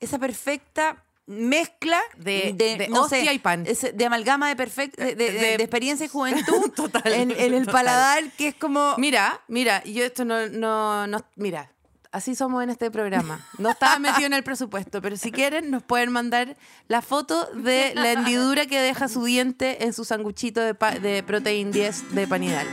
esa 0.00 0.18
perfecta 0.18 1.04
mezcla 1.26 2.00
De- 2.16 2.52
de 2.54 2.88
hostia 2.92 3.32
y 3.32 3.38
pan. 3.38 3.64
de 3.64 4.04
amalgama 4.06 4.48
de, 4.48 4.56
perfect, 4.56 4.98
de, 4.98 5.54
experiencia 5.54 6.06
y 6.06 6.08
juventud 6.08 6.70
Total, 6.76 7.12
en, 7.12 7.30
en 7.30 7.54
el 7.54 7.64
total. 7.66 7.72
paladar, 7.72 8.24
que 8.32 8.48
es 8.48 8.54
como... 8.54 8.94
Mira, 8.98 9.40
mira, 9.48 9.82
yo 9.84 10.04
esto 10.04 10.24
no, 10.24 10.48
no, 10.48 11.06
no, 11.06 11.24
mira, 11.36 11.70
así 12.10 12.34
somos 12.34 12.62
en 12.62 12.70
este 12.70 12.90
programa. 12.90 13.40
No 13.58 13.70
estaba 13.70 13.98
metido 13.98 14.26
en 14.26 14.32
el 14.34 14.42
presupuesto, 14.42 15.00
pero 15.00 15.16
si 15.16 15.30
quieren 15.32 15.70
nos 15.70 15.82
pueden 15.82 16.10
mandar 16.12 16.56
la 16.88 17.00
foto 17.02 17.46
de 17.54 17.92
la 17.94 18.12
hendidura 18.12 18.66
que 18.66 18.78
deja 18.80 19.08
su 19.08 19.24
diente 19.24 19.84
en 19.84 19.92
su 19.92 20.04
sanguchito 20.04 20.60
de, 20.60 20.74
pa- 20.74 20.98
de 20.98 21.22
Protein 21.22 21.70
10 21.70 22.14
de 22.14 22.26
panidal. 22.26 22.66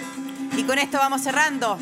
Y 0.58 0.64
con 0.64 0.80
esto 0.80 0.98
vamos 0.98 1.22
cerrando. 1.22 1.78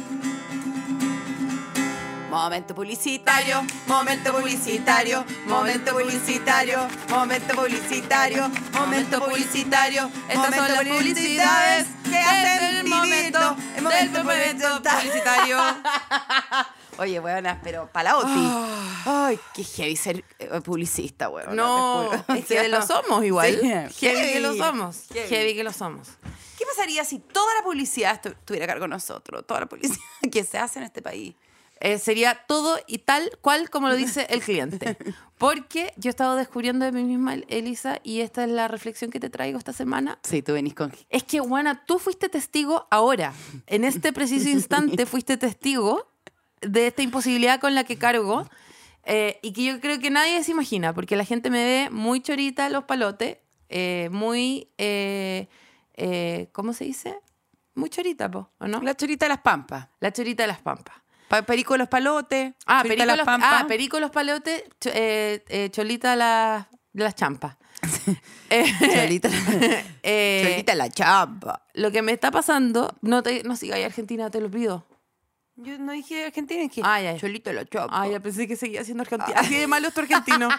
Momento 2.29 2.75
publicitario, 2.75 3.65
momento 3.87 4.33
publicitario, 4.33 5.23
momento 5.45 5.93
publicitario, 5.93 6.85
momento 7.07 7.55
publicitario, 7.55 8.49
momento 8.73 9.19
publicitario. 9.23 10.11
Estas 10.27 10.55
son 10.55 10.67
las 10.73 10.83
publicidades 10.85 11.87
que 12.03 12.17
hacen 12.17 12.75
el 12.75 12.83
momento 12.87 13.39
momento, 13.39 13.57
el 13.77 13.83
momento 13.83 14.23
momento 14.25 14.67
publicitario. 14.83 15.57
Oye, 16.99 17.19
buenas, 17.19 17.59
pero 17.63 17.88
palauti. 17.93 18.51
Ay, 19.05 19.39
qué 19.53 19.63
heavy 19.63 19.95
ser 19.95 20.25
eh, 20.39 20.61
publicista, 20.61 21.30
weón. 21.30 21.55
No, 21.55 22.11
es 22.36 22.45
que 22.45 22.67
lo 22.67 22.86
somos 22.86 23.23
igual. 23.23 23.57
Sí, 23.61 24.05
Heavy 24.05 24.34
que 24.34 24.39
lo 24.41 24.53
somos. 24.55 25.03
heavy. 25.13 25.30
Heavy 25.30 25.55
que 25.55 25.63
lo 25.63 25.71
somos. 25.71 26.09
¿Qué 26.57 26.65
pasaría 26.65 27.05
si 27.05 27.19
toda 27.19 27.53
la 27.53 27.61
publicidad 27.63 28.19
estu- 28.21 28.32
estuviera 28.32 28.65
a 28.65 28.67
cargo 28.67 28.86
de 28.86 28.89
nosotros? 28.89 29.45
Toda 29.45 29.61
la 29.61 29.65
publicidad 29.67 29.99
que 30.32 30.43
se 30.43 30.57
hace 30.57 30.80
en 30.80 30.86
este 30.86 31.01
país. 31.01 31.36
Eh, 31.80 31.99
sería 31.99 32.34
todo 32.47 32.80
y 32.88 32.99
tal 32.99 33.30
cual 33.41 33.69
como 33.69 33.89
lo 33.89 33.95
dice 33.95 34.28
el 34.30 34.41
cliente. 34.41 34.97
Porque 35.38 35.93
yo 35.97 36.09
he 36.09 36.11
estado 36.11 36.36
descubriendo 36.36 36.86
de 36.86 36.91
mí 36.91 37.03
misma, 37.03 37.36
Elisa, 37.47 37.99
y 38.03 38.21
esta 38.21 38.43
es 38.43 38.49
la 38.49 38.67
reflexión 38.67 39.11
que 39.11 39.19
te 39.19 39.30
traigo 39.30 39.59
esta 39.59 39.73
semana. 39.73 40.17
Sí, 40.23 40.41
tú 40.41 40.53
venís 40.53 40.73
con... 40.73 40.91
Es 41.09 41.23
que, 41.23 41.39
Juana, 41.39 41.86
tú 41.86 41.99
fuiste 41.99 42.28
testigo 42.28 42.88
ahora, 42.89 43.34
en 43.67 43.84
este 43.84 44.11
preciso 44.11 44.49
instante 44.49 45.05
fuiste 45.05 45.38
testigo 45.38 46.11
de 46.61 46.88
esta 46.88 47.03
imposibilidad 47.03 47.59
con 47.59 47.75
la 47.75 47.84
que 47.84 47.97
cargo 47.97 48.49
eh, 49.03 49.39
y 49.43 49.53
que 49.53 49.63
yo 49.63 49.80
creo 49.80 49.99
que 49.99 50.09
nadie 50.09 50.43
se 50.43 50.51
imagina, 50.51 50.93
porque 50.93 51.15
la 51.15 51.23
gente 51.23 51.51
me 51.51 51.63
ve 51.63 51.89
muy 51.91 52.19
chorita 52.19 52.65
a 52.65 52.69
los 52.69 52.86
palotes, 52.86 53.38
eh, 53.69 54.09
muy, 54.11 54.69
¿cómo 56.51 56.73
se 56.73 56.86
dice? 56.86 57.19
Muy 57.75 57.91
chorita, 57.91 58.32
po, 58.32 58.49
¿o 58.57 58.67
no? 58.67 58.82
La 58.82 58.95
chorita 58.95 59.25
de 59.25 59.30
las 59.30 59.41
pampas. 59.41 59.88
La 59.99 60.11
chorita 60.11 60.41
de 60.41 60.47
las 60.47 60.59
pampas. 60.59 60.95
Pa- 61.28 61.41
Perico 61.43 61.78
los 61.78 61.88
palotes. 61.88 62.53
Ah, 62.65 62.82
Perico 62.84 63.05
las 63.05 63.17
los, 63.17 63.25
Pampas. 63.25 63.49
ah, 63.63 63.65
Perico 63.67 63.99
los 63.99 64.11
palotes, 64.11 64.63
eh, 64.86 65.43
eh, 65.49 65.69
Cholita 65.71 66.15
las 66.15 66.65
las 66.93 67.15
champas. 67.15 67.57
Eh, 68.49 68.65
Cholita, 68.80 69.30
Cholita 70.03 70.75
la 70.75 70.89
champa. 70.89 71.65
Lo 71.73 71.91
que 71.91 72.01
me 72.01 72.13
está 72.13 72.32
pasando, 72.32 72.95
no 73.01 73.21
te 73.21 73.43
no 73.43 73.55
Argentina, 73.86 74.30
te 74.30 74.39
lo 74.41 74.49
pido. 74.49 74.86
Yo 75.59 75.78
no 75.80 75.91
dije 75.91 76.25
Argentina, 76.25 76.61
dije 76.61 76.82
Ah, 76.84 77.01
ya, 77.01 77.13
ya. 77.13 77.19
Cholita 77.19 77.51
la 77.51 77.65
champa. 77.65 77.89
Ah, 78.01 78.07
ya 78.07 78.19
pensé 78.19 78.47
que 78.47 78.55
seguía 78.55 78.84
siendo 78.84 79.01
argentino. 79.01 79.38
Así 79.38 79.55
de 79.55 79.67
malo 79.67 79.91
tu 79.91 79.99
argentino. 80.01 80.49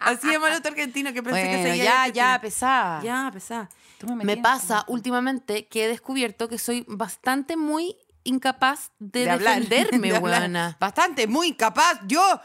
Así 0.00 0.26
de 0.28 0.38
malo 0.38 0.60
tu 0.60 0.68
argentino 0.68 1.12
que 1.12 1.22
pensé 1.22 1.42
que 1.44 1.62
seguía 1.62 1.84
ya, 1.84 2.08
ya, 2.08 2.40
pesada. 2.40 3.02
Ya, 3.02 3.30
pesada. 3.32 3.68
Me 4.16 4.24
Me 4.24 4.36
pasa 4.38 4.84
últimamente 4.88 5.66
que 5.68 5.84
he 5.84 5.88
descubierto 5.88 6.48
que 6.48 6.58
soy 6.58 6.84
bastante 6.88 7.56
muy 7.56 7.94
incapaz 8.24 8.90
de, 8.98 9.28
hablar, 9.30 9.60
defenderme, 9.68 10.12
de 10.12 10.18
weona. 10.18 10.76
Bastante, 10.80 11.26
muy 11.26 11.48
incapaz. 11.48 12.00
Yo, 12.06 12.40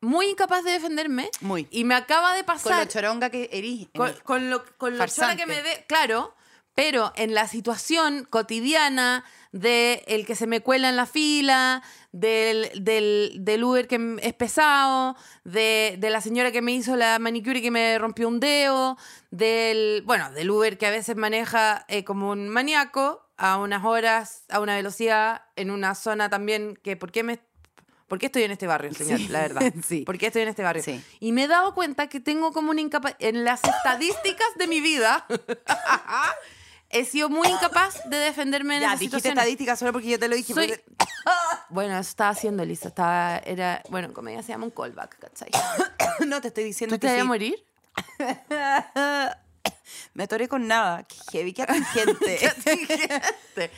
Muy 0.00 0.26
incapaz 0.26 0.62
de 0.64 0.72
defenderme. 0.72 1.30
Muy. 1.40 1.66
Y 1.70 1.84
me 1.84 1.94
acaba 1.94 2.32
de 2.34 2.40
con 2.40 2.46
pasar. 2.46 2.84
lo 2.84 2.90
choronga 2.90 3.30
que 3.30 3.48
erís. 3.52 3.88
con, 3.96 4.12
con 4.24 4.50
lo, 4.50 4.64
con 4.76 4.96
lo 4.96 5.06
chora 5.06 5.36
que 5.36 5.46
me 5.46 5.62
dé, 5.62 5.84
claro, 5.88 6.34
pero 6.74 7.12
en 7.16 7.34
la 7.34 7.48
situación 7.48 8.26
cotidiana 8.28 9.24
de 9.52 10.04
el 10.06 10.26
que 10.26 10.34
se 10.36 10.46
me 10.46 10.60
cuela 10.60 10.90
en 10.90 10.96
la 10.96 11.06
fila, 11.06 11.82
del, 12.12 12.70
del, 12.74 13.32
del 13.40 13.64
Uber 13.64 13.88
que 13.88 14.16
es 14.20 14.34
pesado, 14.34 15.16
de, 15.44 15.96
de 15.98 16.10
la 16.10 16.20
señora 16.20 16.52
que 16.52 16.60
me 16.62 16.72
hizo 16.72 16.94
la 16.96 17.18
manicure 17.18 17.58
y 17.58 17.62
que 17.62 17.70
me 17.70 17.98
rompió 17.98 18.28
un 18.28 18.38
dedo, 18.38 18.98
del, 19.30 20.02
bueno, 20.04 20.30
del 20.32 20.50
Uber 20.50 20.76
que 20.76 20.86
a 20.86 20.90
veces 20.90 21.16
maneja 21.16 21.84
eh, 21.88 22.04
como 22.04 22.30
un 22.30 22.48
maníaco 22.50 23.25
a 23.38 23.58
unas 23.58 23.84
horas, 23.84 24.44
a 24.48 24.60
una 24.60 24.76
velocidad, 24.76 25.42
en 25.56 25.70
una 25.70 25.94
zona 25.94 26.28
también 26.30 26.76
que, 26.82 26.96
¿por 26.96 27.12
qué 27.12 27.22
me... 27.22 27.38
¿Por 28.08 28.20
qué 28.20 28.26
estoy 28.26 28.44
en 28.44 28.52
este 28.52 28.68
barrio, 28.68 28.94
señor? 28.94 29.18
Sí. 29.18 29.28
La 29.28 29.40
verdad. 29.40 29.62
Sí. 29.86 30.02
¿Por 30.02 30.16
qué 30.16 30.26
estoy 30.28 30.42
en 30.42 30.48
este 30.48 30.62
barrio? 30.62 30.82
Sí. 30.82 31.02
Y 31.18 31.32
me 31.32 31.44
he 31.44 31.48
dado 31.48 31.74
cuenta 31.74 32.08
que 32.08 32.20
tengo 32.20 32.52
como 32.52 32.70
una 32.70 32.80
incapaz... 32.80 33.14
En 33.18 33.44
las 33.44 33.62
estadísticas 33.64 34.46
de 34.56 34.68
mi 34.68 34.80
vida, 34.80 35.26
he 36.90 37.04
sido 37.04 37.28
muy 37.28 37.48
incapaz 37.48 38.08
de 38.08 38.16
defenderme 38.18 38.76
en 38.76 38.82
Ya, 38.82 38.86
esas 38.88 39.00
dijiste 39.00 39.16
situaciones. 39.18 39.38
estadística 39.42 39.74
solo 39.76 39.92
porque 39.92 40.08
yo 40.08 40.18
te 40.20 40.28
lo 40.28 40.36
dije. 40.36 40.54
Soy- 40.54 40.68
porque- 40.68 40.84
Bueno, 41.68 41.98
eso 41.98 42.08
estaba 42.10 42.30
haciendo 42.30 42.64
Lisa. 42.64 42.88
Estaba, 42.88 43.38
era, 43.38 43.82
bueno, 43.90 44.06
en 44.06 44.14
comedia 44.14 44.40
se 44.42 44.50
llama 44.52 44.66
un 44.66 44.70
callback, 44.70 45.18
¿cachai? 45.18 45.50
no 46.28 46.40
te 46.40 46.48
estoy 46.48 46.62
diciendo 46.62 46.94
¿Tú 46.96 47.00
que 47.00 47.08
te 47.08 47.14
sí. 47.14 47.20
a 47.20 47.24
morir? 47.24 47.56
Me 50.14 50.24
atoré 50.24 50.48
con 50.48 50.66
nada. 50.66 51.04
Qué 51.04 51.16
heavy, 51.32 51.52
qué 51.52 51.66
gente. 51.94 53.70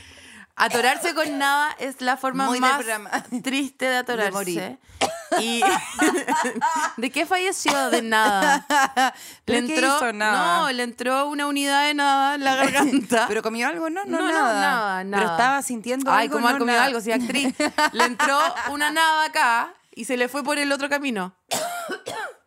Atorarse 0.61 1.15
con 1.15 1.39
nada 1.39 1.75
es 1.79 2.01
la 2.01 2.17
forma 2.17 2.47
Muy 2.47 2.59
más 2.59 2.81
triste 3.45 3.85
de 3.87 3.97
atorarse. 3.99 4.33
morir. 4.33 4.79
Y 5.39 5.63
¿De 6.97 7.11
qué 7.11 7.27
falleció? 7.27 7.91
De 7.91 8.03
nada. 8.03 8.67
Le 9.47 9.61
¿Pero 9.61 9.67
qué 9.67 9.75
entró, 9.75 9.97
hizo? 9.97 10.13
Nada. 10.13 10.59
no, 10.61 10.73
le 10.73 10.83
entró 10.83 11.29
una 11.29 11.47
unidad 11.47 11.87
de 11.87 11.95
nada 11.95 12.35
en 12.35 12.43
la 12.45 12.57
garganta. 12.57 13.27
¿Pero 13.29 13.43
comió 13.43 13.69
algo? 13.69 13.89
No, 13.89 14.05
no, 14.05 14.19
No, 14.19 14.27
no, 14.27 14.33
nada. 14.33 14.61
nada, 14.61 14.99
Pero 15.05 15.11
nada. 15.27 15.31
estaba 15.37 15.63
sintiendo 15.63 16.11
Ay, 16.11 16.27
algo. 16.27 16.41
como 16.41 16.51
no, 16.51 16.65
nada. 16.65 16.85
algo, 16.85 17.01
si 17.01 17.13
actriz. 17.13 17.55
Le 17.93 18.05
entró 18.05 18.39
una 18.71 18.91
nada 18.91 19.27
acá 19.27 19.75
y 19.95 20.07
se 20.07 20.17
le 20.17 20.29
fue 20.29 20.43
por 20.43 20.59
el 20.59 20.73
otro 20.73 20.89
camino. 20.89 21.35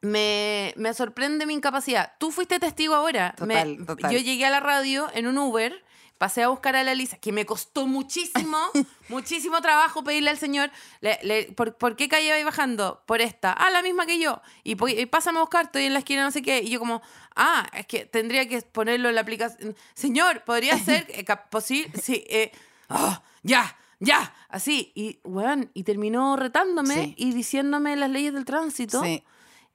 Me, 0.00 0.72
me 0.76 0.94
sorprende 0.94 1.44
mi 1.46 1.54
incapacidad. 1.54 2.12
Tú 2.18 2.30
fuiste 2.30 2.58
testigo 2.60 2.94
ahora. 2.94 3.34
Total, 3.36 3.76
Me- 3.78 3.84
total. 3.84 4.12
Yo 4.12 4.18
llegué 4.18 4.46
a 4.46 4.50
la 4.50 4.60
radio 4.60 5.08
en 5.12 5.26
un 5.26 5.36
Uber, 5.38 5.84
pasé 6.18 6.42
a 6.44 6.48
buscar 6.48 6.76
a 6.76 6.84
la 6.84 6.94
Lisa, 6.94 7.16
que 7.16 7.32
me 7.32 7.44
costó 7.46 7.86
muchísimo, 7.86 8.58
muchísimo 9.08 9.60
trabajo 9.60 10.04
pedirle 10.04 10.30
al 10.30 10.38
señor, 10.38 10.70
le- 11.00 11.18
le- 11.22 11.44
¿por, 11.52 11.74
por 11.76 11.96
qué 11.96 12.08
calle 12.08 12.30
vais 12.30 12.44
bajando? 12.44 13.02
Por 13.06 13.20
esta. 13.20 13.52
Ah, 13.52 13.70
la 13.70 13.82
misma 13.82 14.06
que 14.06 14.20
yo. 14.20 14.40
Y, 14.62 14.76
y 15.00 15.06
pásame 15.06 15.38
a 15.38 15.42
buscar, 15.42 15.64
estoy 15.66 15.84
en 15.84 15.92
la 15.94 15.98
esquina, 16.00 16.22
no 16.22 16.30
sé 16.30 16.42
qué. 16.42 16.60
Y 16.62 16.70
yo 16.70 16.78
como, 16.78 17.02
ah, 17.34 17.66
es 17.74 17.86
que 17.86 18.04
tendría 18.06 18.48
que 18.48 18.62
ponerlo 18.62 19.08
en 19.08 19.16
la 19.16 19.22
aplicación. 19.22 19.76
Señor, 19.94 20.44
¿podría 20.44 20.78
ser 20.84 21.06
eh, 21.08 21.24
posible? 21.50 21.90
Sí, 22.00 22.24
eh, 22.28 22.52
ah, 22.88 23.20
ya, 23.42 23.76
ya, 23.98 24.32
así. 24.48 24.92
Y, 24.94 25.18
weón, 25.24 25.72
y 25.74 25.82
terminó 25.82 26.36
retándome 26.36 26.94
Sí. 26.94 27.14
y 27.16 27.32
diciéndome 27.32 27.96
las 27.96 28.10
leyes 28.10 28.32
del 28.32 28.44
tránsito. 28.44 29.02
Sí. 29.02 29.24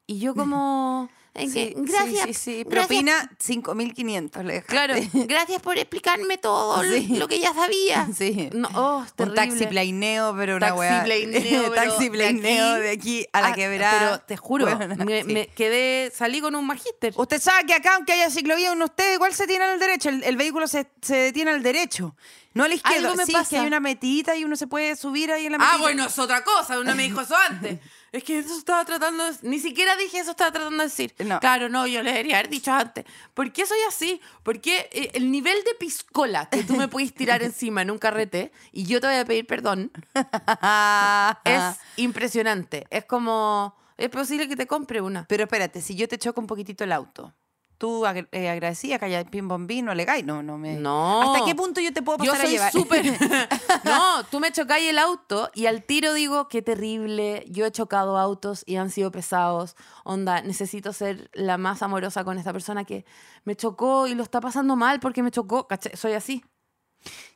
Y 0.08 0.20
yo 0.20 0.36
como... 0.36 1.10
Sí, 1.36 1.74
gracias. 1.76 2.26
Sí, 2.28 2.34
sí, 2.36 2.64
Propina 2.64 3.28
5.500. 3.44 4.44
le 4.44 4.54
dejaste. 4.54 4.72
Claro, 4.72 4.94
gracias 5.28 5.64
por 5.64 5.80
explicarme 5.80 6.38
todo 6.38 6.84
lo 6.84 7.28
que 7.28 7.40
ya 7.40 7.52
sabía. 7.56 8.08
Sí. 8.16 8.50
No, 8.54 8.70
oh, 8.76 8.98
Un 9.00 9.08
terrible. 9.16 9.36
taxiplaneo, 9.38 10.36
pero 10.38 10.58
una 10.58 10.76
weá. 10.76 11.04
Taxiplaneo, 11.04 11.42
pero 11.42 11.72
Taxiplaneo 11.74 12.74
de 12.76 12.82
de 12.82 12.90
aquí 12.92 13.26
a 13.34 13.42
la 13.42 13.48
Ah, 13.48 13.54
quebrada. 13.54 14.00
Pero 14.00 14.20
te 14.28 14.38
juro, 14.38 14.66
Weona, 14.66 14.88
me, 15.04 15.24
me 15.24 15.48
quedé, 15.48 16.12
salí 16.16 16.40
con 16.40 16.54
un 16.54 16.68
magíster. 16.68 17.14
Usted 17.18 17.42
sabe 17.42 17.66
que 17.66 17.74
acá, 17.74 17.96
aunque 17.96 18.14
haya 18.14 18.30
ciclovía, 18.30 18.72
uno 18.72 18.86
usted 18.86 19.16
igual 19.16 19.34
se 19.34 19.48
tiene 19.48 19.64
al 19.66 19.80
derecho. 19.80 20.10
El, 20.10 20.24
el 20.24 20.38
vehículo 20.38 20.68
se, 20.68 20.86
se 21.02 21.16
detiene 21.16 21.50
al 21.50 21.64
derecho, 21.64 22.16
no 22.54 22.66
a 22.66 22.68
la 22.68 22.76
izquierda. 22.76 23.08
Algo 23.10 23.16
me 23.16 23.26
sí, 23.26 23.32
es 23.32 23.38
que 23.38 23.44
pasa. 23.44 23.62
hay 23.62 23.66
una 23.66 23.80
metidita 23.80 24.36
y 24.36 24.44
uno 24.44 24.56
se 24.56 24.68
puede 24.68 24.96
subir 24.96 25.32
ahí 25.32 25.48
en 25.48 25.54
la 25.54 25.58
metidita. 25.58 25.78
Ah, 25.78 25.82
bueno, 25.82 26.06
es 26.06 26.20
otra 26.20 26.44
cosa. 26.44 26.80
Uno 26.80 26.94
me 26.94 27.02
dijo 27.02 27.22
eso 27.22 27.36
antes. 27.50 27.80
Es 28.14 28.24
que 28.24 28.38
eso 28.38 28.56
estaba 28.56 28.86
tratando 28.86 29.24
de... 29.24 29.34
Ni 29.42 29.60
siquiera 29.60 29.96
dije 29.96 30.20
eso 30.20 30.32
estaba 30.32 30.52
tratando 30.52 30.78
de 30.78 30.84
decir. 30.84 31.16
No. 31.26 31.40
Claro, 31.40 31.68
no, 31.68 31.88
yo 31.88 32.04
le 32.04 32.12
debería 32.12 32.38
haber 32.38 32.48
dicho 32.48 32.72
antes. 32.72 33.06
¿Por 33.34 33.52
qué 33.52 33.66
soy 33.66 33.80
así? 33.88 34.22
Porque 34.44 34.88
eh, 34.92 35.10
el 35.16 35.32
nivel 35.32 35.58
de 35.64 35.74
piscola 35.80 36.48
que 36.48 36.64
tú 36.64 36.76
me 36.76 36.88
puedes 36.88 37.12
tirar 37.16 37.42
encima 37.44 37.82
en 37.82 37.90
un 37.90 37.98
carrete 37.98 38.52
y 38.72 38.86
yo 38.86 39.02
te 39.02 39.08
voy 39.08 39.16
a 39.16 39.26
pedir 39.26 39.48
perdón 39.48 39.92
es 41.44 41.64
impresionante. 41.98 42.86
Es 42.92 43.06
como... 43.06 43.76
Es 43.98 44.10
posible 44.10 44.48
que 44.48 44.56
te 44.56 44.68
compre 44.68 45.02
una. 45.02 45.26
Pero 45.28 45.44
espérate, 45.44 45.82
si 45.82 45.96
yo 45.96 46.08
te 46.08 46.20
choco 46.20 46.40
un 46.40 46.48
poquitito 46.48 46.84
el 46.84 46.92
auto, 46.92 47.34
¿tú 47.78 48.06
ag- 48.06 48.28
eh, 48.32 48.50
agradecida 48.50 49.00
que 49.00 49.06
haya 49.06 49.24
pim 49.26 49.48
bom 49.48 49.68
bim, 49.68 49.86
no 49.86 49.94
le 49.94 50.06
No, 50.24 50.42
no 50.44 50.58
me... 50.58 50.76
No. 50.76 51.34
¿Hasta 51.34 51.46
qué 51.46 51.56
punto 51.56 51.82
yo 51.82 51.92
te 51.94 52.02
puedo 52.02 52.24
Yo 52.24 52.32
pasar 52.32 52.46
a 52.46 52.48
soy 52.48 52.52
llevar? 52.54 52.72
súper. 52.72 53.06
no, 53.84 54.24
tú 54.26 54.40
me 54.40 54.52
chocáis 54.52 54.90
el 54.90 54.98
auto 55.00 55.50
y 55.54 55.66
al 55.66 55.84
tiro 55.84 56.14
digo, 56.14 56.48
qué 56.48 56.62
terrible. 56.62 57.46
Yo 57.50 57.66
he 57.66 57.72
chocado 57.72 58.18
autos 58.18 58.64
y 58.66 58.76
han 58.78 58.90
sido 58.90 59.12
pesados. 59.12 59.76
Onda, 60.04 60.42
necesito 60.42 60.94
ser 60.94 61.30
la 61.34 61.58
más 61.58 61.82
amorosa 61.82 62.24
con 62.24 62.38
esta 62.38 62.54
persona 62.54 62.84
que 62.86 63.06
me 63.44 63.56
chocó 63.56 64.08
y 64.08 64.16
lo 64.16 64.24
está 64.24 64.40
pasando 64.42 64.76
mal 64.76 65.00
porque 65.00 65.24
me 65.24 65.32
chocó. 65.32 65.68
¿Cachai? 65.68 65.96
Soy 65.98 66.14
así. 66.14 66.44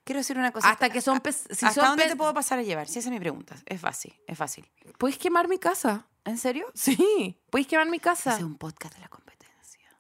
Quiero 0.06 0.20
decir 0.20 0.38
una 0.38 0.52
cosa. 0.52 0.70
Hasta 0.70 0.90
que 0.90 1.02
son 1.02 1.20
pes- 1.20 1.44
si 1.52 1.66
¿Hasta 1.66 1.82
son 1.82 1.90
dónde 1.90 2.06
te 2.08 2.16
puedo 2.16 2.34
pasar 2.34 2.60
a 2.60 2.64
llevar? 2.64 2.88
Si 2.88 3.00
esa 3.00 3.10
es 3.10 3.14
mi 3.14 3.20
pregunta. 3.20 3.56
Es 3.66 3.82
fácil, 3.82 4.14
es 4.26 4.38
fácil. 4.38 4.66
¿Puedes 4.98 5.18
quemar 5.18 5.50
mi 5.50 5.58
casa? 5.58 6.08
¿En 6.24 6.38
serio? 6.38 6.66
Sí, 6.74 7.38
puedes 7.50 7.68
quemar 7.68 7.90
mi 7.90 8.00
casa. 8.00 8.36
Es 8.38 8.42
un 8.44 8.58
podcast 8.58 8.94
de 8.96 9.02
la 9.02 9.08
competencia. 9.10 9.27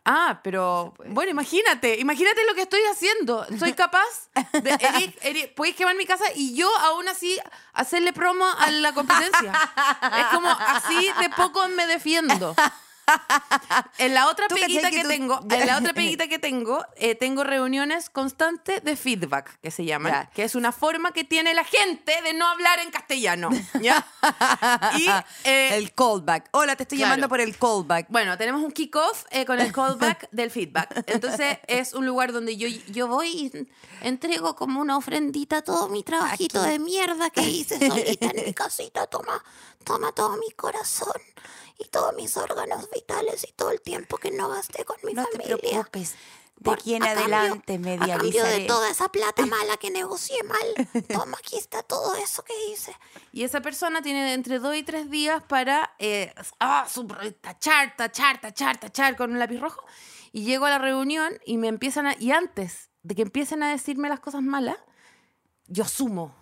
Ah, 0.10 0.40
pero 0.42 0.94
bueno, 1.10 1.32
imagínate, 1.32 2.00
imagínate 2.00 2.46
lo 2.48 2.56
que 2.56 2.62
estoy 2.62 2.80
haciendo. 2.90 3.46
Soy 3.60 3.74
capaz 3.74 4.30
de, 4.54 4.70
Eric, 4.80 5.18
Eric, 5.22 5.54
puedes 5.54 5.76
quemar 5.76 5.98
mi 5.98 6.06
casa 6.06 6.24
y 6.34 6.56
yo 6.56 6.74
aún 6.78 7.10
así 7.10 7.38
hacerle 7.74 8.14
promo 8.14 8.46
a 8.46 8.72
la 8.72 8.94
competencia. 8.94 9.52
Es 10.18 10.26
como 10.28 10.50
así 10.50 11.12
de 11.20 11.30
poco 11.32 11.68
me 11.68 11.86
defiendo. 11.88 12.56
En 13.98 14.14
la 14.14 14.28
otra 14.30 14.48
¿Tú 14.48 14.56
cachai 14.56 14.68
peguita 14.68 14.90
que 14.90 14.96
que 14.98 15.02
tú- 15.04 15.08
tengo, 15.10 15.40
en 15.50 15.66
la 15.68 15.78
otra 15.78 15.94
peguita 15.94 16.28
que 16.28 16.40
tengo, 16.40 16.86
eh, 16.98 17.16
tengo 17.16 17.44
reuniones 17.44 18.10
constantes 18.10 18.84
de 18.84 18.96
feedback, 18.96 19.60
que 19.62 19.72
se 19.72 19.86
llaman, 19.86 20.12
Ya. 20.12 20.30
que 20.32 20.44
es 20.44 20.56
una 20.56 20.72
forma 20.72 21.12
que 21.14 21.24
tiene 21.24 21.54
la 21.54 21.64
gente 21.64 22.22
de 22.22 22.34
no 22.34 22.48
hablar 22.48 22.80
en 22.80 22.92
castellano. 22.92 23.50
¿ya? 23.82 24.06
Y 24.98 25.08
eh, 25.44 25.76
el 25.78 25.94
callback. 25.94 26.50
Hola, 26.52 26.76
te 26.76 26.84
estoy 26.84 26.98
claro. 26.98 27.10
llamando 27.12 27.30
por 27.30 27.40
el 27.42 27.58
callback. 27.58 28.08
bueno, 28.10 28.38
tenemos 28.38 28.62
un 28.62 28.72
kickoff 28.72 29.26
eh, 29.32 29.46
con 29.46 29.60
el 29.60 29.72
callback 29.72 30.30
del 30.32 30.52
feedback. 30.52 31.04
Entonces 31.08 31.60
es 31.68 31.94
un 31.94 32.06
lugar 32.06 32.32
donde 32.34 32.58
yo, 32.58 32.68
yo 32.88 33.08
voy 33.08 33.28
y 33.30 33.68
entrego 34.02 34.56
como 34.56 34.82
una 34.82 34.98
ofrendita 34.98 35.62
todo 35.62 35.88
mi 35.90 36.04
trabajito 36.04 36.62
de 36.62 36.80
mierda 36.80 37.30
que 37.30 37.42
hice 37.42 37.78
solita 37.80 38.28
en 38.28 38.46
mi 38.46 38.54
casita. 38.54 39.08
Toma, 39.08 39.44
toma 39.84 40.12
todo 40.12 40.38
mi 40.38 40.52
corazón 40.52 41.14
y 41.78 41.86
todos 41.90 42.14
mis 42.16 42.36
órganos 42.38 42.90
vitales 42.92 43.46
y 43.48 43.52
todo 43.54 43.72
el 43.72 43.82
tiempo 43.82 44.18
que 44.18 44.32
no 44.32 44.50
gasté 44.50 44.84
con 44.86 44.98
mi 45.04 45.14
No 45.14 45.26
te 45.26 45.32
familia. 45.38 45.58
preocupes. 45.58 46.16
De 46.58 46.64
Por- 46.64 46.80
aquí 46.80 46.96
en 46.96 47.04
a 47.04 47.14
cambio- 47.14 47.36
adelante 47.38 47.78
me 47.78 47.94
A 47.94 47.98
cambio 48.00 48.16
de 48.18 48.24
dializaré. 48.32 48.66
toda 48.66 48.90
esa 48.90 49.10
plata 49.10 49.46
mala 49.46 49.78
que 49.78 49.92
negocié 49.92 50.42
mal, 50.44 51.06
toma, 51.14 51.38
aquí 51.38 51.56
está 51.56 51.84
todo 51.84 52.16
eso 52.16 52.44
que 52.44 52.54
hice. 52.72 52.96
Y 53.32 53.44
esa 53.44 53.62
persona 53.62 54.02
tiene 54.02 54.34
entre 54.34 54.58
dos 54.58 54.76
y 54.76 54.82
tres 54.82 55.12
días 55.12 55.44
para 55.44 55.94
eh, 56.00 56.34
sub- 56.90 57.16
tachar, 57.42 57.96
tachar, 57.96 58.42
tachar, 58.42 58.80
tachar 58.80 59.16
con 59.16 59.32
un 59.34 59.38
lápiz 59.40 59.60
rojo. 59.60 59.86
Y 60.32 60.46
llego 60.46 60.66
a 60.66 60.72
la 60.72 60.80
reunión 60.80 61.40
y 61.46 61.58
me 61.58 61.68
empiezan 61.68 62.08
a... 62.08 62.16
Y 62.20 62.32
antes 62.32 62.90
de 63.04 63.14
que 63.14 63.22
empiecen 63.22 63.62
a 63.62 63.70
decirme 63.70 64.10
las 64.10 64.20
cosas 64.20 64.42
malas, 64.42 64.78
yo 65.68 65.84
asumo. 65.84 66.36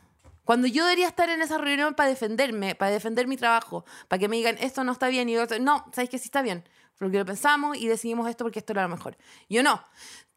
Cuando 0.46 0.68
yo 0.68 0.84
debería 0.86 1.08
estar 1.08 1.30
en 1.30 1.41
esa 1.41 1.58
reunión 1.58 1.93
para 1.96 2.08
defenderme, 2.08 2.76
para 2.76 2.91
defender 2.91 3.28
mi 3.28 3.36
trabajo, 3.36 3.84
para 4.08 4.20
que 4.20 4.28
me 4.30 4.38
digan, 4.38 4.58
esto 4.60 4.84
no 4.86 4.93
está 4.93 5.10
bien, 5.10 5.28
y 5.28 5.34
yo, 5.34 5.46
no, 5.60 5.86
¿sabes 5.93 6.10
que 6.10 6.18
sí 6.18 6.26
está 6.26 6.41
bien? 6.41 6.64
porque 6.98 7.18
lo 7.18 7.26
pensamos 7.26 7.76
y 7.76 7.89
decidimos 7.89 8.30
esto 8.30 8.46
porque 8.46 8.60
esto 8.60 8.72
era 8.72 8.84
lo 8.84 8.88
mejor. 8.88 9.18
Yo 9.50 9.64
no. 9.64 9.84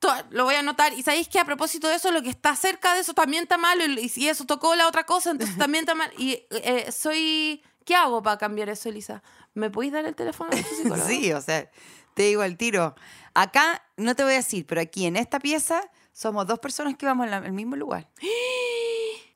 To- 0.01 0.13
Lo 0.31 0.43
voy 0.43 0.57
a 0.57 0.59
anotar. 0.59 0.93
Y 0.93 1.05
sabéis 1.05 1.29
que 1.29 1.39
a 1.39 1.45
propósito 1.45 1.87
de 1.87 1.95
eso, 1.95 2.11
lo 2.11 2.21
que 2.21 2.31
está 2.31 2.57
cerca 2.57 2.95
de 2.95 3.01
eso 3.03 3.15
también 3.15 3.45
está 3.45 3.57
mal. 3.59 3.81
Y 3.97 4.09
si 4.09 4.29
eso 4.29 4.45
tocó 4.45 4.75
la 4.75 4.89
otra 4.89 5.05
cosa, 5.05 5.31
entonces 5.31 5.57
también 5.59 5.83
está 5.83 5.95
mal. 5.95 6.11
Y 6.19 6.43
eh, 6.51 6.91
soy. 6.91 7.63
¿Qué 7.85 7.95
hago 7.95 8.25
para 8.25 8.39
cambiar 8.39 8.69
eso, 8.71 8.89
Elisa? 8.89 9.23
¿Me 9.55 9.71
podéis 9.71 9.93
dar 9.93 10.05
el 10.05 10.17
teléfono 10.17 10.51
de 10.51 10.65
tu 10.65 10.75
psicólogo? 10.83 11.07
Sí, 11.07 11.33
o 11.33 11.41
sea, 11.41 11.71
te 12.15 12.25
digo 12.25 12.43
al 12.43 12.57
tiro. 12.57 12.97
Acá, 13.35 13.85
no 13.97 14.17
te 14.17 14.25
voy 14.25 14.33
a 14.33 14.37
decir, 14.39 14.67
pero 14.67 14.81
aquí 14.81 15.07
en 15.07 15.15
esta 15.15 15.39
pieza 15.39 15.81
somos 16.13 16.45
dos 16.49 16.59
personas 16.59 16.97
que 16.97 17.07
vamos 17.07 17.29
al 17.31 17.53
mismo 17.53 17.77
lugar. 17.77 18.09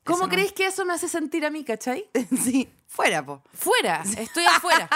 ¿Cómo 0.03 0.23
no- 0.23 0.29
creéis 0.29 0.51
que 0.53 0.65
eso 0.65 0.85
me 0.85 0.93
hace 0.93 1.07
sentir 1.07 1.45
a 1.45 1.49
mí, 1.49 1.63
cachai? 1.63 2.09
sí, 2.43 2.69
fuera, 2.87 3.25
po. 3.25 3.41
Fuera, 3.53 4.03
estoy 4.17 4.43
afuera. 4.45 4.89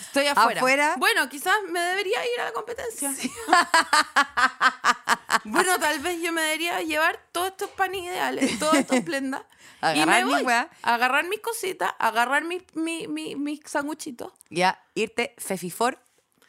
Estoy 0.00 0.26
afuera. 0.26 0.60
¿Afuera? 0.60 0.94
Bueno, 0.98 1.28
quizás 1.28 1.54
me 1.70 1.80
debería 1.80 2.18
ir 2.34 2.40
a 2.40 2.44
la 2.46 2.52
competencia. 2.52 3.12
bueno, 5.44 5.78
tal 5.78 6.00
vez 6.00 6.20
yo 6.20 6.32
me 6.32 6.42
debería 6.42 6.80
llevar 6.82 7.20
todos 7.32 7.48
estos 7.48 7.70
panes 7.70 8.02
ideales, 8.02 8.58
todos 8.58 8.74
estos 8.74 9.00
plendas. 9.00 9.42
y 9.94 10.04
me 10.06 10.24
mi 10.24 10.30
voy. 10.32 10.42
weá. 10.42 10.68
Agarrar 10.82 11.24
mis 11.28 11.40
cositas, 11.40 11.92
agarrar 11.98 12.44
mis 12.44 12.62
mi, 12.74 13.06
mi, 13.06 13.36
mis 13.36 13.60
sanguchitos. 13.66 14.32
Ya, 14.50 14.82
irte 14.94 15.34
fefifor 15.38 15.98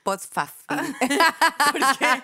postfaf. 0.05 0.51
Porque, 0.69 2.21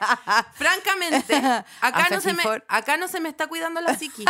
francamente, 0.54 1.36
acá 1.82 2.08
no, 2.12 2.22
se 2.22 2.34
me, 2.34 2.44
acá 2.68 2.98
no 2.98 3.08
se 3.08 3.20
me 3.20 3.28
está 3.28 3.48
cuidando 3.48 3.82
la 3.82 3.98
psiqui. 3.98 4.24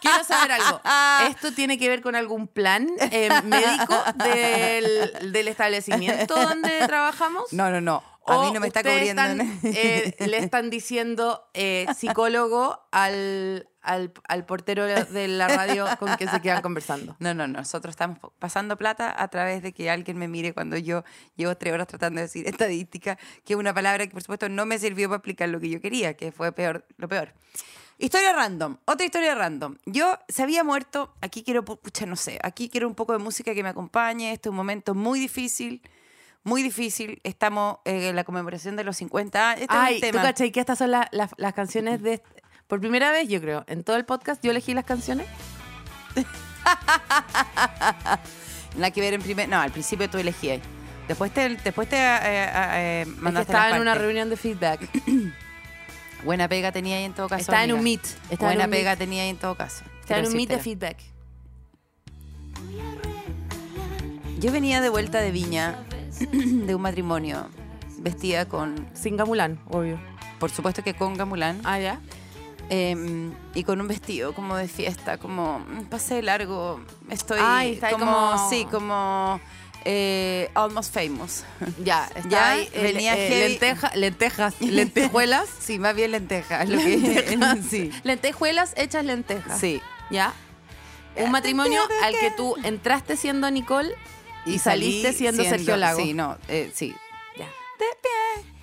Quiero 0.00 0.24
saber 0.24 0.52
algo. 0.52 0.80
¿Esto 1.30 1.52
tiene 1.52 1.78
que 1.78 1.88
ver 1.88 2.02
con 2.02 2.16
algún 2.16 2.48
plan 2.48 2.88
eh, 2.98 3.30
médico 3.44 3.94
del, 4.16 5.32
del 5.32 5.48
establecimiento 5.48 6.34
donde 6.34 6.86
trabajamos? 6.86 7.52
No, 7.52 7.70
no, 7.70 7.80
no. 7.80 8.02
A 8.26 8.40
mí 8.40 8.48
¿O 8.48 8.54
no 8.54 8.60
me 8.60 8.66
está 8.66 8.82
cubriendo. 8.82 9.22
están, 9.22 9.60
eh, 9.62 10.16
le 10.18 10.38
están 10.38 10.68
diciendo 10.68 11.48
eh, 11.54 11.86
psicólogo 11.96 12.88
al, 12.90 13.68
al, 13.86 14.12
al 14.28 14.44
portero 14.44 14.84
de 14.84 15.28
la 15.28 15.48
radio 15.48 15.86
con 15.98 16.16
que 16.16 16.28
se 16.28 16.40
quedan 16.42 16.62
conversando. 16.62 17.16
No, 17.20 17.32
no, 17.34 17.46
no. 17.46 17.58
Nosotros 17.58 17.92
estamos 17.92 18.18
pasando 18.38 18.76
plata 18.76 19.14
a 19.16 19.28
través 19.28 19.62
de 19.62 19.72
que 19.72 19.88
alguien 19.90 20.18
me 20.18 20.28
mire 20.28 20.52
cuando 20.52 20.76
yo 20.76 21.04
llevo 21.36 21.56
tres 21.56 21.72
horas 21.72 21.86
tratando 21.86 22.18
de 22.20 22.26
decir 22.26 22.46
estadística, 22.48 23.16
que 23.44 23.54
es 23.54 23.58
una 23.58 23.72
palabra 23.72 24.06
que 24.06 24.12
por 24.12 24.22
supuesto 24.22 24.48
no 24.48 24.66
me 24.66 24.78
sirvió 24.78 25.08
para 25.08 25.16
explicar 25.18 25.48
lo 25.48 25.60
que 25.60 25.70
yo 25.70 25.80
quería, 25.80 26.14
que 26.14 26.32
fue 26.32 26.52
peor, 26.52 26.84
lo 26.98 27.08
peor. 27.08 27.32
Historia 27.98 28.32
random, 28.34 28.76
otra 28.84 29.06
historia 29.06 29.34
random. 29.34 29.76
Yo 29.86 30.18
se 30.28 30.42
había 30.42 30.62
muerto, 30.62 31.14
aquí 31.22 31.42
quiero, 31.42 31.64
pu- 31.64 31.78
pucha, 31.80 32.04
no 32.04 32.16
sé, 32.16 32.38
aquí 32.42 32.68
quiero 32.68 32.86
un 32.88 32.94
poco 32.94 33.12
de 33.14 33.18
música 33.18 33.54
que 33.54 33.62
me 33.62 33.70
acompañe, 33.70 34.32
este 34.32 34.48
es 34.48 34.50
un 34.50 34.56
momento 34.56 34.94
muy 34.94 35.18
difícil, 35.18 35.80
muy 36.44 36.62
difícil. 36.62 37.20
Estamos 37.24 37.78
en 37.86 38.14
la 38.14 38.22
conmemoración 38.24 38.76
de 38.76 38.84
los 38.84 38.98
50 38.98 39.50
años. 39.50 39.62
Este 39.62 39.74
es 39.74 39.80
un 39.80 39.84
Ay, 39.86 39.94
¿tú 39.96 40.00
tema. 40.02 40.22
cachai 40.22 40.52
que 40.52 40.60
estas 40.60 40.76
son 40.78 40.90
la- 40.90 41.08
la- 41.10 41.30
las 41.38 41.54
canciones 41.54 42.02
de... 42.02 42.22
Por 42.66 42.80
primera 42.80 43.10
vez, 43.12 43.28
yo 43.28 43.40
creo, 43.40 43.64
en 43.68 43.84
todo 43.84 43.96
el 43.96 44.04
podcast 44.04 44.42
yo 44.42 44.50
elegí 44.50 44.74
las 44.74 44.84
canciones. 44.84 45.26
Nada 48.76 48.90
que 48.90 49.00
ver 49.00 49.14
en 49.14 49.22
primer. 49.22 49.48
No, 49.48 49.60
al 49.60 49.70
principio 49.70 50.10
tú 50.10 50.18
elegías. 50.18 50.60
Después 51.06 51.32
te, 51.32 51.48
después 51.56 51.88
te 51.88 51.96
eh, 51.96 52.18
eh, 52.22 52.50
eh, 52.52 53.04
Es 53.06 53.14
que 53.14 53.20
mandaste 53.20 53.52
estaba 53.52 53.76
en 53.76 53.82
una 53.82 53.94
reunión 53.94 54.28
de 54.28 54.36
feedback. 54.36 54.90
Buena 56.24 56.48
pega 56.48 56.72
tenía 56.72 56.96
ahí 56.96 57.04
en 57.04 57.14
todo 57.14 57.28
caso. 57.28 57.42
Estaba 57.42 57.62
en 57.62 57.72
un 57.72 57.84
meet. 57.84 58.04
Estaba 58.30 58.52
en 58.52 58.58
Buena 58.58 58.64
un 58.64 58.70
pega 58.70 58.90
meet. 58.90 58.98
tenía 58.98 59.22
ahí 59.22 59.28
en 59.28 59.36
todo 59.36 59.54
caso. 59.54 59.84
Estaba 60.00 60.20
en 60.20 60.26
un 60.26 60.34
meet 60.34 60.48
de 60.48 60.58
feedback. 60.58 60.98
Yo 64.40 64.50
venía 64.52 64.80
de 64.80 64.88
vuelta 64.88 65.20
de 65.20 65.30
Viña, 65.30 65.78
de 66.32 66.74
un 66.74 66.82
matrimonio, 66.82 67.48
vestida 67.98 68.46
con, 68.46 68.88
Sin 68.92 69.16
Gamulán, 69.16 69.60
obvio. 69.70 69.98
por 70.38 70.50
supuesto 70.50 70.82
que 70.82 70.94
con 70.94 71.16
gamulán, 71.16 71.60
Ah, 71.64 71.78
ya. 71.78 72.00
Eh, 72.70 73.30
y 73.54 73.64
con 73.64 73.80
un 73.80 73.88
vestido 73.88 74.32
como 74.34 74.56
de 74.56 74.68
fiesta, 74.68 75.18
como 75.18 75.60
mm, 75.60 75.84
pasé 75.84 76.22
largo, 76.22 76.80
estoy 77.10 77.38
Ay, 77.40 77.74
está 77.74 77.88
ahí 77.88 77.92
como, 77.94 78.06
como- 78.06 78.50
sí, 78.50 78.66
como 78.70 79.40
eh, 79.84 80.50
almost 80.54 80.92
famous. 80.92 81.44
Ya, 81.84 82.08
está 82.14 82.28
Ya, 82.28 82.50
ahí, 82.52 82.68
el- 82.72 82.82
venía 82.82 83.14
eh, 83.16 83.28
heavy. 83.28 83.54
lenteja- 83.54 83.94
lentejas, 83.94 84.60
lentejuelas. 84.60 85.48
Sí, 85.60 85.78
más 85.78 85.94
bien 85.94 86.10
lentejas. 86.12 86.68
Lo 86.68 86.78
que, 86.78 87.62
sí, 87.70 87.90
Lentejuelas 88.02 88.74
hechas 88.76 89.04
lentejas. 89.04 89.60
sí. 89.60 89.80
¿Ya? 90.10 90.32
Un 91.16 91.30
matrimonio 91.30 91.80
al 92.02 92.12
que 92.18 92.30
tú 92.30 92.54
entraste 92.62 93.16
siendo 93.16 93.50
Nicole 93.50 93.94
y, 94.44 94.58
saliste 94.58 95.12
siendo, 95.14 95.42
Sergio 95.44 95.76
Lago. 95.76 95.98
Sí, 95.98 96.12
no, 96.14 96.36
eh, 96.48 96.70
sí. 96.74 96.94
Ya. 97.36 97.46
De 97.46 97.86
pie. 98.02 98.55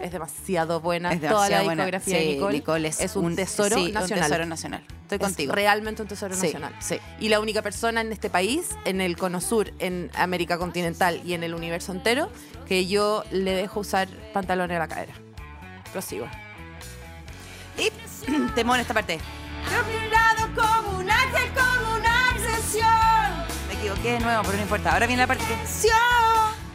Es 0.00 0.12
demasiado 0.12 0.80
buena 0.80 1.12
Es 1.12 1.20
toda 1.20 1.30
la 1.48 1.60
demasiado 1.60 1.64
buena. 1.64 1.84
discografía 1.84 2.18
Sí, 2.18 2.24
de 2.24 2.32
Nicole. 2.34 2.52
Nicole 2.58 2.88
es, 2.88 3.16
un, 3.16 3.36
tesoro 3.36 3.76
sí, 3.76 3.92
nacional. 3.92 4.18
Un 4.24 4.28
tesoro 4.28 4.46
nacional. 4.46 4.84
Estoy 5.02 5.16
Es 5.16 5.22
contigo. 5.22 5.52
realmente 5.54 6.02
un 6.02 6.08
tesoro 6.08 6.34
Sí, 6.34 6.46
nacional. 6.46 6.74
sí. 6.80 6.98
Y 7.20 7.28
la 7.28 7.40
única 7.40 7.62
persona 7.62 8.00
en 8.00 8.12
este 8.12 8.30
país, 8.30 8.70
en 8.84 9.00
el 9.00 9.16
Cono 9.16 9.40
Sur, 9.40 9.72
en 9.78 10.10
América 10.14 10.58
continental 10.58 11.20
y 11.24 11.34
en 11.34 11.42
el 11.44 11.54
universo 11.54 11.92
entero, 11.92 12.30
que 12.66 12.86
yo 12.86 13.24
le 13.30 13.52
dejo 13.54 13.80
usar 13.80 14.08
pantalones 14.32 14.76
a 14.76 14.80
la 14.80 14.88
cadera. 14.88 15.12
Prosigo. 15.92 16.26
Y 17.78 17.90
temón 18.54 18.80
esta 18.80 18.94
parte. 18.94 19.18
Dominado 19.70 20.48
como 20.84 20.98
un 20.98 21.10
ángel, 21.10 21.50
como 21.54 21.96
una 21.96 22.30
obsesión. 22.30 22.88
Me 23.68 23.74
equivoqué 23.74 24.12
de 24.12 24.20
nuevo, 24.20 24.42
pero 24.42 24.56
no 24.56 24.62
importa. 24.62 24.92
Ahora 24.92 25.06
viene 25.06 25.22
la 25.22 25.26
parte 25.26 25.44
que... 25.44 25.54
A 25.54 25.66
su 25.66 25.88
lado 25.88 26.42
monstruosa 26.42 26.72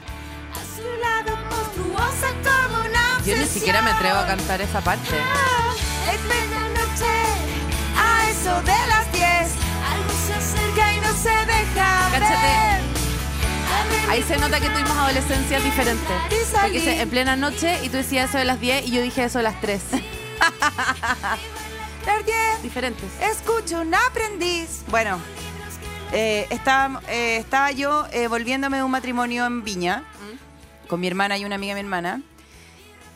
como 0.85 0.95
una 0.95 1.76
Yo 3.25 3.35
ni 3.35 3.45
siquiera 3.45 3.81
me 3.81 3.91
atrevo 3.91 4.19
a 4.19 4.25
cantar 4.27 4.61
esa 4.61 4.79
parte. 4.81 5.09
Es 5.09 6.21
medianoche, 6.23 7.13
a 7.97 8.29
eso 8.29 8.61
de 8.61 8.87
las 8.87 9.11
10. 9.11 9.23
Algo 9.91 10.13
se 10.25 10.33
acerca 10.33 10.93
y 10.93 10.99
no 11.01 11.13
se 11.13 11.29
deja 11.29 12.09
Cáchate. 12.11 12.83
Ahí 14.09 14.23
se 14.23 14.37
nota 14.37 14.59
que 14.61 14.69
tuvimos 14.69 14.91
adolescencias 14.97 15.61
diferentes. 15.63 16.07
Porque 16.61 16.79
se- 16.79 17.01
en 17.01 17.09
plena 17.09 17.35
noche 17.35 17.79
y 17.83 17.89
tú 17.89 17.97
decías 17.97 18.29
eso 18.29 18.37
de 18.37 18.45
las 18.45 18.59
10 18.61 18.87
y 18.87 18.91
yo 18.91 19.01
dije 19.01 19.25
eso 19.25 19.39
de 19.39 19.43
las 19.43 19.59
3. 19.59 19.81
Las 22.05 22.25
diez. 22.25 22.63
Diferentes. 22.63 23.09
Escucho 23.19 23.81
un 23.81 23.93
aprendiz. 23.93 24.83
Bueno, 24.87 25.19
eh, 26.13 26.47
estaba, 26.49 27.01
eh, 27.09 27.35
estaba 27.37 27.71
yo 27.71 28.05
eh, 28.13 28.27
volviéndome 28.29 28.77
de 28.77 28.83
un 28.83 28.91
matrimonio 28.91 29.45
en 29.45 29.63
Viña 29.65 30.03
con 30.88 30.99
mi 30.99 31.07
hermana 31.07 31.38
y 31.38 31.45
una 31.45 31.55
amiga 31.55 31.75
de 31.75 31.81
mi 31.81 31.85
hermana. 31.85 32.21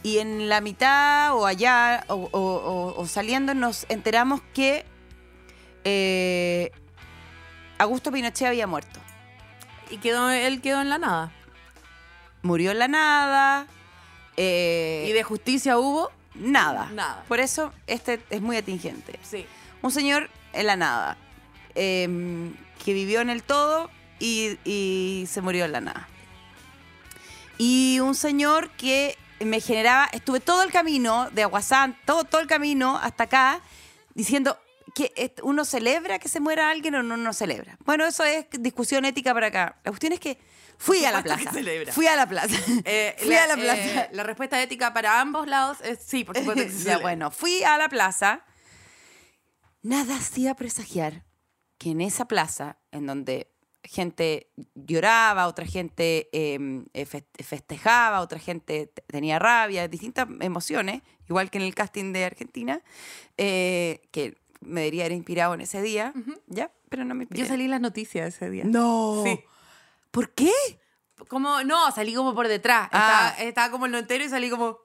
Y 0.03 0.17
en 0.19 0.49
la 0.49 0.61
mitad 0.61 1.35
o 1.35 1.45
allá 1.45 2.03
o, 2.07 2.15
o- 2.15 2.39
o- 2.39 2.99
o 3.01 3.07
saliendo 3.07 3.53
nos 3.53 3.85
enteramos 3.89 4.41
que 4.53 4.83
eh, 5.83 6.71
Augusto 7.77 8.11
Pinochet 8.11 8.47
había 8.47 8.67
muerto. 8.67 8.99
Y 9.89 9.97
quedó, 9.97 10.29
él 10.29 10.61
quedó 10.61 10.81
en 10.81 10.89
la 10.89 10.97
nada. 10.97 11.31
Murió 12.43 12.71
en 12.71 12.79
la 12.79 12.87
nada. 12.87 13.67
eh, 14.37 15.05
¿Y 15.09 15.11
de 15.13 15.23
justicia 15.23 15.77
hubo? 15.77 16.09
nada. 16.33 16.89
Nada. 16.93 17.23
Por 17.27 17.39
eso 17.41 17.73
este 17.87 18.21
es 18.29 18.41
muy 18.41 18.55
atingente. 18.57 19.19
Sí. 19.21 19.45
Un 19.81 19.91
señor 19.91 20.29
en 20.53 20.65
la 20.67 20.75
nada, 20.77 21.17
eh, 21.75 22.07
que 22.83 22.93
vivió 22.93 23.19
en 23.21 23.29
el 23.29 23.43
todo 23.43 23.89
y, 24.19 24.57
y 24.63 25.25
se 25.27 25.41
murió 25.41 25.65
en 25.65 25.73
la 25.73 25.81
nada. 25.81 26.07
Y 27.63 27.99
un 27.99 28.15
señor 28.15 28.71
que 28.71 29.15
me 29.39 29.61
generaba, 29.61 30.09
estuve 30.13 30.39
todo 30.39 30.63
el 30.63 30.71
camino 30.71 31.29
de 31.29 31.43
Aguasán, 31.43 31.95
todo, 32.07 32.23
todo 32.23 32.41
el 32.41 32.47
camino 32.47 32.97
hasta 32.97 33.25
acá, 33.25 33.61
diciendo 34.15 34.57
que 34.95 35.35
uno 35.43 35.63
celebra 35.63 36.17
que 36.17 36.27
se 36.27 36.39
muera 36.39 36.71
alguien 36.71 36.95
o 36.95 37.03
no 37.03 37.17
no 37.17 37.33
celebra. 37.33 37.77
Bueno, 37.85 38.07
eso 38.07 38.23
es 38.23 38.47
discusión 38.49 39.05
ética 39.05 39.31
para 39.35 39.47
acá. 39.47 39.77
La 39.83 39.91
cuestión 39.91 40.11
es 40.11 40.19
que 40.19 40.39
fui 40.79 41.05
a 41.05 41.11
la 41.11 41.21
plaza. 41.21 41.51
Fui 41.91 42.07
a 42.07 42.15
la 42.15 42.27
plaza. 42.27 42.55
Eh, 42.83 43.15
fui 43.23 43.35
a 43.35 43.45
la 43.45 43.55
plaza. 43.55 44.05
eh, 44.05 44.09
la 44.11 44.23
respuesta 44.23 44.59
ética 44.59 44.91
para 44.91 45.21
ambos 45.21 45.47
lados 45.47 45.77
es 45.83 45.99
sí, 46.03 46.23
por 46.23 46.35
supuesto 46.35 46.63
que 46.63 46.69
ya, 46.83 46.97
bueno, 46.97 47.29
fui 47.29 47.63
a 47.63 47.77
la 47.77 47.89
plaza. 47.89 48.43
Nada 49.83 50.15
hacía 50.15 50.55
presagiar 50.55 51.25
que 51.77 51.91
en 51.91 52.01
esa 52.01 52.25
plaza, 52.25 52.79
en 52.89 53.05
donde 53.05 53.51
gente 53.83 54.49
lloraba, 54.75 55.47
otra 55.47 55.65
gente 55.65 56.29
eh, 56.33 56.83
eh, 56.93 57.05
fe- 57.05 57.25
festejaba, 57.43 58.21
otra 58.21 58.39
gente 58.39 58.87
te- 58.87 59.01
tenía 59.07 59.39
rabia, 59.39 59.87
distintas 59.87 60.27
emociones, 60.39 61.01
igual 61.27 61.49
que 61.49 61.57
en 61.57 61.63
el 61.63 61.73
casting 61.75 62.13
de 62.13 62.25
Argentina, 62.25 62.81
eh, 63.37 64.01
que 64.11 64.37
me 64.61 64.81
debería 64.81 65.03
haber 65.05 65.13
inspirado 65.17 65.53
en 65.55 65.61
ese 65.61 65.81
día, 65.81 66.13
¿ya? 66.47 66.71
Pero 66.89 67.03
no 67.05 67.15
me 67.15 67.23
inspiré. 67.23 67.41
Yo 67.43 67.47
salí 67.47 67.63
en 67.65 67.71
las 67.71 67.81
noticias 67.81 68.27
ese 68.35 68.49
día. 68.49 68.63
No. 68.65 69.23
Sí. 69.25 69.39
¿Por 70.11 70.29
qué? 70.31 70.51
Como, 71.27 71.63
no, 71.63 71.91
salí 71.91 72.13
como 72.13 72.35
por 72.35 72.47
detrás. 72.47 72.89
Ah. 72.91 73.29
Estaba, 73.31 73.49
estaba 73.49 73.71
como 73.71 73.85
el 73.87 73.91
notero 73.93 74.23
y 74.23 74.29
salí 74.29 74.49
como, 74.49 74.77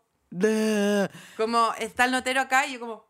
como, 1.36 1.74
está 1.78 2.05
el 2.07 2.12
notero 2.12 2.40
acá 2.40 2.66
y 2.66 2.74
yo 2.74 2.80
como... 2.80 3.05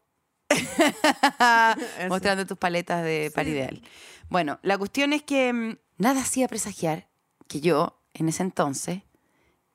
Mostrando 2.09 2.47
tus 2.47 2.59
paletas 2.59 3.03
de 3.05 3.30
par 3.34 3.47
ideal. 3.47 3.82
Bueno, 4.29 4.59
la 4.62 4.77
cuestión 4.79 5.12
es 5.12 5.22
que 5.22 5.53
mm, 5.53 5.79
nada 5.99 6.20
hacía 6.22 6.49
presagiar 6.49 7.09
que 7.49 7.61
yo, 7.61 8.03
en 8.14 8.29
ese 8.29 8.43
entonces, 8.43 9.03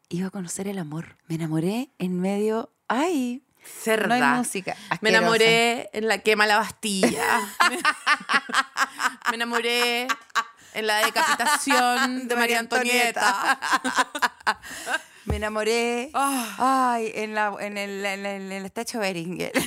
iba 0.10 0.28
a 0.28 0.32
conocer 0.32 0.68
el 0.68 0.78
amor. 0.80 1.18
Me 1.28 1.36
enamoré 1.36 1.90
en 1.98 2.20
medio. 2.20 2.74
¡Ay! 2.88 3.44
Cerda. 3.64 4.08
No 4.08 4.26
hay 4.26 4.38
música. 4.40 4.76
Me 5.02 5.10
enamoré 5.10 5.90
en 5.94 6.08
la 6.08 6.18
quema 6.18 6.48
la 6.48 6.58
Bastilla. 6.58 7.40
me, 7.70 7.78
me 9.30 9.36
enamoré 9.36 10.08
en 10.74 10.88
la 10.88 11.06
decapitación 11.06 12.28
de 12.28 12.36
María 12.36 12.60
Antonieta. 12.60 13.60
Me 15.26 15.36
enamoré. 15.36 16.10
Ah. 16.14 16.92
Ay, 16.94 17.12
en, 17.16 17.36
la, 17.36 17.56
en, 17.60 17.78
el, 17.78 18.06
en, 18.06 18.26
el, 18.26 18.42
en 18.42 18.52
el 18.52 18.66
estacho 18.66 19.00
Beringer. 19.00 19.52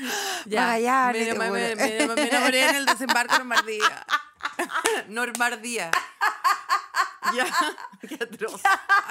Me, 1.12 1.24
te 1.24 1.34
me- 1.38 1.50
me- 1.50 1.76
me- 1.76 2.14
me 2.14 2.28
enamoré 2.28 2.68
en 2.70 2.76
el 2.76 2.86
desembarco 2.86 3.34
Normandía. 3.38 4.06
Normandía. 5.08 5.90
Ya, 7.34 7.46
qué 8.08 8.14
atroz. 8.14 8.60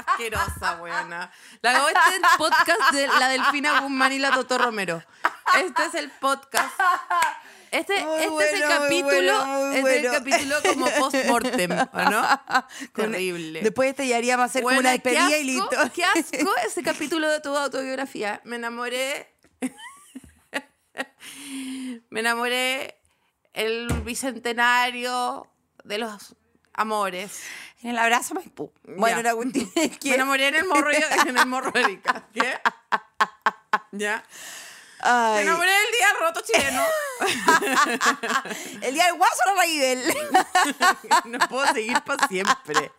Asquerosa, 0.06 0.76
buena. 0.80 1.32
La 1.62 1.72
hago 1.78 1.88
este 1.88 2.00
es 2.10 2.16
el 2.16 2.22
podcast 2.38 2.92
de 2.92 3.08
la 3.08 3.30
Delfina 3.30 3.80
Guzmán 3.82 4.12
y 4.12 4.20
la 4.20 4.32
Toto 4.32 4.58
Romero. 4.58 5.02
Este 5.64 5.86
es 5.86 5.94
el 5.94 6.10
podcast. 6.10 6.74
Este, 7.72 7.94
este 7.98 8.16
es 8.18 8.24
el 8.24 8.30
bueno, 8.32 8.68
capítulo, 8.68 9.46
bueno, 9.46 9.72
este 9.72 9.80
es 9.80 9.86
el 9.86 10.02
bueno. 10.02 10.12
capítulo 10.12 10.56
como 10.68 10.86
post-mortem, 11.00 11.72
¿o 11.72 12.02
no? 12.10 12.42
Terrible. 12.96 13.62
Después 13.62 13.92
estallaríamos 13.92 14.44
a 14.44 14.46
hacer 14.48 14.64
como 14.64 14.80
una 14.80 14.92
despedida 14.92 15.38
y 15.38 15.44
listo. 15.46 15.70
Qué 15.94 16.04
asco 16.04 16.52
ese 16.66 16.82
capítulo 16.84 17.30
de 17.30 17.40
tu 17.40 17.56
autobiografía. 17.56 18.42
Me 18.44 18.56
enamoré. 18.58 19.34
Me 22.10 22.20
enamoré 22.20 22.96
el 23.54 23.88
bicentenario 24.04 25.48
de 25.84 25.98
los 25.98 26.36
amores. 26.74 27.42
En 27.82 27.92
el 27.92 27.98
abrazo 27.98 28.34
Maipú. 28.36 28.72
Bueno, 28.84 29.22
es 29.54 29.98
que... 30.00 30.10
Me 30.10 30.16
enamoré 30.16 30.48
en 30.50 30.56
el 30.56 30.66
morro 30.66 30.92
en 30.92 31.38
el 31.38 31.46
morro 31.46 31.72
de 31.72 31.82
Erika. 31.82 32.28
¿Qué? 32.34 32.60
¿Ya? 33.92 34.24
Me 35.02 35.42
enamoré 35.44 35.72
del 35.72 35.92
día 35.98 36.08
roto 36.20 36.42
chileno. 36.42 36.84
el 38.82 38.94
día 38.94 39.06
del 39.06 39.16
guaso 39.16 39.42
no 39.48 39.56
Raibel. 39.56 40.04
No 41.26 41.40
puedo 41.48 41.74
seguir 41.74 42.02
para 42.02 42.28
siempre. 42.28 42.92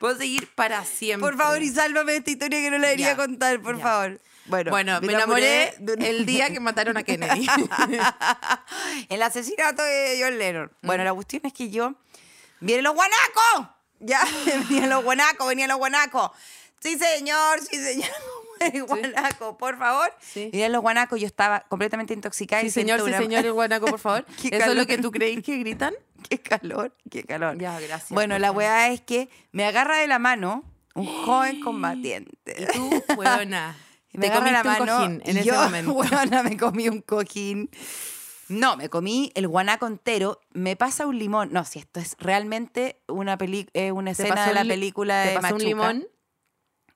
Puedo 0.00 0.16
seguir 0.18 0.52
para 0.54 0.84
siempre. 0.84 1.30
Por 1.30 1.38
favor, 1.38 1.62
y 1.62 1.68
sálvame 1.68 2.16
esta 2.16 2.30
historia 2.30 2.60
que 2.60 2.70
no 2.70 2.78
la 2.78 2.88
debería 2.88 3.10
Ya, 3.10 3.16
contar, 3.16 3.60
por 3.60 3.76
ya. 3.76 3.82
favor. 3.82 4.20
Bueno, 4.48 4.70
Bueno, 4.70 5.00
me 5.02 5.12
enamoré 5.12 5.74
de 5.78 6.08
el 6.10 6.26
día 6.26 6.50
que 6.50 6.60
mataron 6.60 6.96
a 6.96 7.02
Kennedy. 7.02 7.46
el 9.08 9.22
asesinato 9.22 9.82
de 9.82 10.18
John 10.22 10.38
Lennon. 10.38 10.70
Bueno, 10.82 11.04
la 11.04 11.14
cuestión 11.14 11.42
es 11.44 11.52
que 11.52 11.70
yo. 11.70 11.94
¡Vienen 12.60 12.84
los 12.84 12.94
guanacos! 12.94 13.68
Ya, 14.00 14.20
venían 14.46 14.90
los 14.90 15.02
guanacos, 15.02 15.48
venían 15.48 15.68
los 15.68 15.78
guanacos. 15.78 16.30
Sí, 16.78 16.96
señor, 16.96 17.58
sí, 17.68 17.76
señor. 17.82 18.08
El 18.60 18.84
guanaco, 18.84 19.58
por 19.58 19.76
favor. 19.76 20.14
Sí. 20.20 20.52
Los 20.52 20.80
guanacos, 20.82 21.20
yo 21.20 21.26
estaba 21.26 21.60
completamente 21.68 22.14
intoxicada. 22.14 22.60
Sí, 22.62 22.68
y 22.68 22.70
señor, 22.70 23.00
sí, 23.00 23.06
una- 23.06 23.18
señor, 23.18 23.44
el 23.44 23.52
guanaco, 23.52 23.86
por 23.86 23.98
favor. 23.98 24.24
Qué 24.40 24.48
¿Eso 24.48 24.56
es 24.56 24.60
calor. 24.60 24.76
lo 24.76 24.86
que 24.86 24.98
tú 24.98 25.10
creís 25.10 25.42
que 25.44 25.56
gritan? 25.58 25.94
Qué 26.28 26.38
calor, 26.40 26.94
qué 27.10 27.24
calor. 27.24 27.58
Ya, 27.58 27.72
gracias, 27.80 28.10
Bueno, 28.10 28.38
la 28.38 28.52
weá 28.52 28.88
es 28.92 29.00
que 29.00 29.28
me 29.50 29.64
agarra 29.64 29.96
de 29.96 30.06
la 30.06 30.20
mano 30.20 30.62
un 30.94 31.06
joven 31.24 31.60
combatiente. 31.64 32.68
Tú, 32.72 33.02
huevona. 33.16 33.76
Y 34.10 34.18
me 34.18 34.26
Te 34.28 34.32
agarra 34.32 34.62
comiste 34.62 34.82
un 34.82 34.86
cojín 34.88 35.22
en 35.24 35.36
y 35.36 35.40
ese 35.40 35.48
yo, 35.48 35.54
momento. 35.64 36.42
me 36.44 36.56
comí 36.56 36.88
un 36.88 37.02
cojín. 37.02 37.70
No, 38.48 38.76
me 38.76 38.88
comí 38.88 39.30
el 39.34 39.46
guanaco 39.46 39.86
entero. 39.86 40.40
Me 40.52 40.74
pasa 40.76 41.06
un 41.06 41.18
limón. 41.18 41.52
No, 41.52 41.64
si 41.64 41.78
esto 41.78 42.00
es 42.00 42.16
realmente 42.18 43.02
una, 43.06 43.36
peli 43.36 43.68
eh, 43.74 43.92
una 43.92 44.14
¿Te 44.14 44.22
escena 44.22 44.46
de 44.46 44.54
la 44.54 44.62
un 44.62 44.68
película 44.68 45.22
¿Te 45.22 45.28
de 45.30 45.40
pasó 45.40 45.54
un 45.54 45.62
limón? 45.62 46.08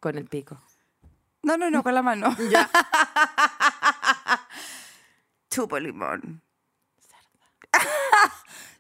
Con 0.01 0.17
el 0.17 0.25
pico. 0.27 0.59
No, 1.43 1.57
no, 1.59 1.71
no, 1.71 1.83
con 1.83 1.95
la 1.95 2.03
mano. 2.03 2.35
Ya. 2.51 2.71
Chupo 5.51 5.79
limón. 5.79 6.43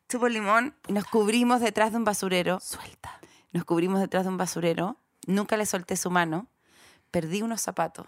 Chupo 0.08 0.28
limón. 0.28 0.74
Nos 0.88 1.04
cubrimos 1.04 1.60
detrás 1.60 1.92
de 1.92 1.98
un 1.98 2.04
basurero. 2.04 2.60
Suelta. 2.60 3.20
Nos 3.52 3.64
cubrimos 3.64 4.00
detrás 4.00 4.24
de 4.24 4.30
un 4.30 4.38
basurero. 4.38 4.96
Nunca 5.26 5.58
le 5.58 5.66
solté 5.66 5.96
su 5.96 6.10
mano. 6.10 6.48
Perdí 7.10 7.42
unos 7.42 7.60
zapatos. 7.60 8.06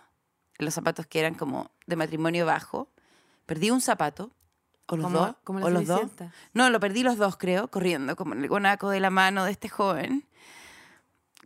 Los 0.59 0.75
zapatos 0.75 1.07
que 1.07 1.21
eran 1.21 1.35
como 1.35 1.71
de 1.87 1.97
matrimonio 1.97 2.47
bajo. 2.47 2.89
Perdí 3.47 3.71
un 3.71 3.81
zapato. 3.81 4.31
O 4.87 4.97
los 4.97 5.05
Como- 5.07 5.19
dos. 5.19 5.35
como 5.45 5.65
o 5.65 5.71
los 5.71 5.87
dos. 5.87 6.03
No, 6.53 6.69
lo 6.69 6.79
perdí 6.79 7.03
los 7.03 7.17
dos, 7.17 7.37
creo, 7.39 7.69
corriendo, 7.69 8.17
como 8.17 8.35
en 8.35 8.43
el 8.43 8.49
guanaco 8.49 8.91
de 8.91 9.01
la 9.01 9.09
mano 9.11 9.45
de 9.45 9.51
este 9.51 9.69
joven. 9.71 10.27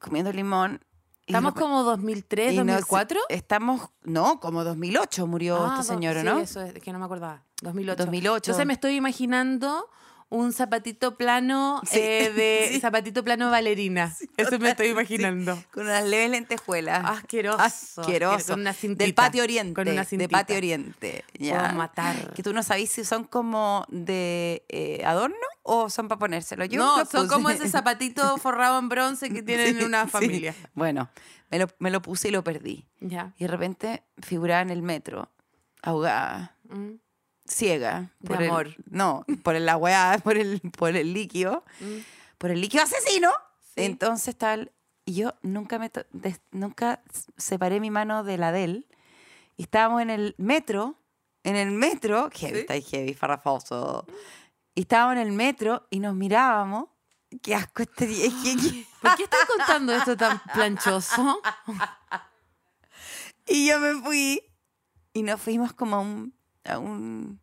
Comiendo 0.00 0.32
limón. 0.32 0.80
Estamos 1.26 1.52
como 1.54 1.82
2003, 1.82 2.54
y 2.54 2.56
no 2.56 2.64
sé, 2.64 2.70
2004. 2.80 3.20
estamos, 3.28 3.90
no, 4.02 4.40
como 4.40 4.64
2008 4.64 5.26
murió 5.26 5.58
Ah, 5.64 5.76
este 5.80 5.92
señor, 5.94 6.16
¿o 6.16 6.20
sí, 6.20 6.24
¿no? 6.26 6.38
eso 6.38 6.62
es 6.62 6.72
que 6.82 6.90
no 6.92 6.98
me 6.98 7.04
acordaba. 7.04 7.42
2008. 7.62 8.04
2008. 8.04 8.50
Entonces 8.50 8.66
me 8.66 8.72
estoy 8.72 8.94
imaginando 8.96 9.88
un 10.30 10.52
zapatito 10.52 11.16
plano 11.16 11.80
Sí, 11.86 11.98
eh, 12.00 12.30
de 12.34 12.68
sí. 12.72 12.80
zapatito 12.80 13.24
plano 13.24 13.50
bailarina. 13.50 14.14
Eso 14.36 14.58
me 14.58 14.70
estoy 14.70 14.88
imaginando. 14.88 15.58
Con 15.72 15.84
unas 15.86 16.04
leves 16.04 16.30
lentejuelas. 16.30 17.02
Asqueroso. 17.04 17.58
Asqueroso. 17.60 18.52
Con 18.52 18.60
una 18.60 18.72
cintita. 18.74 19.04
Del 19.04 19.14
patio 19.14 19.42
oriente. 19.42 19.74
Con 19.74 19.88
una 19.88 20.02
de 20.02 20.06
cintita. 20.06 20.30
patio 20.38 20.56
oriente. 20.56 21.24
Puedo 21.38 21.72
matar. 21.74 22.34
Que 22.34 22.42
tú 22.42 22.52
no 22.52 22.62
sabes 22.62 22.90
si 22.90 23.04
son 23.04 23.24
como 23.24 23.86
de 23.88 24.64
eh, 24.68 25.02
adorno 25.04 25.36
o 25.62 25.88
son 25.90 26.08
para 26.08 26.18
ponérselo. 26.18 26.64
Yo 26.66 26.78
no, 26.78 26.96
son 27.06 27.22
puse. 27.22 27.28
como 27.28 27.50
ese 27.50 27.68
zapatito 27.68 28.36
forrado 28.36 28.78
en 28.78 28.88
bronce 28.88 29.30
que 29.30 29.42
tienen 29.42 29.74
Sí, 29.74 29.80
en 29.80 29.86
una 29.86 30.04
sí. 30.04 30.10
familia. 30.10 30.54
Bueno, 30.74 31.08
me 31.50 31.58
lo, 31.58 31.68
me 31.78 31.90
lo 31.90 32.02
puse 32.02 32.28
y 32.28 32.30
lo 32.32 32.44
perdí. 32.44 32.86
Ya. 33.00 33.32
Y 33.38 33.44
de 33.44 33.48
repente 33.48 34.02
figuraba 34.22 34.60
en 34.62 34.70
el 34.70 34.82
metro, 34.82 35.30
ahogada, 35.82 36.54
Mm. 36.68 36.96
Ciega. 37.48 38.10
De 38.20 38.28
por 38.28 38.42
el- 38.42 38.48
amor. 38.50 38.76
no, 38.90 39.24
por 39.42 39.54
el- 39.56 39.66
la 39.66 39.76
weá, 39.78 40.18
por 40.22 40.36
el, 40.36 40.60
por 40.76 40.94
el 40.96 41.12
líquido. 41.14 41.64
Mm. 41.80 41.98
Por 42.38 42.50
el 42.50 42.60
líquido 42.60 42.84
asesino. 42.84 43.30
Sí. 43.74 43.82
Entonces 43.84 44.36
tal. 44.36 44.72
Y 45.04 45.14
yo 45.14 45.34
nunca 45.42 45.78
me 45.78 45.90
des- 46.12 46.40
nunca 46.50 47.02
separé 47.36 47.80
mi 47.80 47.90
mano 47.90 48.22
de 48.24 48.36
la 48.38 48.52
de 48.52 48.64
él. 48.64 48.86
Y 49.56 49.62
estábamos 49.62 50.02
en 50.02 50.10
el 50.10 50.34
metro. 50.38 50.96
En 51.44 51.56
el 51.56 51.70
metro. 51.70 52.30
Heavy, 52.32 52.54
Sí. 52.54 52.60
está 52.60 52.74
ahí 52.74 52.82
heavy, 52.82 53.14
farrafoso. 53.14 54.06
Y 54.74 54.82
estábamos 54.82 55.14
en 55.16 55.22
el 55.22 55.32
metro 55.32 55.86
y 55.90 55.98
nos 56.00 56.14
mirábamos. 56.14 56.86
Qué 57.42 57.54
asco 57.54 57.82
este 57.82 58.06
día. 58.06 58.30
¿Por 59.02 59.16
qué 59.16 59.24
estoy 59.24 59.38
contando 59.56 59.92
esto 59.94 60.16
tan 60.16 60.40
planchoso? 60.54 61.40
Y 63.46 63.66
yo 63.66 63.80
me 63.80 63.94
fui 64.02 64.42
y 65.14 65.22
nos 65.22 65.40
fuimos 65.40 65.72
como 65.72 65.96
a, 65.96 66.00
un, 66.00 66.34
a 66.68 66.78
un- 66.78 67.40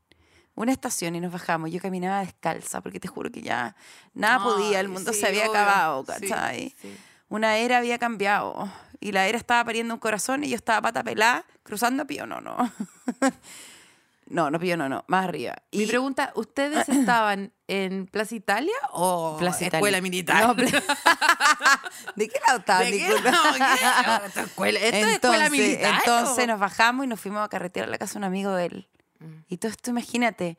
una 0.56 0.72
estación 0.72 1.16
y 1.16 1.20
nos 1.20 1.32
bajamos. 1.34 1.70
Yo 1.72 1.80
caminaba 1.82 2.22
descalza 2.22 2.82
porque 2.82 3.00
te 3.00 3.08
juro 3.08 3.30
que 3.32 3.42
ya 3.42 3.76
nada 4.14 4.42
podía, 4.44 4.80
el 4.80 4.88
mundo 4.88 5.12
sí, 5.14 5.20
se 5.20 5.28
había 5.28 5.42
obvio. 5.50 5.52
acabado, 5.60 6.04
¿cachai? 6.06 6.74
sí. 6.82 6.98
Una 7.28 7.58
era 7.58 7.78
había 7.80 7.98
cambiado 7.98 8.70
y 9.00 9.12
la 9.12 9.28
era 9.28 9.38
estaba 9.38 9.66
pariendo 9.66 9.94
un 9.96 10.00
corazón 10.00 10.44
y 10.44 10.50
yo 10.50 10.56
estaba 10.56 10.82
pata 10.82 11.04
pelada 11.04 11.44
cruzando 11.64 12.06
Pío 12.08 12.26
no, 12.28 12.40
no. 12.40 12.56
no, 14.28 14.50
no 14.52 14.60
Pío 14.60 14.78
no, 14.78 14.88
no, 14.90 15.04
más 15.08 15.26
arriba. 15.26 15.56
Mi 15.72 15.86
pregunta, 15.88 16.32
¿ustedes 16.36 16.88
estaban 16.90 17.52
en 17.68 18.06
Plaza 18.08 18.36
Italia 18.36 18.74
o 18.92 19.38
Plaza 19.40 19.66
Italia. 19.66 19.80
Escuela 19.80 20.02
Militar? 20.02 20.48
No, 20.48 20.54
¿De 22.16 22.28
qué 22.30 22.40
lado 22.48 22.60
estaban? 22.60 22.86
¿De 22.92 22.98
qué? 22.98 23.10
No, 23.10 23.42
¿qué? 23.54 24.26
Esto 24.26 24.40
es 24.40 24.48
escuela- 24.48 24.80
esto 24.80 24.98
es 25.08 25.14
escuela 25.16 25.50
militar, 25.50 25.96
entonces 26.00 26.44
¿o? 26.44 26.48
nos 26.48 26.60
bajamos 26.60 27.06
y 27.06 27.08
nos 27.10 27.20
fuimos 27.20 27.44
a 27.44 27.50
carretear 27.50 27.88
a 27.88 27.92
la 27.92 27.98
casa 27.98 28.14
de 28.14 28.18
un 28.20 28.24
amigo 28.26 28.52
de 28.54 28.66
él. 28.66 28.88
Mm. 29.26 29.44
Y 29.50 29.58
todo 29.58 29.72
esto, 29.72 29.90
imagínate, 29.92 30.58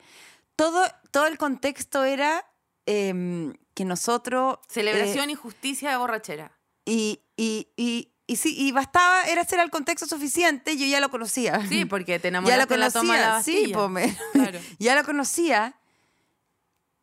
todo, 0.55 0.83
todo 1.11 1.27
el 1.27 1.37
contexto 1.37 2.03
era 2.03 2.45
em, 2.85 3.53
que 3.73 3.85
nosotros... 3.85 4.57
Celebración 4.67 5.29
eh, 5.29 5.33
y 5.33 5.35
justicia 5.35 5.91
de 5.91 5.97
borrachera. 5.97 6.51
y, 6.85 7.21
y, 7.35 7.67
y, 7.75 8.13
y 8.25 8.35
sí, 8.35 8.55
y 8.57 8.71
bastaba, 8.71 9.23
era 9.25 9.41
era 9.49 9.63
el 9.63 9.69
contexto 9.69 10.05
suficiente, 10.05 10.75
yo 10.77 10.85
ya 10.85 10.99
lo 10.99 11.09
conocía. 11.09 11.65
Sí, 11.67 11.85
porque 11.89 12.19
te 12.19 12.23
ya 12.23 12.29
enamoraste 12.29 12.65
lo 12.65 12.67
de 12.75 12.77
la 12.77 12.91
toma 12.91 13.15
de 13.15 13.21
la 13.21 13.29
conocía, 13.31 13.43
sí, 13.43 13.59
Bastilla. 13.71 13.75
po, 13.77 13.89
me- 13.89 14.17
Claro. 14.33 14.59
ya 14.79 14.95
lo 14.95 15.03
conocía. 15.03 15.79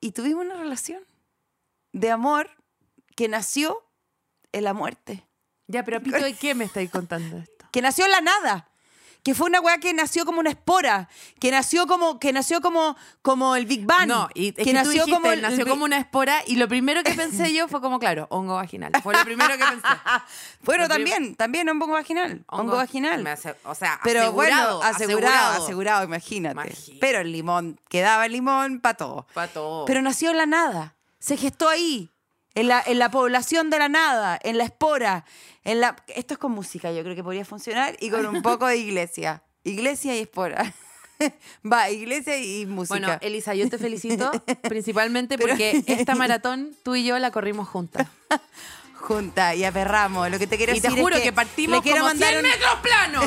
Y 0.00 0.12
tuvimos 0.12 0.44
una 0.44 0.56
relación 0.56 1.02
de 1.92 2.10
amor 2.10 2.50
que 3.16 3.28
nació 3.28 3.82
en 4.52 4.64
la 4.64 4.74
muerte. 4.74 5.26
Ya, 5.66 5.82
pero 5.82 6.02
Pito, 6.02 6.18
¿de 6.18 6.34
qué 6.34 6.54
me 6.54 6.64
estáis 6.64 6.90
contando 6.90 7.38
esto? 7.38 7.66
que 7.72 7.80
nació 7.82 8.04
en 8.04 8.10
la 8.12 8.20
nada. 8.20 8.68
Que 9.24 9.34
fue 9.34 9.48
una 9.48 9.58
weá 9.60 9.78
que 9.78 9.92
nació 9.94 10.24
como 10.26 10.38
una 10.38 10.50
espora, 10.50 11.08
que 11.40 11.50
nació 11.50 11.86
como, 11.86 12.20
que 12.20 12.30
nació 12.32 12.60
como, 12.60 12.94
como 13.22 13.56
el 13.56 13.64
Big 13.66 13.86
Bang. 13.86 14.06
No, 14.06 14.28
y 14.34 14.48
es 14.50 14.54
que, 14.54 14.64
que 14.64 14.72
nació 14.74 14.90
dijiste, 14.92 15.10
como 15.12 15.32
el- 15.32 15.40
nació 15.42 15.62
el- 15.64 15.68
como 15.68 15.84
una 15.86 15.96
espora 15.98 16.42
y 16.46 16.56
lo 16.56 16.68
primero 16.68 17.02
que 17.02 17.14
pensé 17.14 17.52
yo 17.54 17.66
fue 17.66 17.80
como, 17.80 17.98
claro, 17.98 18.26
hongo 18.30 18.54
vaginal. 18.56 18.92
Fue 19.02 19.14
lo 19.14 19.24
primero 19.24 19.54
que 19.56 19.64
pensé. 19.64 19.88
Bueno, 20.62 20.88
también, 20.88 21.34
también 21.36 21.68
hongo 21.68 21.86
vaginal. 21.88 22.44
Hongo, 22.48 22.76
vaginal. 22.76 23.22
Me 23.22 23.30
hace- 23.30 23.54
o 23.64 23.74
sea, 23.74 23.98
Pero 24.04 24.20
asegurado, 24.20 24.78
bueno, 24.78 24.94
asegurado, 24.94 25.62
asegurado, 25.64 26.04
imagínate. 26.04 26.52
Imagínate. 26.52 26.98
Pero 27.00 27.20
el 27.20 27.32
limón, 27.32 27.80
quedaba 27.88 28.26
el 28.26 28.32
limón 28.32 28.80
para 28.80 28.96
todo. 28.96 29.26
Pa' 29.34 29.48
todo. 29.48 29.84
Pero 29.86 30.00
nació 30.02 30.30
en 30.30 30.36
la 30.36 30.46
nada. 30.46 30.96
Se 31.18 31.36
gestó 31.38 31.68
ahí. 31.70 32.10
En 32.54 32.68
la, 32.68 32.82
en 32.86 32.98
la 32.98 33.10
población 33.10 33.70
de 33.70 33.78
la 33.78 33.88
nada, 33.88 34.38
en 34.42 34.58
la 34.58 34.64
espora. 34.64 35.24
En 35.64 35.80
la... 35.80 35.96
Esto 36.08 36.34
es 36.34 36.38
con 36.38 36.52
música, 36.52 36.92
yo 36.92 37.02
creo 37.02 37.14
que 37.14 37.24
podría 37.24 37.44
funcionar 37.44 37.96
y 38.00 38.10
con 38.10 38.24
un 38.26 38.42
poco 38.42 38.66
de 38.66 38.76
iglesia. 38.76 39.42
Iglesia 39.64 40.14
y 40.16 40.20
espora. 40.20 40.72
Va, 41.72 41.90
iglesia 41.90 42.38
y 42.38 42.66
música. 42.66 42.98
Bueno, 42.98 43.18
Elisa, 43.22 43.54
yo 43.54 43.68
te 43.70 43.78
felicito 43.78 44.30
principalmente 44.68 45.38
porque 45.38 45.82
esta 45.86 46.14
maratón 46.14 46.74
tú 46.82 46.94
y 46.96 47.04
yo 47.04 47.18
la 47.18 47.30
corrimos 47.30 47.68
juntas. 47.68 48.06
Junta 48.94 49.54
y 49.54 49.64
aperramos. 49.64 50.30
Lo 50.30 50.38
que 50.38 50.46
te 50.46 50.56
quiero 50.56 50.74
Y 50.74 50.80
te 50.80 50.88
decir 50.88 51.02
juro 51.02 51.16
es 51.16 51.22
que, 51.22 51.32
partimos 51.32 51.78
le 51.78 51.82
quiero 51.82 51.98
como 51.98 52.08
mandar 52.10 52.30
100 52.32 52.44
un- 52.44 52.50
metros 52.50 52.74
planos. 52.82 53.24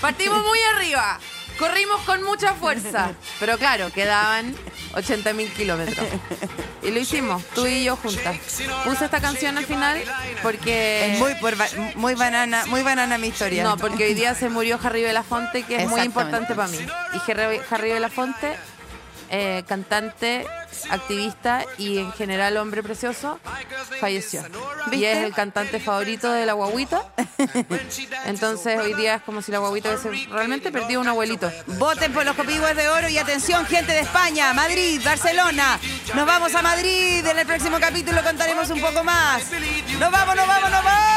partimos 0.00 0.44
muy 0.46 0.58
arriba. 0.74 1.18
Corrimos 1.58 2.00
con 2.02 2.22
mucha 2.24 2.54
fuerza. 2.54 3.12
Pero 3.40 3.56
claro, 3.58 3.90
quedaban 3.92 4.54
80 4.94 5.32
mil 5.34 5.50
kilómetros. 5.52 6.06
Y 6.82 6.90
lo 6.90 6.98
hicimos, 7.00 7.42
tú 7.54 7.66
y 7.66 7.84
yo 7.84 7.96
juntas. 7.96 8.36
Puse 8.84 9.04
esta 9.06 9.20
canción 9.20 9.56
al 9.56 9.64
final 9.64 10.02
porque... 10.42 11.12
Es 11.14 11.18
muy, 11.18 11.34
por 11.36 11.56
ba- 11.56 11.68
muy 11.94 12.14
banana, 12.14 12.66
muy 12.66 12.82
banana 12.82 13.16
mi 13.18 13.28
historia. 13.28 13.62
No, 13.64 13.76
porque 13.78 14.04
hoy 14.04 14.14
día 14.14 14.34
se 14.34 14.48
murió 14.50 14.78
Harry 14.82 15.02
Belafonte, 15.02 15.62
que 15.62 15.76
es 15.76 15.88
muy 15.88 16.02
importante 16.02 16.54
para 16.54 16.68
mí. 16.68 16.78
Y 16.78 17.30
Harry, 17.30 17.60
Harry 17.70 17.92
Belafonte, 17.92 18.56
eh, 19.36 19.64
cantante, 19.66 20.46
activista 20.90 21.64
y 21.76 21.98
en 21.98 22.12
general 22.12 22.56
hombre 22.56 22.84
precioso, 22.84 23.40
falleció. 23.98 24.42
Y 24.92 25.04
es 25.04 25.24
el 25.24 25.34
cantante 25.34 25.80
favorito 25.80 26.30
de 26.30 26.46
la 26.46 26.52
guaguita. 26.52 27.12
Entonces 28.26 28.78
hoy 28.78 28.94
día 28.94 29.16
es 29.16 29.22
como 29.22 29.42
si 29.42 29.50
la 29.50 29.58
guaguita 29.58 29.88
hubiese 29.88 30.28
realmente 30.30 30.70
perdido 30.70 31.00
un 31.00 31.08
abuelito. 31.08 31.50
Voten 31.78 32.12
por 32.12 32.24
los 32.24 32.36
copigües 32.36 32.76
de 32.76 32.88
oro 32.88 33.08
y 33.08 33.18
atención, 33.18 33.66
gente 33.66 33.90
de 33.90 34.00
España, 34.00 34.54
Madrid, 34.54 35.00
Barcelona. 35.04 35.80
Nos 36.14 36.26
vamos 36.26 36.54
a 36.54 36.62
Madrid. 36.62 37.26
En 37.26 37.36
el 37.36 37.46
próximo 37.46 37.80
capítulo 37.80 38.22
contaremos 38.22 38.70
un 38.70 38.80
poco 38.80 39.02
más. 39.02 39.50
¡Nos 39.98 40.12
vamos, 40.12 40.36
nos 40.36 40.46
vamos, 40.46 40.70
nos 40.70 40.84
vamos! 40.84 41.14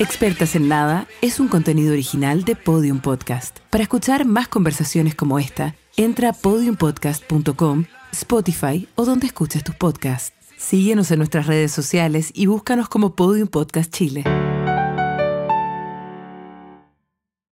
Expertas 0.00 0.54
en 0.54 0.68
Nada 0.68 1.08
es 1.22 1.40
un 1.40 1.48
contenido 1.48 1.92
original 1.92 2.44
de 2.44 2.54
Podium 2.54 3.00
Podcast. 3.00 3.58
Para 3.68 3.82
escuchar 3.82 4.26
más 4.26 4.46
conversaciones 4.46 5.16
como 5.16 5.40
esta, 5.40 5.74
entra 5.98 6.30
a 6.30 6.32
podiumpodcast.com, 6.32 7.84
Spotify 8.12 8.88
o 8.94 9.04
donde 9.04 9.26
escuches 9.26 9.62
tus 9.62 9.74
podcasts. 9.74 10.32
Síguenos 10.56 11.10
en 11.10 11.18
nuestras 11.18 11.46
redes 11.46 11.72
sociales 11.72 12.30
y 12.34 12.46
búscanos 12.46 12.88
como 12.88 13.14
Podium 13.14 13.48
Podcast 13.48 13.92
Chile. 13.92 14.24